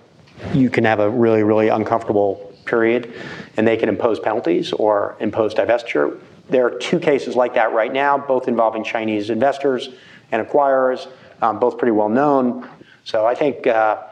you 0.55 0.71
can 0.71 0.85
have 0.85 1.01
a 1.01 1.09
really, 1.09 1.43
really 1.43 1.69
uncomfortable 1.69 2.53
period 2.65 3.13
and 3.57 3.67
they 3.67 3.77
can 3.77 3.89
impose 3.89 4.19
penalties 4.19 4.73
or 4.73 5.17
impose 5.21 5.55
divestiture. 5.55 6.19
There 6.49 6.67
are 6.67 6.79
two 6.79 6.99
cases 6.99 7.37
like 7.37 7.55
that 7.55 7.73
right 7.73 7.93
now, 7.93 8.19
both 8.19 8.49
involving 8.49 8.85
Chinese 8.85 9.31
investors 9.31 9.91
and 10.33 10.47
acquirers, 10.47 11.09
um, 11.41 11.61
both 11.61 11.79
pretty 11.79 11.93
well 11.93 12.09
known. 12.09 12.69
So 13.05 13.27
I 13.27 13.35
think, 13.35 13.67
uh, 13.67 14.03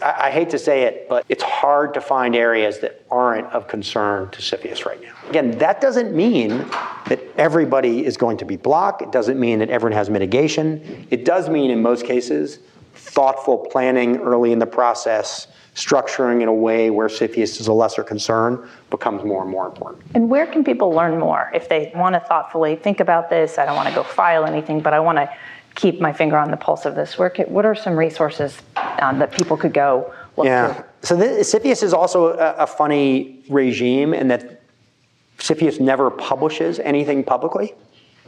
I, 0.00 0.14
I, 0.26 0.30
hate 0.30 0.50
to 0.50 0.58
say 0.58 0.82
it, 0.82 1.08
but 1.08 1.24
it's 1.28 1.42
hard 1.42 1.94
to 1.94 2.00
find 2.00 2.36
areas 2.36 2.80
that 2.80 3.04
aren't 3.10 3.46
of 3.48 3.68
concern 3.68 4.30
to 4.30 4.40
CFIUS 4.40 4.84
right 4.84 5.00
now. 5.02 5.14
Again, 5.30 5.52
that 5.58 5.80
doesn't 5.80 6.14
mean 6.14 6.58
that 7.06 7.20
everybody 7.38 8.04
is 8.04 8.16
going 8.16 8.36
to 8.38 8.44
be 8.44 8.56
blocked. 8.56 9.02
It 9.02 9.12
doesn't 9.12 9.40
mean 9.40 9.60
that 9.60 9.70
everyone 9.70 9.96
has 9.96 10.10
mitigation. 10.10 11.06
It 11.10 11.24
does 11.24 11.48
mean, 11.48 11.70
in 11.70 11.80
most 11.80 12.04
cases, 12.04 12.58
thoughtful 12.94 13.66
planning 13.70 14.18
early 14.18 14.52
in 14.52 14.58
the 14.58 14.66
process, 14.66 15.46
structuring 15.74 16.42
in 16.42 16.48
a 16.48 16.54
way 16.54 16.90
where 16.90 17.08
CFIUS 17.08 17.60
is 17.60 17.66
a 17.66 17.72
lesser 17.72 18.04
concern 18.04 18.68
becomes 18.90 19.24
more 19.24 19.42
and 19.42 19.50
more 19.50 19.66
important. 19.66 20.02
And 20.14 20.28
where 20.28 20.46
can 20.46 20.64
people 20.64 20.90
learn 20.90 21.18
more 21.18 21.50
if 21.54 21.68
they 21.68 21.90
want 21.94 22.14
to 22.14 22.20
thoughtfully 22.20 22.76
think 22.76 23.00
about 23.00 23.30
this? 23.30 23.58
I 23.58 23.64
don't 23.64 23.76
want 23.76 23.88
to 23.88 23.94
go 23.94 24.02
file 24.02 24.44
anything, 24.44 24.80
but 24.80 24.92
I 24.92 25.00
want 25.00 25.16
to 25.16 25.30
keep 25.74 26.00
my 26.00 26.12
finger 26.12 26.36
on 26.36 26.50
the 26.50 26.56
pulse 26.56 26.84
of 26.84 26.94
this 26.94 27.18
work. 27.18 27.38
What 27.46 27.64
are 27.64 27.74
some 27.74 27.96
resources 27.96 28.60
um, 29.00 29.18
that 29.18 29.32
people 29.32 29.56
could 29.56 29.72
go 29.72 30.12
look 30.36 30.46
yeah. 30.46 30.82
So 31.00 31.16
CFIUS 31.16 31.82
is 31.82 31.94
also 31.94 32.34
a, 32.34 32.54
a 32.58 32.66
funny 32.66 33.42
regime 33.48 34.12
in 34.12 34.28
that 34.28 34.62
CFIUS 35.38 35.80
never 35.80 36.10
publishes 36.10 36.78
anything 36.80 37.24
publicly. 37.24 37.74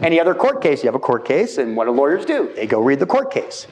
Any 0.00 0.18
other 0.18 0.34
court 0.34 0.60
case, 0.60 0.82
you 0.82 0.88
have 0.88 0.96
a 0.96 0.98
court 1.00 1.24
case, 1.24 1.58
and 1.58 1.76
what 1.76 1.84
do 1.84 1.92
lawyers 1.92 2.24
do? 2.24 2.50
They 2.56 2.66
go 2.66 2.80
read 2.80 2.98
the 2.98 3.06
court 3.06 3.30
case. 3.30 3.68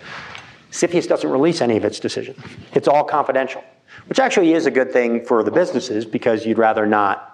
CFIUS 0.73 1.07
doesn't 1.07 1.29
release 1.31 1.61
any 1.61 1.77
of 1.77 1.85
its 1.85 2.01
decisions. 2.01 2.39
It's 2.73 2.89
all 2.89 3.05
confidential, 3.05 3.63
which 4.07 4.19
actually 4.19 4.55
is 4.55 4.67
a 4.67 4.71
good 4.71 4.91
thing 4.93 5.25
for 5.25 5.45
the 5.45 5.51
businesses 5.51 6.05
because 6.05 6.45
you'd 6.47 6.59
rather 6.59 6.87
not 6.87 7.29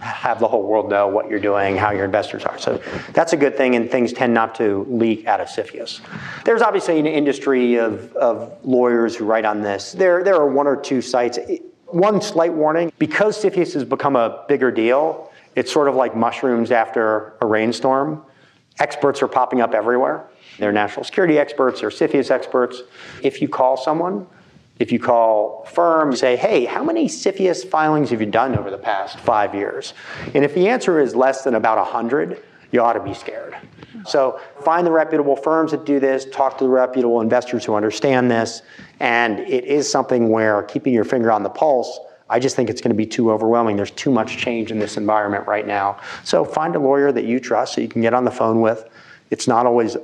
have 0.00 0.40
the 0.40 0.48
whole 0.48 0.64
world 0.64 0.90
know 0.90 1.06
what 1.06 1.30
you're 1.30 1.40
doing, 1.40 1.76
how 1.76 1.92
your 1.92 2.04
investors 2.04 2.44
are. 2.44 2.58
So 2.58 2.82
that's 3.12 3.32
a 3.32 3.36
good 3.36 3.56
thing, 3.56 3.76
and 3.76 3.88
things 3.88 4.12
tend 4.12 4.34
not 4.34 4.56
to 4.56 4.84
leak 4.90 5.26
out 5.26 5.40
of 5.40 5.46
CFIUS. 5.46 6.00
There's 6.44 6.60
obviously 6.60 6.98
an 6.98 7.06
industry 7.06 7.76
of, 7.76 8.12
of 8.16 8.58
lawyers 8.64 9.14
who 9.14 9.24
write 9.24 9.44
on 9.44 9.62
this. 9.62 9.92
There, 9.92 10.24
there 10.24 10.34
are 10.34 10.48
one 10.48 10.66
or 10.66 10.76
two 10.76 11.00
sites. 11.00 11.38
One 11.86 12.20
slight 12.20 12.52
warning 12.52 12.92
because 12.98 13.40
CFIUS 13.42 13.74
has 13.74 13.84
become 13.84 14.16
a 14.16 14.44
bigger 14.48 14.72
deal, 14.72 15.30
it's 15.54 15.70
sort 15.70 15.88
of 15.88 15.94
like 15.94 16.16
mushrooms 16.16 16.72
after 16.72 17.34
a 17.40 17.46
rainstorm. 17.46 18.24
Experts 18.78 19.22
are 19.22 19.28
popping 19.28 19.60
up 19.60 19.74
everywhere. 19.74 20.26
They're 20.58 20.72
national 20.72 21.04
security 21.04 21.38
experts, 21.38 21.80
they're 21.80 21.90
CFIUS 21.90 22.30
experts. 22.30 22.82
If 23.22 23.40
you 23.40 23.48
call 23.48 23.76
someone, 23.76 24.26
if 24.78 24.90
you 24.90 24.98
call 24.98 25.64
firm, 25.66 26.14
say, 26.14 26.36
hey, 26.36 26.64
how 26.64 26.82
many 26.82 27.06
CFIUS 27.06 27.68
filings 27.68 28.10
have 28.10 28.20
you 28.20 28.26
done 28.26 28.58
over 28.58 28.70
the 28.70 28.78
past 28.78 29.18
five 29.20 29.54
years? 29.54 29.94
And 30.34 30.44
if 30.44 30.54
the 30.54 30.68
answer 30.68 31.00
is 31.00 31.14
less 31.14 31.44
than 31.44 31.54
about 31.54 31.78
100, 31.78 32.42
you 32.72 32.80
ought 32.80 32.94
to 32.94 33.02
be 33.02 33.14
scared. 33.14 33.56
So 34.06 34.40
find 34.64 34.86
the 34.86 34.90
reputable 34.90 35.36
firms 35.36 35.70
that 35.70 35.84
do 35.84 36.00
this, 36.00 36.24
talk 36.32 36.58
to 36.58 36.64
the 36.64 36.70
reputable 36.70 37.20
investors 37.20 37.64
who 37.64 37.74
understand 37.74 38.30
this, 38.30 38.62
and 38.98 39.40
it 39.40 39.64
is 39.64 39.90
something 39.90 40.30
where 40.30 40.62
keeping 40.62 40.92
your 40.92 41.04
finger 41.04 41.30
on 41.30 41.42
the 41.42 41.50
pulse, 41.50 42.00
I 42.28 42.38
just 42.38 42.56
think 42.56 42.70
it's 42.70 42.80
going 42.80 42.90
to 42.90 42.96
be 42.96 43.06
too 43.06 43.30
overwhelming. 43.30 43.76
There's 43.76 43.90
too 43.90 44.10
much 44.10 44.38
change 44.38 44.70
in 44.70 44.78
this 44.78 44.96
environment 44.96 45.46
right 45.46 45.66
now. 45.66 46.00
So 46.24 46.44
find 46.44 46.74
a 46.74 46.78
lawyer 46.78 47.12
that 47.12 47.24
you 47.24 47.38
trust 47.38 47.74
so 47.74 47.82
you 47.82 47.88
can 47.88 48.00
get 48.00 48.14
on 48.14 48.24
the 48.24 48.30
phone 48.30 48.62
with. 48.62 48.88
It's 49.30 49.46
not 49.46 49.66
always 49.66 49.96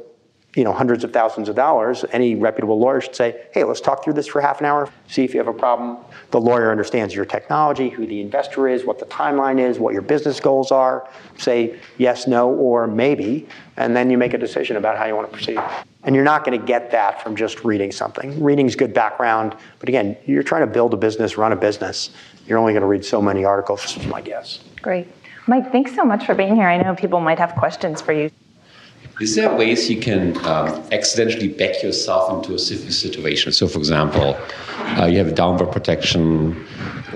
you 0.54 0.64
know, 0.64 0.72
hundreds 0.72 1.04
of 1.04 1.12
thousands 1.12 1.48
of 1.48 1.54
dollars, 1.54 2.04
any 2.10 2.34
reputable 2.34 2.78
lawyer 2.78 3.00
should 3.00 3.14
say, 3.14 3.46
hey, 3.52 3.64
let's 3.64 3.80
talk 3.80 4.02
through 4.02 4.14
this 4.14 4.26
for 4.26 4.40
half 4.40 4.60
an 4.60 4.66
hour, 4.66 4.90
see 5.06 5.22
if 5.22 5.34
you 5.34 5.38
have 5.38 5.46
a 5.46 5.52
problem. 5.52 5.98
The 6.30 6.40
lawyer 6.40 6.70
understands 6.70 7.14
your 7.14 7.26
technology, 7.26 7.90
who 7.90 8.06
the 8.06 8.20
investor 8.20 8.66
is, 8.66 8.84
what 8.84 8.98
the 8.98 9.04
timeline 9.06 9.60
is, 9.60 9.78
what 9.78 9.92
your 9.92 10.02
business 10.02 10.40
goals 10.40 10.72
are. 10.72 11.08
Say 11.36 11.78
yes, 11.98 12.26
no, 12.26 12.48
or 12.48 12.86
maybe, 12.86 13.46
and 13.76 13.94
then 13.94 14.10
you 14.10 14.16
make 14.16 14.32
a 14.32 14.38
decision 14.38 14.76
about 14.76 14.96
how 14.96 15.04
you 15.04 15.14
want 15.14 15.30
to 15.30 15.36
proceed. 15.36 15.60
And 16.04 16.14
you're 16.14 16.24
not 16.24 16.44
going 16.44 16.58
to 16.58 16.66
get 16.66 16.90
that 16.92 17.22
from 17.22 17.36
just 17.36 17.62
reading 17.64 17.92
something. 17.92 18.42
Reading's 18.42 18.74
good 18.74 18.94
background, 18.94 19.54
but 19.78 19.88
again, 19.90 20.16
you're 20.24 20.42
trying 20.42 20.62
to 20.62 20.72
build 20.72 20.94
a 20.94 20.96
business, 20.96 21.36
run 21.36 21.52
a 21.52 21.56
business. 21.56 22.10
You're 22.46 22.58
only 22.58 22.72
going 22.72 22.80
to 22.80 22.88
read 22.88 23.04
so 23.04 23.20
many 23.20 23.44
articles, 23.44 23.96
is 23.96 24.06
my 24.06 24.22
guess. 24.22 24.60
Great. 24.80 25.08
Mike, 25.46 25.70
thanks 25.70 25.94
so 25.94 26.04
much 26.04 26.24
for 26.24 26.34
being 26.34 26.56
here. 26.56 26.66
I 26.66 26.82
know 26.82 26.94
people 26.94 27.20
might 27.20 27.38
have 27.38 27.54
questions 27.54 28.00
for 28.00 28.12
you. 28.12 28.30
Is 29.20 29.34
there 29.34 29.52
ways 29.52 29.90
you 29.90 30.00
can 30.00 30.36
um, 30.46 30.80
accidentally 30.92 31.48
back 31.48 31.82
yourself 31.82 32.32
into 32.32 32.54
a 32.54 32.58
situation? 32.58 33.50
So, 33.50 33.66
for 33.66 33.78
example, 33.78 34.38
uh, 34.96 35.06
you 35.06 35.18
have 35.18 35.34
downward 35.34 35.72
protection 35.72 36.64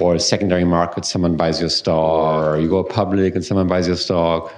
or 0.01 0.17
a 0.17 0.21
secondary 0.21 0.65
market, 0.65 1.05
someone 1.05 1.37
buys 1.37 1.61
your 1.61 1.71
stock, 1.71 2.45
or 2.45 2.59
you 2.59 2.69
go 2.69 2.83
public 2.83 3.37
and 3.37 3.45
someone 3.45 3.69
buys 3.69 3.87
your 3.87 3.97
stock. 3.97 4.53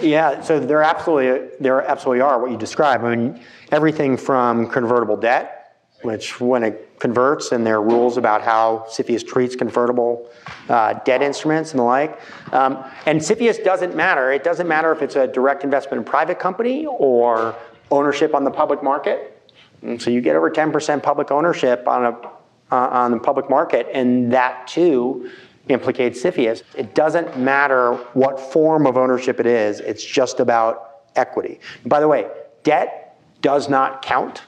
Yeah, 0.00 0.42
so 0.42 0.60
there 0.60 0.82
absolutely 0.82 1.48
there 1.60 1.82
absolutely 1.82 2.20
are 2.20 2.40
what 2.40 2.50
you 2.50 2.56
describe. 2.56 3.02
I 3.04 3.16
mean, 3.16 3.40
everything 3.70 4.16
from 4.16 4.68
convertible 4.68 5.16
debt, 5.16 5.57
which 6.02 6.40
when 6.40 6.62
it 6.62 6.98
converts, 7.00 7.52
and 7.52 7.66
there 7.66 7.76
are 7.76 7.82
rules 7.82 8.16
about 8.16 8.42
how 8.42 8.84
CFIUS 8.88 9.26
treats 9.26 9.56
convertible 9.56 10.28
uh, 10.68 10.94
debt 11.04 11.22
instruments 11.22 11.72
and 11.72 11.80
the 11.80 11.84
like. 11.84 12.20
Um, 12.52 12.84
and 13.06 13.20
CFIUS 13.20 13.64
doesn't 13.64 13.94
matter. 13.94 14.32
It 14.32 14.44
doesn't 14.44 14.68
matter 14.68 14.92
if 14.92 15.02
it's 15.02 15.16
a 15.16 15.26
direct 15.26 15.64
investment 15.64 15.98
in 15.98 16.04
private 16.04 16.38
company 16.38 16.86
or 16.86 17.54
ownership 17.90 18.34
on 18.34 18.44
the 18.44 18.50
public 18.50 18.82
market. 18.82 19.34
And 19.82 20.00
so 20.00 20.10
you 20.10 20.20
get 20.20 20.34
over 20.36 20.50
10% 20.50 21.02
public 21.02 21.30
ownership 21.30 21.86
on 21.86 22.04
a 22.04 22.30
uh, 22.70 22.76
on 22.76 23.10
the 23.10 23.18
public 23.18 23.48
market, 23.48 23.86
and 23.94 24.32
that 24.32 24.66
too 24.66 25.30
implicates 25.68 26.22
CFIUS. 26.22 26.62
It 26.74 26.94
doesn't 26.94 27.38
matter 27.38 27.94
what 28.12 28.38
form 28.38 28.86
of 28.86 28.96
ownership 28.96 29.40
it 29.40 29.46
is, 29.46 29.80
it's 29.80 30.04
just 30.04 30.40
about 30.40 31.02
equity. 31.16 31.60
And 31.82 31.90
by 31.90 32.00
the 32.00 32.08
way, 32.08 32.26
debt 32.62 33.18
does 33.40 33.68
not 33.68 34.02
count. 34.02 34.42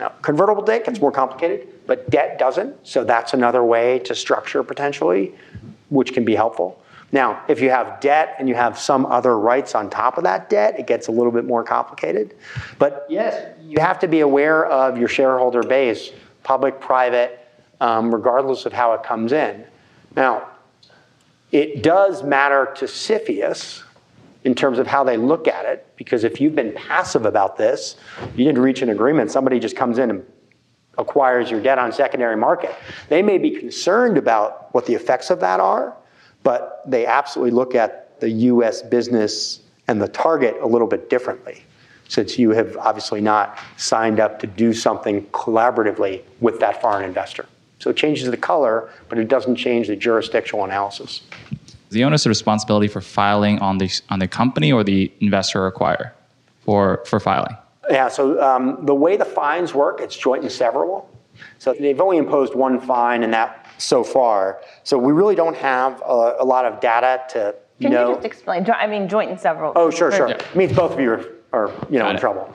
Now, 0.00 0.10
convertible 0.22 0.62
debt 0.62 0.84
gets 0.84 1.00
more 1.00 1.10
complicated, 1.10 1.68
but 1.86 2.08
debt 2.10 2.38
doesn't, 2.38 2.86
so 2.86 3.02
that's 3.04 3.34
another 3.34 3.64
way 3.64 3.98
to 4.00 4.14
structure 4.14 4.62
potentially, 4.62 5.34
which 5.88 6.12
can 6.12 6.24
be 6.24 6.34
helpful. 6.34 6.80
Now, 7.10 7.42
if 7.48 7.60
you 7.60 7.70
have 7.70 8.00
debt 8.00 8.36
and 8.38 8.48
you 8.48 8.54
have 8.54 8.78
some 8.78 9.06
other 9.06 9.38
rights 9.38 9.74
on 9.74 9.88
top 9.88 10.18
of 10.18 10.24
that 10.24 10.50
debt, 10.50 10.78
it 10.78 10.86
gets 10.86 11.08
a 11.08 11.10
little 11.10 11.32
bit 11.32 11.46
more 11.46 11.64
complicated. 11.64 12.36
But 12.78 13.06
yes, 13.08 13.56
you 13.62 13.80
have 13.80 13.98
to 14.00 14.08
be 14.08 14.20
aware 14.20 14.66
of 14.66 14.98
your 14.98 15.08
shareholder 15.08 15.62
base, 15.62 16.10
public, 16.42 16.80
private, 16.80 17.48
um, 17.80 18.14
regardless 18.14 18.66
of 18.66 18.72
how 18.72 18.92
it 18.92 19.02
comes 19.02 19.32
in. 19.32 19.64
Now, 20.14 20.48
it 21.50 21.82
does 21.82 22.22
matter 22.22 22.72
to 22.76 22.84
CFIUS 22.84 23.82
in 24.44 24.54
terms 24.54 24.78
of 24.78 24.86
how 24.86 25.04
they 25.04 25.16
look 25.16 25.48
at 25.48 25.64
it, 25.64 25.86
because 25.96 26.24
if 26.24 26.40
you've 26.40 26.54
been 26.54 26.72
passive 26.72 27.26
about 27.26 27.56
this, 27.56 27.96
you 28.36 28.44
didn't 28.44 28.62
reach 28.62 28.82
an 28.82 28.90
agreement, 28.90 29.30
somebody 29.30 29.58
just 29.58 29.76
comes 29.76 29.98
in 29.98 30.10
and 30.10 30.24
acquires 30.96 31.50
your 31.50 31.60
debt 31.60 31.78
on 31.78 31.92
secondary 31.92 32.36
market. 32.36 32.74
They 33.08 33.22
may 33.22 33.38
be 33.38 33.50
concerned 33.50 34.18
about 34.18 34.72
what 34.74 34.86
the 34.86 34.94
effects 34.94 35.30
of 35.30 35.40
that 35.40 35.60
are, 35.60 35.96
but 36.42 36.82
they 36.86 37.06
absolutely 37.06 37.52
look 37.52 37.74
at 37.74 38.20
the 38.20 38.30
US 38.30 38.82
business 38.82 39.60
and 39.86 40.00
the 40.00 40.08
target 40.08 40.56
a 40.60 40.66
little 40.66 40.88
bit 40.88 41.08
differently, 41.08 41.62
since 42.08 42.38
you 42.38 42.50
have 42.50 42.76
obviously 42.76 43.20
not 43.20 43.58
signed 43.76 44.20
up 44.20 44.38
to 44.40 44.46
do 44.46 44.72
something 44.72 45.24
collaboratively 45.26 46.22
with 46.40 46.58
that 46.60 46.80
foreign 46.80 47.04
investor. 47.04 47.46
So 47.78 47.90
it 47.90 47.96
changes 47.96 48.28
the 48.28 48.36
color, 48.36 48.90
but 49.08 49.18
it 49.18 49.28
doesn't 49.28 49.56
change 49.56 49.86
the 49.86 49.96
jurisdictional 49.96 50.64
analysis. 50.64 51.22
The 51.90 52.04
onus 52.04 52.26
of 52.26 52.30
responsibility 52.30 52.88
for 52.88 53.00
filing 53.00 53.58
on 53.60 53.78
the, 53.78 53.90
on 54.10 54.18
the 54.18 54.28
company 54.28 54.72
or 54.72 54.84
the 54.84 55.10
investor 55.20 55.64
or 55.64 55.72
acquirer 55.72 56.12
for, 56.60 57.02
for 57.06 57.18
filing? 57.18 57.56
Yeah, 57.90 58.08
so 58.08 58.40
um, 58.42 58.84
the 58.84 58.94
way 58.94 59.16
the 59.16 59.24
fines 59.24 59.72
work, 59.72 60.00
it's 60.00 60.16
joint 60.16 60.42
and 60.42 60.50
severable. 60.50 61.06
So 61.58 61.72
they've 61.72 62.00
only 62.00 62.18
imposed 62.18 62.54
one 62.54 62.80
fine 62.80 63.22
and 63.22 63.32
that 63.32 63.66
so 63.78 64.04
far. 64.04 64.60
So 64.82 64.98
we 64.98 65.12
really 65.12 65.34
don't 65.34 65.56
have 65.56 66.02
a, 66.02 66.36
a 66.40 66.44
lot 66.44 66.64
of 66.66 66.80
data 66.80 67.22
to 67.30 67.54
Can 67.80 67.92
know. 67.92 68.08
you 68.08 68.14
just 68.16 68.26
explain? 68.26 68.66
I 68.70 68.86
mean, 68.86 69.08
joint 69.08 69.30
and 69.30 69.40
several. 69.40 69.72
Oh, 69.76 69.90
sure, 69.90 70.12
sure. 70.12 70.28
Yeah. 70.28 70.34
It 70.34 70.56
means 70.56 70.72
both 70.72 70.92
of 70.92 71.00
you 71.00 71.12
are, 71.12 71.24
are 71.52 71.68
you 71.88 71.98
know, 71.98 72.04
Got 72.04 72.10
in 72.10 72.16
it. 72.16 72.20
trouble. 72.20 72.52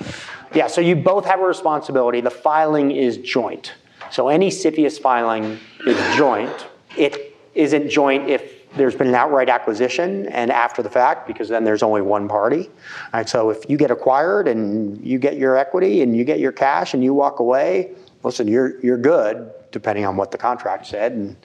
Yeah, 0.54 0.68
so 0.68 0.82
you 0.82 0.96
both 0.96 1.26
have 1.26 1.40
a 1.40 1.46
responsibility. 1.46 2.22
The 2.22 2.30
filing 2.30 2.92
is 2.92 3.18
joint. 3.18 3.74
So 4.12 4.28
any 4.28 4.50
CFIUS 4.50 5.00
filing 5.02 5.58
is 5.88 5.98
joint. 6.16 6.68
It 6.96 7.36
isn't 7.56 7.90
joint 7.90 8.30
if 8.30 8.53
there's 8.76 8.96
been 8.96 9.08
an 9.08 9.16
outright 9.16 9.50
acquisition 9.50 10.28
and 10.28 10.52
after 10.52 10.82
the 10.82 10.90
fact, 10.90 11.28
because 11.28 11.50
then 11.50 11.64
there's 11.64 11.84
only 11.84 12.02
one 12.02 12.28
party. 12.28 12.70
Right, 13.14 13.28
so 13.28 13.50
if 13.50 13.70
you 13.70 13.78
get 13.78 13.92
acquired 13.92 14.48
and 14.48 15.04
you 15.06 15.20
get 15.20 15.38
your 15.38 15.56
equity 15.58 16.02
and 16.02 16.16
you 16.16 16.24
get 16.24 16.40
your 16.40 16.52
cash 16.52 16.94
and 16.94 17.04
you 17.04 17.14
walk 17.14 17.40
away, 17.40 17.92
listen, 18.24 18.48
you're, 18.48 18.80
you're 18.82 18.98
good, 18.98 19.52
depending 19.72 20.06
on 20.06 20.18
what 20.18 20.32
the 20.32 20.38
contract 20.38 20.88
said. 20.88 21.12
And, 21.12 21.36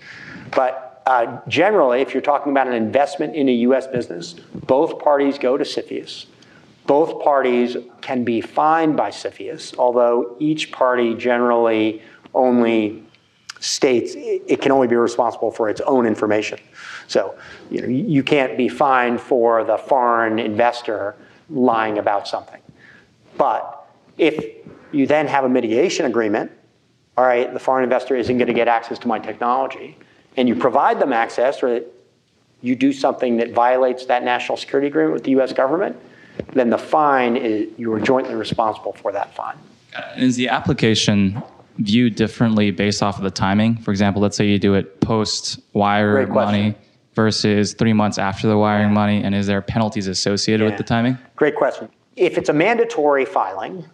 but 0.53 1.03
uh, 1.07 1.41
generally, 1.49 2.01
if 2.01 2.12
you're 2.12 2.22
talking 2.22 2.53
about 2.53 2.66
an 2.66 2.74
investment 2.74 3.35
in 3.35 3.49
a 3.49 3.53
US 3.53 3.87
business, 3.87 4.35
both 4.55 4.99
parties 4.99 5.39
go 5.39 5.57
to 5.57 5.64
CFIUS. 5.64 6.26
Both 6.87 7.22
parties 7.22 7.76
can 8.01 8.24
be 8.24 8.41
fined 8.41 8.97
by 8.97 9.11
CFIUS, 9.11 9.76
although 9.79 10.37
each 10.39 10.72
party 10.72 11.14
generally 11.14 12.03
only 12.35 13.03
states 13.61 14.12
it 14.16 14.61
can 14.61 14.72
only 14.72 14.86
be 14.86 14.96
responsible 14.96 15.50
for 15.50 15.68
its 15.68 15.80
own 15.82 16.06
information. 16.06 16.59
So, 17.06 17.36
you 17.70 17.82
know, 17.82 17.88
you 17.88 18.22
can't 18.22 18.56
be 18.56 18.68
fined 18.68 19.20
for 19.20 19.64
the 19.64 19.78
foreign 19.78 20.38
investor 20.38 21.16
lying 21.50 21.98
about 21.98 22.28
something. 22.28 22.61
But 23.36 23.86
if 24.16 24.56
you 24.92 25.06
then 25.06 25.26
have 25.26 25.44
a 25.44 25.48
mitigation 25.48 26.06
agreement, 26.06 26.52
all 27.16 27.24
right, 27.24 27.52
the 27.52 27.61
foreign 27.61 27.84
investor 27.84 28.14
isn't 28.16 28.36
going 28.36 28.48
to 28.48 28.54
get 28.54 28.68
access 28.68 28.98
to 29.00 29.09
my 29.09 29.18
technology, 29.18 29.96
and 30.36 30.48
you 30.48 30.54
provide 30.54 31.00
them 31.00 31.12
access 31.12 31.62
or 31.62 31.82
you 32.61 32.76
do 32.76 32.92
something 32.92 33.36
that 33.38 33.52
violates 33.52 34.06
that 34.06 34.22
national 34.24 34.56
security 34.56 34.88
agreement 34.88 35.14
with 35.14 35.24
the 35.24 35.30
US 35.40 35.52
government, 35.52 35.96
then 36.52 36.70
the 36.70 36.78
fine 36.78 37.36
is 37.36 37.68
you 37.76 37.92
are 37.92 38.00
jointly 38.00 38.34
responsible 38.34 38.92
for 38.92 39.12
that 39.12 39.34
fine. 39.34 39.56
Is 40.16 40.36
the 40.36 40.48
application 40.48 41.42
viewed 41.79 42.14
differently 42.14 42.70
based 42.70 43.03
off 43.03 43.18
of 43.18 43.24
the 43.24 43.31
timing? 43.31 43.76
For 43.79 43.91
example, 43.91 44.20
let's 44.22 44.37
say 44.37 44.47
you 44.47 44.59
do 44.59 44.74
it 44.74 45.01
post 45.01 45.61
wire 45.72 46.26
money 46.26 46.74
versus 47.14 47.72
three 47.74 47.93
months 47.93 48.18
after 48.18 48.47
the 48.47 48.57
wiring 48.57 48.93
money, 48.93 49.22
and 49.22 49.35
is 49.35 49.47
there 49.47 49.61
penalties 49.61 50.07
associated 50.07 50.64
Yeah. 50.64 50.70
with 50.70 50.79
the 50.79 50.85
timing? 50.85 51.18
Great 51.37 51.57
question. 51.57 51.89
If 52.16 52.39
it's 52.39 52.49
a 52.49 52.53
mandatory 52.53 53.24
filing, 53.24 53.85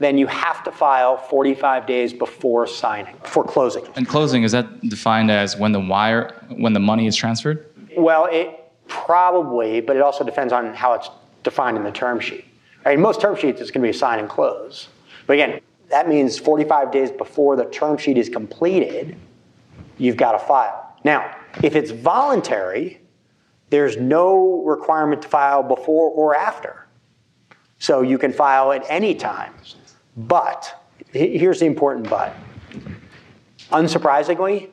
then 0.00 0.18
you 0.18 0.26
have 0.26 0.62
to 0.64 0.72
file 0.72 1.16
45 1.16 1.86
days 1.86 2.12
before 2.12 2.66
signing, 2.66 3.14
before 3.22 3.44
closing. 3.44 3.84
And 3.96 4.08
closing 4.08 4.42
is 4.42 4.52
that 4.52 4.66
defined 4.88 5.30
as 5.30 5.56
when 5.56 5.72
the 5.72 5.80
wire 5.80 6.34
when 6.56 6.72
the 6.72 6.80
money 6.80 7.06
is 7.06 7.14
transferred? 7.16 7.64
Well, 7.96 8.26
it 8.30 8.50
probably, 8.88 9.80
but 9.80 9.96
it 9.96 10.02
also 10.02 10.24
depends 10.24 10.52
on 10.52 10.74
how 10.74 10.94
it's 10.94 11.08
defined 11.42 11.76
in 11.76 11.84
the 11.84 11.92
term 11.92 12.20
sheet. 12.20 12.44
I 12.84 12.90
mean, 12.90 13.00
most 13.00 13.20
term 13.20 13.36
sheets 13.36 13.60
it's 13.60 13.70
going 13.70 13.82
to 13.82 13.88
be 13.88 13.92
sign 13.96 14.18
and 14.18 14.28
close. 14.28 14.88
But 15.26 15.34
again, 15.34 15.60
that 15.88 16.08
means 16.08 16.38
45 16.38 16.90
days 16.90 17.10
before 17.10 17.56
the 17.56 17.64
term 17.66 17.96
sheet 17.96 18.18
is 18.18 18.28
completed, 18.28 19.16
you've 19.98 20.16
got 20.16 20.32
to 20.32 20.38
file. 20.38 20.96
Now, 21.04 21.36
if 21.62 21.76
it's 21.76 21.90
voluntary, 21.90 23.00
there's 23.70 23.96
no 23.96 24.62
requirement 24.64 25.22
to 25.22 25.28
file 25.28 25.62
before 25.62 26.10
or 26.10 26.36
after. 26.36 26.86
So 27.78 28.02
you 28.02 28.18
can 28.18 28.32
file 28.32 28.72
at 28.72 28.84
any 28.88 29.14
time. 29.14 29.52
But 30.16 30.88
here's 31.10 31.60
the 31.60 31.66
important 31.66 32.08
but. 32.08 32.34
Unsurprisingly, 33.70 34.70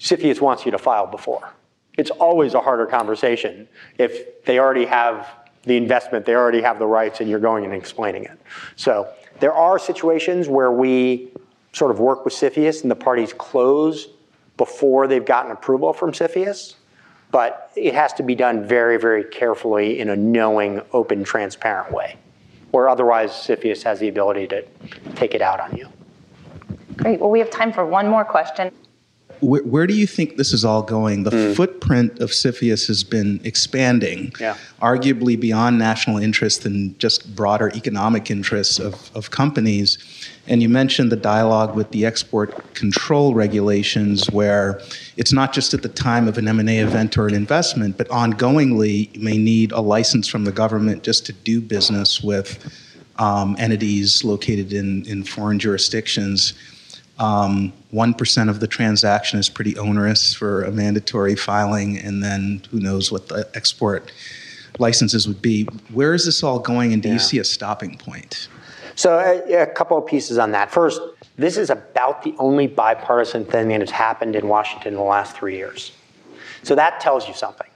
CFIUS 0.00 0.40
wants 0.40 0.64
you 0.64 0.70
to 0.70 0.78
file 0.78 1.06
before. 1.06 1.52
It's 1.98 2.10
always 2.10 2.54
a 2.54 2.60
harder 2.60 2.86
conversation 2.86 3.68
if 3.98 4.44
they 4.44 4.58
already 4.58 4.84
have 4.84 5.28
the 5.64 5.76
investment, 5.76 6.24
they 6.24 6.34
already 6.34 6.62
have 6.62 6.78
the 6.78 6.86
rights, 6.86 7.20
and 7.20 7.28
you're 7.28 7.40
going 7.40 7.64
and 7.64 7.74
explaining 7.74 8.24
it. 8.24 8.38
So 8.76 9.08
there 9.40 9.52
are 9.52 9.78
situations 9.78 10.48
where 10.48 10.72
we 10.72 11.32
sort 11.72 11.90
of 11.90 12.00
work 12.00 12.24
with 12.24 12.34
CFIUS 12.34 12.82
and 12.82 12.90
the 12.90 12.96
parties 12.96 13.32
close 13.32 14.08
before 14.56 15.06
they've 15.06 15.24
gotten 15.24 15.52
approval 15.52 15.92
from 15.92 16.12
CFIUS, 16.12 16.74
but 17.30 17.70
it 17.76 17.94
has 17.94 18.12
to 18.14 18.22
be 18.22 18.34
done 18.34 18.66
very, 18.66 18.96
very 18.98 19.24
carefully 19.24 20.00
in 20.00 20.08
a 20.08 20.16
knowing, 20.16 20.80
open, 20.92 21.22
transparent 21.24 21.92
way, 21.92 22.16
or 22.72 22.88
otherwise 22.88 23.30
CFIUS 23.30 23.82
has 23.82 24.00
the 24.00 24.08
ability 24.08 24.46
to 24.48 24.64
take 25.14 25.34
it 25.34 25.42
out 25.42 25.60
on 25.60 25.76
you. 25.76 25.88
Great. 26.96 27.20
Well, 27.20 27.30
we 27.30 27.38
have 27.40 27.50
time 27.50 27.72
for 27.72 27.84
one 27.84 28.08
more 28.08 28.24
question. 28.24 28.72
Where, 29.46 29.62
where 29.62 29.86
do 29.86 29.94
you 29.94 30.08
think 30.08 30.36
this 30.36 30.52
is 30.52 30.64
all 30.64 30.82
going? 30.82 31.22
The 31.22 31.54
footprint 31.54 32.18
of 32.18 32.30
CFIUS 32.30 32.88
has 32.88 33.04
been 33.04 33.40
expanding, 33.44 34.32
Yeah. 34.40 34.56
arguably 34.82 35.38
beyond 35.38 35.78
national 35.78 36.18
interest 36.18 36.66
and 36.66 36.98
just 36.98 37.36
broader 37.36 37.70
economic 37.76 38.28
interests 38.28 38.80
of, 38.80 39.08
of 39.14 39.30
companies. 39.30 39.98
And 40.48 40.62
you 40.62 40.68
mentioned 40.68 41.12
the 41.12 41.16
dialogue 41.16 41.76
with 41.76 41.92
the 41.92 42.04
export 42.04 42.74
control 42.74 43.34
regulations, 43.34 44.28
where 44.30 44.80
it's 45.16 45.32
not 45.32 45.52
just 45.52 45.72
at 45.74 45.82
the 45.82 45.88
time 45.90 46.26
of 46.26 46.38
an 46.38 46.48
M&A 46.48 46.78
event 46.78 47.16
or 47.16 47.28
an 47.28 47.34
investment, 47.34 47.96
but 47.96 48.08
ongoingly 48.08 49.14
you 49.14 49.20
may 49.22 49.38
need 49.38 49.70
a 49.70 49.80
license 49.80 50.26
from 50.26 50.42
the 50.44 50.52
government 50.52 51.04
just 51.04 51.24
to 51.26 51.32
do 51.32 51.60
business 51.60 52.20
with 52.20 52.58
um, 53.20 53.54
entities 53.60 54.24
located 54.24 54.72
in, 54.72 55.06
in 55.06 55.22
foreign 55.22 55.60
jurisdictions. 55.60 56.52
Um, 57.18 57.72
1% 57.92 58.50
of 58.50 58.60
the 58.60 58.66
transaction 58.66 59.38
is 59.38 59.48
pretty 59.48 59.76
onerous 59.78 60.34
for 60.34 60.62
a 60.64 60.70
mandatory 60.70 61.34
filing, 61.34 61.98
and 61.98 62.22
then 62.22 62.62
who 62.70 62.78
knows 62.78 63.10
what 63.10 63.28
the 63.28 63.48
export 63.54 64.12
licenses 64.78 65.26
would 65.26 65.40
be. 65.40 65.64
Where 65.92 66.12
is 66.12 66.26
this 66.26 66.42
all 66.42 66.58
going, 66.58 66.92
and 66.92 67.02
do 67.02 67.08
Yeah. 67.08 67.14
you 67.14 67.20
see 67.20 67.38
a 67.38 67.44
stopping 67.44 67.96
point? 67.96 68.48
So, 68.96 69.18
a, 69.18 69.62
a 69.62 69.66
couple 69.66 69.96
of 69.98 70.06
pieces 70.06 70.38
on 70.38 70.52
that. 70.52 70.70
First, 70.70 71.00
this 71.36 71.56
is 71.56 71.70
about 71.70 72.22
the 72.22 72.34
only 72.38 72.66
bipartisan 72.66 73.44
thing 73.44 73.68
that 73.68 73.80
has 73.80 73.90
happened 73.90 74.36
in 74.36 74.48
Washington 74.48 74.94
in 74.94 74.98
the 74.98 75.04
last 75.04 75.36
three 75.36 75.56
years. 75.56 75.92
So, 76.62 76.74
that 76.74 77.00
tells 77.00 77.28
you 77.28 77.34
something 77.34 77.68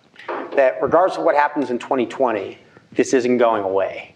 that 0.56 0.78
regardless 0.82 1.18
of 1.18 1.24
what 1.24 1.34
happens 1.36 1.70
in 1.70 1.78
2020, 1.78 2.58
this 2.92 3.14
isn't 3.14 3.38
going 3.38 3.62
away. 3.62 4.14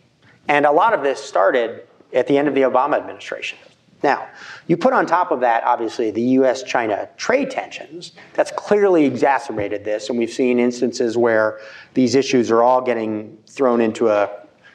And 0.48 0.66
a 0.66 0.72
lot 0.72 0.92
of 0.92 1.02
this 1.02 1.22
started 1.22 1.86
at 2.12 2.26
the 2.26 2.36
end 2.36 2.48
of 2.48 2.54
the 2.54 2.62
Obama 2.62 2.96
administration. 2.96 3.58
Now, 4.04 4.28
you 4.66 4.76
put 4.76 4.92
on 4.92 5.06
top 5.06 5.30
of 5.30 5.40
that, 5.40 5.64
obviously, 5.64 6.10
the 6.10 6.20
US 6.38 6.62
China 6.62 7.08
trade 7.16 7.50
tensions. 7.50 8.12
That's 8.34 8.50
clearly 8.50 9.06
exacerbated 9.06 9.82
this, 9.82 10.10
and 10.10 10.18
we've 10.18 10.30
seen 10.30 10.58
instances 10.58 11.16
where 11.16 11.58
these 11.94 12.14
issues 12.14 12.50
are 12.50 12.62
all 12.62 12.82
getting 12.82 13.38
thrown 13.46 13.80
into 13.80 14.10
a 14.10 14.30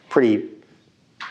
pretty 0.10 0.50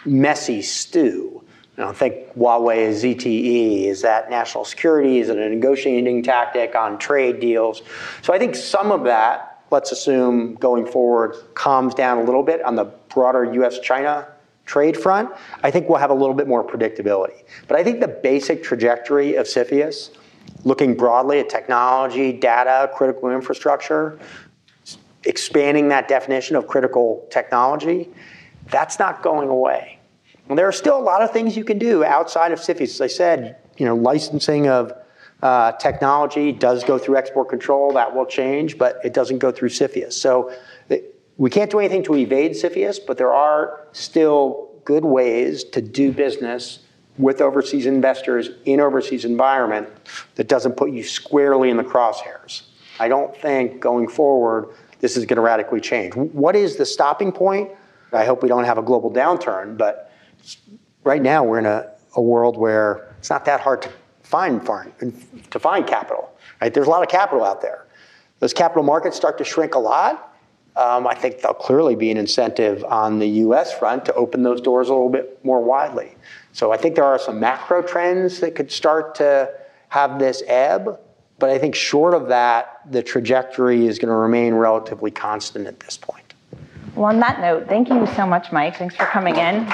messy 0.05 0.62
stew. 0.62 1.42
You 1.76 1.84
know, 1.84 1.92
think 1.92 2.14
Huawei 2.36 2.76
is 2.76 3.03
ZTE. 3.03 3.86
Is 3.86 4.03
that 4.03 4.30
national 4.30 4.64
security? 4.64 5.18
Is 5.18 5.28
it 5.28 5.36
a 5.36 5.49
negotiating 5.49 6.22
tactic 6.22 6.76
on 6.76 7.01
trade 7.01 7.40
deals? 7.40 7.82
So 8.22 8.32
I 8.32 8.38
think 8.38 8.55
some 8.55 8.92
of 8.92 9.03
that, 9.05 9.64
let's 9.72 9.90
assume 9.90 10.55
going 10.55 10.86
forward, 10.86 11.34
calms 11.55 11.94
down 11.94 12.18
a 12.18 12.22
little 12.22 12.44
bit 12.44 12.62
on 12.62 12.76
the 12.76 12.84
broader 12.84 13.44
US 13.64 13.80
China 13.80 14.28
trade 14.69 14.97
front. 14.97 15.31
I 15.64 15.71
think 15.71 15.89
we'll 15.89 15.99
have 15.99 16.11
a 16.11 16.14
little 16.14 16.35
bit 16.35 16.47
more 16.47 16.64
predictability. 16.64 17.43
But 17.66 17.79
I 17.79 17.83
think 17.83 18.01
the 18.01 18.09
basic 18.09 18.62
trajectory 18.62 19.35
of 19.35 19.47
CFIUS, 19.47 20.11
looking 20.64 20.95
broadly 20.95 21.41
at 21.41 21.49
technology, 21.49 22.33
data, 22.33 22.91
critical 22.95 23.31
infrastructure, 23.31 24.19
expanding 25.25 25.89
that 25.89 26.07
definition 26.07 26.55
of 26.55 26.69
critical 26.69 27.27
technology, 27.31 28.11
that's 28.71 28.99
not 28.99 29.23
going 29.23 29.49
away. 29.49 29.99
And 30.49 30.59
there 30.59 30.69
are 30.69 30.73
still 30.73 30.99
a 30.99 31.03
lot 31.03 31.23
of 31.23 31.31
things 31.31 31.57
you 31.57 31.64
can 31.64 31.79
do 31.79 32.05
outside 32.05 32.53
of 32.53 32.59
CFIUS. 32.59 32.83
As 32.83 33.01
I 33.01 33.07
said, 33.07 33.57
you 33.79 33.87
know, 33.87 33.97
licensing 33.97 34.69
of 34.69 34.93
uh, 35.43 35.73
technology 35.73 36.53
does 36.53 36.85
go 36.85 36.99
through 36.99 37.16
export 37.16 37.49
control. 37.49 37.93
That 37.93 38.14
will 38.14 38.27
change, 38.27 38.77
but 38.77 38.99
it 39.05 39.14
doesn't 39.14 39.39
go 39.39 39.51
through 39.51 39.71
CFIUS. 39.71 40.12
So 40.12 40.53
we 41.39 41.51
can't 41.51 41.70
do 41.70 41.78
anything 41.78 42.03
to 42.03 42.16
evade 42.16 42.53
CFIUS, 42.53 42.99
but 43.07 43.16
there 43.16 43.32
are 43.32 43.86
still 43.93 44.70
good 44.84 45.05
ways 45.05 45.64
to 45.64 45.80
do 45.80 46.12
business 46.12 46.80
with 47.16 47.41
overseas 47.41 47.86
investors 47.86 48.51
in 48.64 48.80
overseas 48.80 49.24
environment 49.24 49.89
that 50.34 50.49
doesn't 50.49 50.76
put 50.76 50.91
you 50.91 51.03
squarely 51.03 51.70
in 51.70 51.76
the 51.76 51.84
crosshairs. 51.84 52.62
I 53.01 53.09
don't 53.09 53.34
think 53.36 53.80
going 53.80 54.09
forward 54.09 54.68
this 55.01 55.16
is 55.16 55.24
going 55.26 55.36
to 55.36 55.43
radically 55.43 55.80
change. 55.80 56.14
What 56.14 56.57
is 56.57 56.76
the 56.76 56.84
stopping 56.84 57.30
point? 57.30 57.70
I 58.12 58.24
hope 58.24 58.43
we 58.43 58.49
don't 58.49 58.64
have 58.64 58.78
a 58.78 58.82
global 58.82 59.12
downturn, 59.12 59.76
but 59.76 60.12
right 61.05 61.22
now 61.22 61.45
we're 61.45 61.61
in 61.61 61.66
a, 61.66 61.91
a 62.16 62.22
world 62.22 62.57
where 62.57 63.14
it's 63.18 63.30
not 63.30 63.45
that 63.45 63.61
hard 63.61 63.82
to 63.82 63.91
find 64.22 64.64
foreign 64.64 64.93
to 65.51 65.59
find 65.59 65.86
capital. 65.86 66.32
Right? 66.61 66.74
There's 66.74 66.86
a 66.86 66.91
lot 66.91 67.03
of 67.03 67.09
capital 67.09 67.45
out 67.45 67.62
there. 67.62 67.86
Those 68.41 68.53
capital 68.53 68.82
markets 68.82 69.16
start 69.16 69.39
to 69.39 69.45
shrink 69.45 69.74
a 69.74 69.78
lot. 69.78 70.28
Um, 70.79 71.09
I 71.09 71.14
think 71.14 71.41
there'll 71.41 71.55
clearly 71.55 71.97
be 71.97 72.12
an 72.12 72.16
incentive 72.16 72.85
on 72.85 73.18
the 73.18 73.26
U.S. 73.47 73.76
front 73.76 74.05
to 74.05 74.14
open 74.14 74.45
those 74.45 74.61
doors 74.61 74.89
a 74.89 74.93
little 74.93 75.09
bit 75.09 75.45
more 75.45 75.61
widely. 75.61 76.14
So 76.53 76.70
I 76.70 76.76
think 76.76 76.95
there 76.95 77.05
are 77.05 77.18
some 77.18 77.41
macro 77.41 77.83
trends 77.83 78.39
that 78.39 78.55
could 78.55 78.70
start 78.70 79.16
to 79.16 79.51
have 79.89 80.20
this 80.20 80.45
ebb, 80.47 81.01
but 81.41 81.51
I 81.51 81.59
think 81.59 81.74
short 81.74 82.14
of 82.14 82.29
that, 82.29 82.81
the 82.89 83.03
trajectory 83.03 83.89
is 83.89 83.99
going 83.99 84.11
to 84.11 84.14
remain 84.14 84.55
relatively 84.55 85.11
constant 85.11 85.66
at 85.66 85.81
this 85.81 85.97
point. 85.97 86.35
Well, 86.95 87.07
on 87.07 87.18
that 87.20 87.41
note, 87.41 87.68
thank 87.68 87.89
you 87.89 88.07
so 88.14 88.24
much, 88.24 88.53
Mike. 88.53 88.76
Thanks 88.76 88.95
for 88.95 89.07
coming 89.07 89.35
in. 89.35 89.66